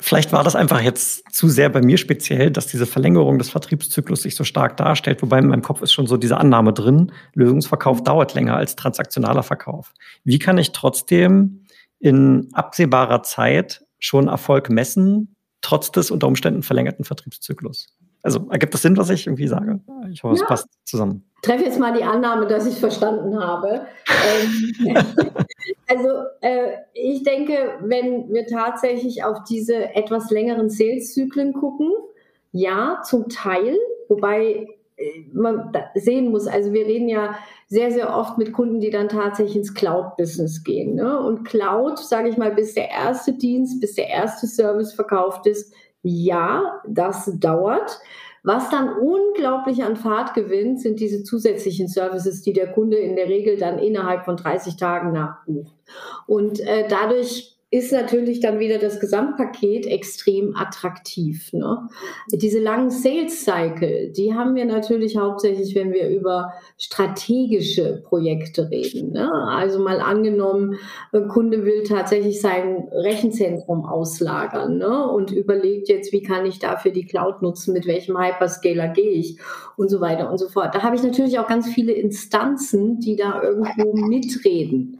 Vielleicht 0.00 0.32
war 0.32 0.42
das 0.42 0.56
einfach 0.56 0.80
jetzt 0.80 1.32
zu 1.32 1.48
sehr 1.48 1.68
bei 1.68 1.80
mir 1.80 1.96
speziell, 1.96 2.50
dass 2.50 2.66
diese 2.66 2.86
Verlängerung 2.86 3.38
des 3.38 3.50
Vertriebszyklus 3.50 4.22
sich 4.22 4.34
so 4.34 4.42
stark 4.42 4.76
darstellt, 4.76 5.22
wobei 5.22 5.38
in 5.38 5.46
meinem 5.46 5.62
Kopf 5.62 5.80
ist 5.82 5.92
schon 5.92 6.08
so 6.08 6.16
diese 6.16 6.38
Annahme 6.38 6.72
drin, 6.72 7.12
Lösungsverkauf 7.34 8.02
dauert 8.02 8.34
länger 8.34 8.56
als 8.56 8.74
transaktionaler 8.74 9.44
Verkauf. 9.44 9.92
Wie 10.24 10.40
kann 10.40 10.58
ich 10.58 10.72
trotzdem 10.72 11.66
in 12.00 12.48
absehbarer 12.52 13.22
Zeit 13.22 13.84
schon 14.00 14.26
Erfolg 14.26 14.70
messen, 14.70 15.36
trotz 15.62 15.90
des 15.90 16.10
unter 16.10 16.26
Umständen 16.26 16.62
verlängerten 16.62 17.04
Vertriebszyklus? 17.04 17.86
Also 18.22 18.46
ergibt 18.50 18.72
das 18.72 18.82
Sinn, 18.82 18.96
was 18.96 19.10
ich 19.10 19.26
irgendwie 19.26 19.48
sage? 19.48 19.80
Ich 20.12 20.22
hoffe, 20.22 20.36
ja. 20.36 20.42
es 20.42 20.46
passt 20.48 20.68
zusammen. 20.84 21.24
Treffe 21.42 21.64
jetzt 21.64 21.80
mal 21.80 21.92
die 21.92 22.04
Annahme, 22.04 22.46
dass 22.46 22.66
ich 22.66 22.78
verstanden 22.78 23.36
habe. 23.36 23.86
Ähm, 24.06 24.96
also 25.88 26.08
äh, 26.40 26.74
ich 26.94 27.24
denke, 27.24 27.78
wenn 27.80 28.32
wir 28.32 28.46
tatsächlich 28.46 29.24
auf 29.24 29.42
diese 29.42 29.94
etwas 29.96 30.30
längeren 30.30 30.70
Sales-Zyklen 30.70 31.52
gucken, 31.52 31.90
ja, 32.52 33.00
zum 33.04 33.28
Teil, 33.28 33.76
wobei 34.08 34.68
äh, 34.96 35.24
man 35.32 35.72
sehen 35.94 36.30
muss, 36.30 36.46
also 36.46 36.72
wir 36.72 36.86
reden 36.86 37.08
ja 37.08 37.34
sehr, 37.72 37.90
sehr 37.90 38.14
oft 38.14 38.36
mit 38.36 38.52
Kunden, 38.52 38.80
die 38.80 38.90
dann 38.90 39.08
tatsächlich 39.08 39.56
ins 39.56 39.72
Cloud-Business 39.72 40.62
gehen. 40.62 40.94
Ne? 40.94 41.18
Und 41.18 41.44
Cloud, 41.44 41.98
sage 41.98 42.28
ich 42.28 42.36
mal, 42.36 42.54
bis 42.54 42.74
der 42.74 42.90
erste 42.90 43.32
Dienst, 43.32 43.80
bis 43.80 43.94
der 43.94 44.10
erste 44.10 44.46
Service 44.46 44.92
verkauft 44.92 45.46
ist, 45.46 45.72
ja, 46.02 46.82
das 46.86 47.32
dauert. 47.40 47.98
Was 48.42 48.68
dann 48.68 48.92
unglaublich 48.98 49.82
an 49.84 49.96
Fahrt 49.96 50.34
gewinnt, 50.34 50.82
sind 50.82 51.00
diese 51.00 51.24
zusätzlichen 51.24 51.88
Services, 51.88 52.42
die 52.42 52.52
der 52.52 52.70
Kunde 52.70 52.98
in 52.98 53.16
der 53.16 53.28
Regel 53.28 53.56
dann 53.56 53.78
innerhalb 53.78 54.26
von 54.26 54.36
30 54.36 54.76
Tagen 54.76 55.12
nachbucht. 55.12 55.72
Und 56.26 56.60
äh, 56.60 56.86
dadurch 56.86 57.56
ist 57.72 57.90
natürlich 57.90 58.40
dann 58.40 58.58
wieder 58.58 58.76
das 58.76 59.00
Gesamtpaket 59.00 59.86
extrem 59.86 60.54
attraktiv. 60.54 61.54
Ne? 61.54 61.88
Diese 62.30 62.58
langen 62.58 62.90
Sales 62.90 63.46
Cycle, 63.46 64.12
die 64.12 64.34
haben 64.34 64.54
wir 64.54 64.66
natürlich 64.66 65.16
hauptsächlich, 65.16 65.74
wenn 65.74 65.90
wir 65.90 66.10
über 66.10 66.52
strategische 66.76 68.02
Projekte 68.04 68.68
reden. 68.70 69.12
Ne? 69.12 69.26
Also 69.32 69.78
mal 69.78 70.02
angenommen, 70.02 70.76
ein 71.12 71.28
Kunde 71.28 71.64
will 71.64 71.82
tatsächlich 71.84 72.42
sein 72.42 72.88
Rechenzentrum 72.92 73.86
auslagern 73.86 74.76
ne? 74.76 75.08
und 75.08 75.30
überlegt 75.32 75.88
jetzt, 75.88 76.12
wie 76.12 76.22
kann 76.22 76.44
ich 76.44 76.58
dafür 76.58 76.90
die 76.90 77.06
Cloud 77.06 77.40
nutzen, 77.40 77.72
mit 77.72 77.86
welchem 77.86 78.18
Hyperscaler 78.18 78.88
gehe 78.88 79.12
ich 79.12 79.38
und 79.78 79.88
so 79.88 80.02
weiter 80.02 80.30
und 80.30 80.36
so 80.36 80.48
fort. 80.50 80.74
Da 80.74 80.82
habe 80.82 80.94
ich 80.94 81.02
natürlich 81.02 81.38
auch 81.38 81.48
ganz 81.48 81.68
viele 81.68 81.92
Instanzen, 81.92 83.00
die 83.00 83.16
da 83.16 83.42
irgendwo 83.42 83.94
mitreden. 84.06 84.98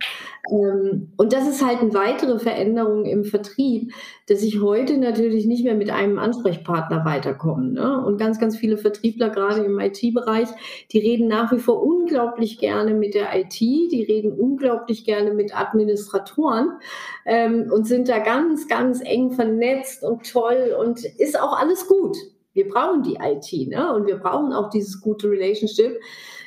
Ähm, 0.50 1.12
und 1.16 1.32
das 1.32 1.46
ist 1.46 1.64
halt 1.64 1.80
eine 1.80 1.94
weitere 1.94 2.38
Veränderung 2.38 2.61
im 2.62 3.24
Vertrieb, 3.24 3.92
dass 4.28 4.42
ich 4.42 4.60
heute 4.60 4.98
natürlich 4.98 5.46
nicht 5.46 5.64
mehr 5.64 5.74
mit 5.74 5.90
einem 5.90 6.18
Ansprechpartner 6.18 7.04
weiterkomme. 7.04 7.72
Ne? 7.72 8.04
Und 8.04 8.18
ganz, 8.18 8.38
ganz 8.38 8.56
viele 8.56 8.78
Vertriebler, 8.78 9.30
gerade 9.30 9.62
im 9.62 9.78
IT-Bereich, 9.78 10.48
die 10.90 10.98
reden 10.98 11.28
nach 11.28 11.52
wie 11.52 11.58
vor 11.58 11.82
unglaublich 11.82 12.58
gerne 12.58 12.94
mit 12.94 13.14
der 13.14 13.28
IT, 13.34 13.60
die 13.60 14.06
reden 14.08 14.32
unglaublich 14.32 15.04
gerne 15.04 15.34
mit 15.34 15.58
Administratoren 15.58 16.78
ähm, 17.26 17.70
und 17.72 17.86
sind 17.86 18.08
da 18.08 18.18
ganz, 18.18 18.68
ganz 18.68 19.00
eng 19.02 19.32
vernetzt 19.32 20.02
und 20.02 20.30
toll 20.30 20.74
und 20.78 21.04
ist 21.04 21.40
auch 21.40 21.58
alles 21.58 21.86
gut. 21.86 22.16
Wir 22.54 22.68
brauchen 22.68 23.02
die 23.02 23.16
IT 23.20 23.68
ne? 23.68 23.94
und 23.94 24.06
wir 24.06 24.16
brauchen 24.16 24.52
auch 24.52 24.68
dieses 24.68 25.00
gute 25.00 25.30
Relationship. 25.30 25.98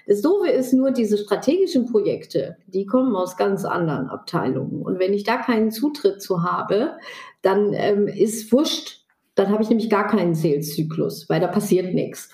Das 0.07 0.21
Doofe 0.21 0.49
ist 0.49 0.73
nur, 0.73 0.91
diese 0.91 1.17
strategischen 1.17 1.85
Projekte, 1.85 2.57
die 2.67 2.85
kommen 2.85 3.15
aus 3.15 3.37
ganz 3.37 3.65
anderen 3.65 4.07
Abteilungen. 4.07 4.81
Und 4.81 4.99
wenn 4.99 5.13
ich 5.13 5.23
da 5.23 5.37
keinen 5.37 5.71
Zutritt 5.71 6.21
zu 6.21 6.43
habe, 6.43 6.93
dann 7.41 7.73
ähm, 7.73 8.07
ist 8.07 8.51
wurscht. 8.51 9.03
Dann 9.35 9.49
habe 9.49 9.63
ich 9.63 9.69
nämlich 9.69 9.89
gar 9.89 10.07
keinen 10.07 10.35
Sales-Zyklus, 10.35 11.27
weil 11.29 11.41
da 11.41 11.47
passiert 11.47 11.93
nichts. 11.93 12.29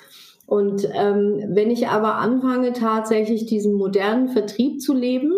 Und 0.46 0.86
ähm, 0.94 1.42
wenn 1.48 1.72
ich 1.72 1.88
aber 1.88 2.16
anfange, 2.16 2.74
tatsächlich 2.74 3.46
diesen 3.46 3.74
modernen 3.74 4.28
Vertrieb 4.28 4.82
zu 4.82 4.94
leben, 4.94 5.32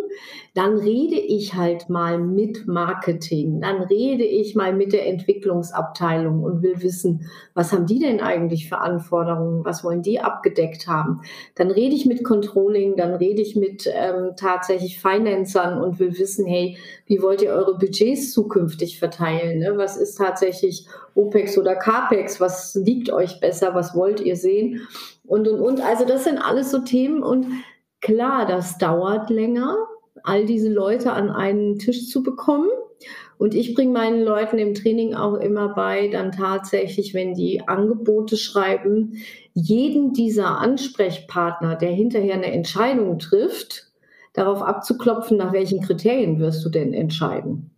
dann 0.55 0.77
rede 0.77 1.15
ich 1.15 1.55
halt 1.55 1.89
mal 1.89 2.19
mit 2.19 2.67
Marketing, 2.67 3.59
dann 3.59 3.81
rede 3.81 4.23
ich 4.23 4.53
mal 4.53 4.71
mit 4.71 4.93
der 4.93 5.07
Entwicklungsabteilung 5.07 6.43
und 6.43 6.61
will 6.61 6.83
wissen, 6.83 7.27
was 7.55 7.73
haben 7.73 7.87
die 7.87 7.97
denn 7.97 8.21
eigentlich 8.21 8.69
für 8.69 8.77
Anforderungen, 8.77 9.65
was 9.65 9.83
wollen 9.83 10.03
die 10.03 10.19
abgedeckt 10.19 10.87
haben. 10.87 11.21
Dann 11.55 11.71
rede 11.71 11.95
ich 11.95 12.05
mit 12.05 12.23
Controlling, 12.23 12.95
dann 12.97 13.15
rede 13.15 13.41
ich 13.41 13.55
mit 13.55 13.89
ähm, 13.91 14.33
tatsächlich 14.37 15.01
Financern 15.01 15.81
und 15.81 15.99
will 15.99 16.19
wissen, 16.19 16.45
hey, 16.45 16.77
wie 17.07 17.23
wollt 17.23 17.41
ihr 17.41 17.49
eure 17.49 17.75
Budgets 17.79 18.31
zukünftig 18.31 18.99
verteilen? 18.99 19.57
Ne? 19.57 19.73
Was 19.77 19.97
ist 19.97 20.19
tatsächlich 20.19 20.85
OPEX 21.15 21.57
oder 21.57 21.75
CAPEX? 21.75 22.39
Was 22.39 22.75
liegt 22.75 23.11
euch 23.11 23.39
besser? 23.39 23.73
Was 23.73 23.95
wollt 23.95 24.19
ihr 24.19 24.35
sehen? 24.35 24.87
Und, 25.25 25.47
und, 25.47 25.59
und. 25.59 25.81
Also 25.81 26.05
das 26.05 26.25
sind 26.25 26.37
alles 26.37 26.69
so 26.69 26.79
Themen 26.79 27.23
und 27.23 27.47
klar, 28.01 28.45
das 28.45 28.77
dauert 28.77 29.31
länger 29.31 29.77
all 30.23 30.45
diese 30.45 30.71
Leute 30.71 31.13
an 31.13 31.29
einen 31.29 31.77
Tisch 31.77 32.09
zu 32.09 32.23
bekommen. 32.23 32.69
Und 33.37 33.55
ich 33.55 33.75
bringe 33.75 33.91
meinen 33.91 34.23
Leuten 34.23 34.57
im 34.57 34.73
Training 34.73 35.15
auch 35.15 35.35
immer 35.35 35.73
bei, 35.73 36.07
dann 36.07 36.31
tatsächlich, 36.31 37.13
wenn 37.13 37.33
die 37.33 37.67
Angebote 37.67 38.37
schreiben, 38.37 39.17
jeden 39.53 40.13
dieser 40.13 40.59
Ansprechpartner, 40.59 41.75
der 41.75 41.91
hinterher 41.91 42.35
eine 42.35 42.51
Entscheidung 42.51 43.19
trifft, 43.19 43.91
darauf 44.33 44.61
abzuklopfen, 44.61 45.37
nach 45.37 45.53
welchen 45.53 45.81
Kriterien 45.81 46.39
wirst 46.39 46.63
du 46.65 46.69
denn 46.69 46.93
entscheiden. 46.93 47.71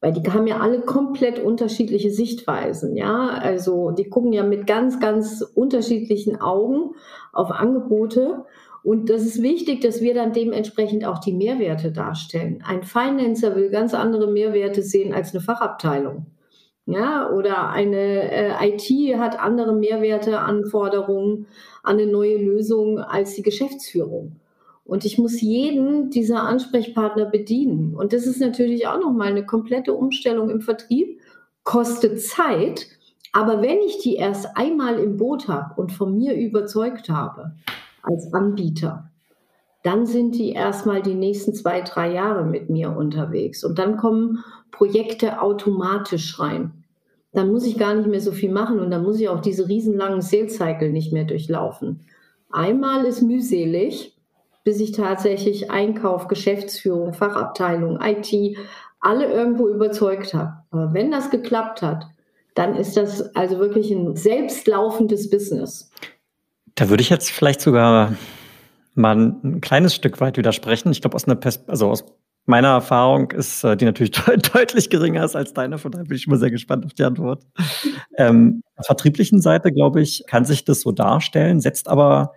Weil 0.00 0.12
die 0.12 0.30
haben 0.30 0.46
ja 0.46 0.60
alle 0.60 0.80
komplett 0.80 1.38
unterschiedliche 1.38 2.10
Sichtweisen, 2.10 2.94
ja. 2.94 3.28
Also 3.28 3.90
die 3.90 4.04
gucken 4.04 4.32
ja 4.32 4.42
mit 4.42 4.66
ganz, 4.66 5.00
ganz 5.00 5.40
unterschiedlichen 5.40 6.40
Augen 6.40 6.90
auf 7.32 7.50
Angebote. 7.50 8.44
Und 8.84 9.08
das 9.08 9.22
ist 9.22 9.42
wichtig, 9.42 9.80
dass 9.80 10.02
wir 10.02 10.12
dann 10.12 10.34
dementsprechend 10.34 11.06
auch 11.06 11.18
die 11.18 11.32
Mehrwerte 11.32 11.90
darstellen. 11.90 12.62
Ein 12.66 12.82
Financer 12.82 13.56
will 13.56 13.70
ganz 13.70 13.94
andere 13.94 14.30
Mehrwerte 14.30 14.82
sehen 14.82 15.14
als 15.14 15.32
eine 15.32 15.42
Fachabteilung. 15.42 16.26
Ja, 16.84 17.30
oder 17.30 17.70
eine 17.70 18.30
äh, 18.30 18.68
IT 18.68 19.18
hat 19.18 19.40
andere 19.40 19.74
Mehrwerte, 19.74 20.38
Anforderungen 20.38 21.46
an 21.82 21.98
eine 21.98 22.06
neue 22.06 22.36
Lösung 22.36 22.98
als 22.98 23.34
die 23.34 23.42
Geschäftsführung. 23.42 24.36
Und 24.84 25.06
ich 25.06 25.16
muss 25.16 25.40
jeden 25.40 26.10
dieser 26.10 26.42
Ansprechpartner 26.42 27.24
bedienen. 27.24 27.94
Und 27.94 28.12
das 28.12 28.26
ist 28.26 28.38
natürlich 28.38 28.86
auch 28.86 29.00
nochmal 29.00 29.28
eine 29.28 29.46
komplette 29.46 29.94
Umstellung 29.94 30.50
im 30.50 30.60
Vertrieb, 30.60 31.20
kostet 31.62 32.20
Zeit. 32.20 32.86
Aber 33.32 33.62
wenn 33.62 33.78
ich 33.78 33.96
die 34.00 34.16
erst 34.16 34.58
einmal 34.58 34.98
im 34.98 35.16
Boot 35.16 35.48
habe 35.48 35.80
und 35.80 35.90
von 35.90 36.14
mir 36.14 36.34
überzeugt 36.34 37.08
habe 37.08 37.52
als 38.04 38.32
Anbieter, 38.32 39.10
dann 39.82 40.06
sind 40.06 40.34
die 40.36 40.52
erstmal 40.52 41.02
die 41.02 41.14
nächsten 41.14 41.52
zwei, 41.54 41.82
drei 41.82 42.12
Jahre 42.12 42.44
mit 42.44 42.70
mir 42.70 42.96
unterwegs. 42.96 43.64
Und 43.64 43.78
dann 43.78 43.96
kommen 43.96 44.42
Projekte 44.70 45.42
automatisch 45.42 46.40
rein. 46.40 46.84
Dann 47.32 47.50
muss 47.50 47.66
ich 47.66 47.76
gar 47.76 47.94
nicht 47.94 48.08
mehr 48.08 48.20
so 48.20 48.32
viel 48.32 48.50
machen 48.50 48.80
und 48.80 48.90
dann 48.90 49.02
muss 49.02 49.20
ich 49.20 49.28
auch 49.28 49.40
diese 49.40 49.68
riesenlangen 49.68 50.22
Sales 50.22 50.56
Cycle 50.56 50.90
nicht 50.90 51.12
mehr 51.12 51.24
durchlaufen. 51.24 52.00
Einmal 52.50 53.04
ist 53.04 53.22
mühselig, 53.22 54.16
bis 54.62 54.80
ich 54.80 54.92
tatsächlich 54.92 55.70
Einkauf, 55.70 56.28
Geschäftsführung, 56.28 57.12
Fachabteilung, 57.12 58.00
IT, 58.00 58.56
alle 59.00 59.26
irgendwo 59.26 59.68
überzeugt 59.68 60.32
habe. 60.32 60.54
Aber 60.70 60.94
wenn 60.94 61.10
das 61.10 61.30
geklappt 61.30 61.82
hat, 61.82 62.06
dann 62.54 62.74
ist 62.74 62.96
das 62.96 63.34
also 63.36 63.58
wirklich 63.58 63.90
ein 63.90 64.16
selbstlaufendes 64.16 65.28
Business. 65.28 65.90
Da 66.74 66.88
würde 66.88 67.02
ich 67.02 67.10
jetzt 67.10 67.30
vielleicht 67.30 67.60
sogar 67.60 68.14
mal 68.94 69.16
ein 69.16 69.60
kleines 69.60 69.94
Stück 69.94 70.20
weit 70.20 70.36
widersprechen. 70.36 70.90
Ich 70.92 71.00
glaube, 71.00 71.14
aus 71.14 71.24
einer 71.24 71.36
Pers 71.36 71.68
also 71.68 71.90
aus 71.90 72.04
meiner 72.46 72.68
Erfahrung 72.68 73.30
ist 73.30 73.64
äh, 73.64 73.76
die 73.76 73.84
natürlich 73.84 74.10
deutlich 74.52 74.90
geringer 74.90 75.24
ist 75.24 75.36
als 75.36 75.54
deine, 75.54 75.78
von 75.78 75.92
daher 75.92 76.04
bin 76.04 76.16
ich 76.16 76.26
immer 76.26 76.36
sehr 76.36 76.50
gespannt 76.50 76.84
auf 76.84 76.92
die 76.92 77.04
Antwort. 77.04 77.44
Ähm, 78.16 78.62
auf 78.76 78.86
vertrieblichen 78.86 79.40
Seite, 79.40 79.72
glaube 79.72 80.02
ich, 80.02 80.24
kann 80.26 80.44
sich 80.44 80.64
das 80.64 80.82
so 80.82 80.92
darstellen, 80.92 81.60
setzt 81.60 81.88
aber 81.88 82.32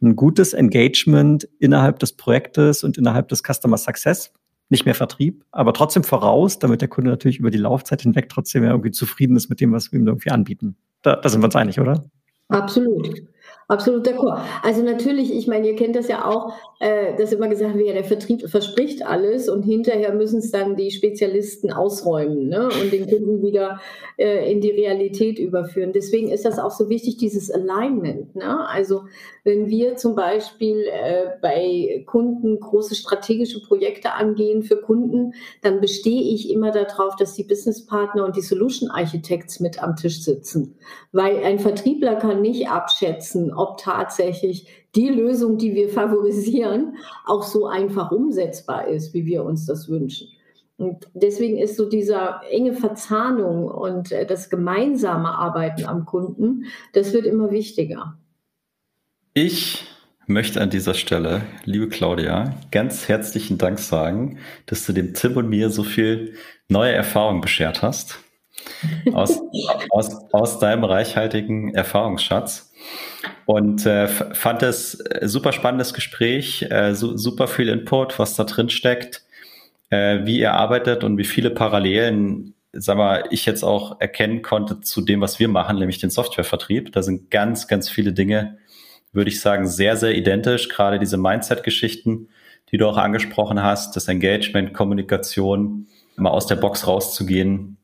ein 0.00 0.16
gutes 0.16 0.52
Engagement 0.52 1.48
innerhalb 1.58 1.98
des 1.98 2.16
Projektes 2.16 2.82
und 2.82 2.98
innerhalb 2.98 3.28
des 3.28 3.42
Customer 3.42 3.76
Success, 3.76 4.32
nicht 4.68 4.84
mehr 4.84 4.94
Vertrieb, 4.94 5.44
aber 5.52 5.74
trotzdem 5.74 6.02
voraus, 6.02 6.58
damit 6.58 6.80
der 6.80 6.88
Kunde 6.88 7.10
natürlich 7.10 7.38
über 7.38 7.50
die 7.50 7.58
Laufzeit 7.58 8.02
hinweg 8.02 8.28
trotzdem 8.28 8.64
irgendwie 8.64 8.90
zufrieden 8.90 9.36
ist 9.36 9.50
mit 9.50 9.60
dem, 9.60 9.72
was 9.72 9.92
wir 9.92 10.00
ihm 10.00 10.06
irgendwie 10.06 10.30
anbieten. 10.30 10.76
Da, 11.02 11.16
da 11.16 11.28
sind 11.28 11.42
wir 11.42 11.46
uns 11.46 11.56
einig, 11.56 11.78
oder? 11.78 12.04
Absolut. 12.48 13.22
Absolut 13.68 14.06
d'accord. 14.06 14.40
Also 14.62 14.82
natürlich, 14.82 15.34
ich 15.34 15.46
meine, 15.46 15.68
ihr 15.68 15.76
kennt 15.76 15.96
das 15.96 16.08
ja 16.08 16.24
auch, 16.24 16.52
äh, 16.80 17.16
dass 17.16 17.32
immer 17.32 17.48
gesagt 17.48 17.74
wird, 17.76 17.86
ja, 17.86 17.94
der 17.94 18.04
Vertrieb 18.04 18.48
verspricht 18.48 19.06
alles 19.06 19.48
und 19.48 19.62
hinterher 19.62 20.12
müssen 20.12 20.40
es 20.40 20.50
dann 20.50 20.76
die 20.76 20.90
Spezialisten 20.90 21.72
ausräumen 21.72 22.48
ne? 22.48 22.68
und 22.82 22.92
den 22.92 23.08
Kunden 23.08 23.42
wieder 23.42 23.80
äh, 24.18 24.50
in 24.50 24.60
die 24.60 24.70
Realität 24.70 25.38
überführen. 25.38 25.92
Deswegen 25.92 26.28
ist 26.28 26.44
das 26.44 26.58
auch 26.58 26.72
so 26.72 26.88
wichtig, 26.88 27.16
dieses 27.16 27.50
Alignment. 27.50 28.34
Ne? 28.34 28.68
Also 28.68 29.02
wenn 29.44 29.68
wir 29.68 29.96
zum 29.96 30.14
Beispiel 30.14 30.84
äh, 30.88 31.30
bei 31.40 32.04
Kunden 32.06 32.60
große 32.60 32.94
strategische 32.94 33.60
Projekte 33.60 34.12
angehen 34.12 34.62
für 34.62 34.76
Kunden, 34.76 35.34
dann 35.62 35.80
bestehe 35.80 36.22
ich 36.22 36.50
immer 36.50 36.70
darauf, 36.70 37.16
dass 37.16 37.34
die 37.34 37.42
Businesspartner 37.42 38.24
und 38.24 38.36
die 38.36 38.42
Solution 38.42 38.90
Architects 38.90 39.58
mit 39.58 39.82
am 39.82 39.96
Tisch 39.96 40.22
sitzen. 40.22 40.76
Weil 41.10 41.42
ein 41.42 41.58
Vertriebler 41.58 42.16
kann 42.16 42.40
nicht 42.40 42.68
abschätzen, 42.68 43.52
ob 43.52 43.78
tatsächlich 43.78 44.68
die 44.94 45.08
Lösung, 45.08 45.58
die 45.58 45.74
wir 45.74 45.88
favorisieren, 45.90 46.96
auch 47.26 47.42
so 47.42 47.66
einfach 47.66 48.12
umsetzbar 48.12 48.86
ist, 48.86 49.12
wie 49.12 49.26
wir 49.26 49.44
uns 49.44 49.66
das 49.66 49.88
wünschen. 49.88 50.28
Und 50.76 51.08
deswegen 51.14 51.58
ist 51.58 51.76
so 51.76 51.88
diese 51.88 52.18
enge 52.50 52.74
Verzahnung 52.74 53.66
und 53.66 54.12
äh, 54.12 54.24
das 54.24 54.50
gemeinsame 54.50 55.30
Arbeiten 55.30 55.84
am 55.84 56.06
Kunden, 56.06 56.64
das 56.92 57.12
wird 57.12 57.26
immer 57.26 57.50
wichtiger. 57.50 58.16
Ich 59.34 59.84
möchte 60.26 60.60
an 60.60 60.68
dieser 60.68 60.92
Stelle, 60.92 61.40
liebe 61.64 61.88
Claudia, 61.88 62.54
ganz 62.70 63.08
herzlichen 63.08 63.56
Dank 63.56 63.78
sagen, 63.78 64.38
dass 64.66 64.84
du 64.84 64.92
dem 64.92 65.14
Tim 65.14 65.38
und 65.38 65.48
mir 65.48 65.70
so 65.70 65.84
viel 65.84 66.34
neue 66.68 66.92
Erfahrung 66.92 67.40
beschert 67.40 67.80
hast. 67.80 68.18
Aus, 69.14 69.40
aus, 69.90 70.30
aus 70.32 70.58
deinem 70.58 70.84
reichhaltigen 70.84 71.74
Erfahrungsschatz. 71.74 72.74
Und 73.46 73.86
äh, 73.86 74.06
fand 74.06 74.62
es 74.62 75.00
äh, 75.00 75.26
super 75.26 75.52
spannendes 75.52 75.94
Gespräch, 75.94 76.66
äh, 76.68 76.94
su 76.94 77.16
super 77.16 77.48
viel 77.48 77.70
Input, 77.70 78.18
was 78.18 78.34
da 78.34 78.44
drin 78.44 78.68
steckt, 78.68 79.24
äh, 79.88 80.26
wie 80.26 80.40
ihr 80.40 80.52
arbeitet 80.52 81.04
und 81.04 81.16
wie 81.16 81.24
viele 81.24 81.48
Parallelen, 81.48 82.52
sag 82.74 82.98
mal, 82.98 83.24
ich 83.30 83.46
jetzt 83.46 83.62
auch 83.62 83.98
erkennen 83.98 84.42
konnte 84.42 84.82
zu 84.82 85.00
dem, 85.00 85.22
was 85.22 85.38
wir 85.38 85.48
machen, 85.48 85.78
nämlich 85.78 86.00
den 86.00 86.10
Softwarevertrieb. 86.10 86.92
Da 86.92 87.02
sind 87.02 87.30
ganz, 87.30 87.66
ganz 87.66 87.88
viele 87.88 88.12
Dinge, 88.12 88.58
würde 89.12 89.30
ich 89.30 89.40
sagen, 89.40 89.66
sehr, 89.66 89.96
sehr 89.96 90.14
identisch. 90.16 90.68
Gerade 90.68 90.98
diese 90.98 91.16
Mindset-Geschichten, 91.16 92.28
die 92.70 92.78
du 92.78 92.86
auch 92.86 92.96
angesprochen 92.96 93.62
hast, 93.62 93.96
das 93.96 94.08
Engagement, 94.08 94.72
Kommunikation, 94.72 95.86
mal 96.16 96.30
aus 96.30 96.46
der 96.46 96.56
Box 96.56 96.86
rauszugehen 96.86 97.76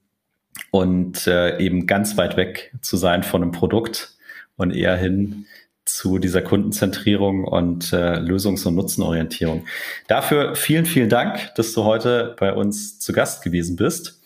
und 0.71 1.27
äh, 1.27 1.59
eben 1.59 1.87
ganz 1.87 2.17
weit 2.17 2.37
weg 2.37 2.75
zu 2.81 2.97
sein 2.97 3.23
von 3.23 3.43
einem 3.43 3.53
Produkt 3.53 4.17
und 4.57 4.75
eher 4.75 4.97
hin 4.97 5.47
zu 5.85 6.19
dieser 6.19 6.43
Kundenzentrierung 6.43 7.45
und 7.45 7.93
äh, 7.93 8.19
Lösungs- 8.19 8.67
und 8.67 8.75
Nutzenorientierung. 8.75 9.67
Dafür 10.07 10.55
vielen, 10.55 10.85
vielen 10.85 11.09
Dank, 11.09 11.55
dass 11.55 11.73
du 11.73 11.85
heute 11.85 12.37
bei 12.39 12.53
uns 12.53 12.99
zu 12.99 13.13
Gast 13.13 13.43
gewesen 13.43 13.77
bist. 13.77 14.21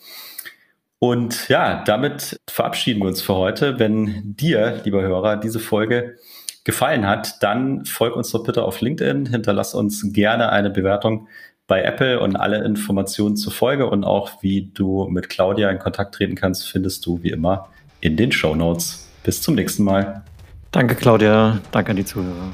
Und 0.99 1.47
ja, 1.49 1.83
damit 1.85 2.37
verabschieden 2.49 3.01
wir 3.01 3.07
uns 3.07 3.21
für 3.21 3.35
heute. 3.35 3.79
Wenn 3.79 4.35
dir, 4.35 4.81
lieber 4.83 5.01
Hörer, 5.01 5.37
diese 5.37 5.59
Folge 5.59 6.17
gefallen 6.63 7.05
hat, 7.05 7.43
dann 7.43 7.85
folg 7.85 8.15
uns 8.15 8.31
doch 8.31 8.43
bitte 8.43 8.63
auf 8.63 8.81
LinkedIn, 8.81 9.27
hinterlass 9.27 9.73
uns 9.73 10.13
gerne 10.13 10.49
eine 10.49 10.69
Bewertung 10.69 11.27
bei 11.67 11.81
Apple 11.81 12.19
und 12.19 12.35
alle 12.35 12.63
Informationen 12.63 13.35
zur 13.35 13.53
Folge 13.53 13.89
und 13.89 14.03
auch 14.03 14.41
wie 14.43 14.69
du 14.73 15.07
mit 15.09 15.29
Claudia 15.29 15.69
in 15.69 15.79
Kontakt 15.79 16.15
treten 16.15 16.35
kannst, 16.35 16.69
findest 16.69 17.05
du 17.05 17.23
wie 17.23 17.29
immer 17.29 17.69
in 18.01 18.17
den 18.17 18.31
Show 18.31 18.55
Notes. 18.55 19.09
Bis 19.23 19.41
zum 19.41 19.55
nächsten 19.55 19.83
Mal. 19.83 20.23
Danke, 20.71 20.95
Claudia. 20.95 21.59
Danke 21.71 21.91
an 21.91 21.97
die 21.97 22.05
Zuhörer. 22.05 22.51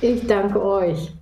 Ich 0.00 0.26
danke 0.26 0.62
euch. 0.62 1.12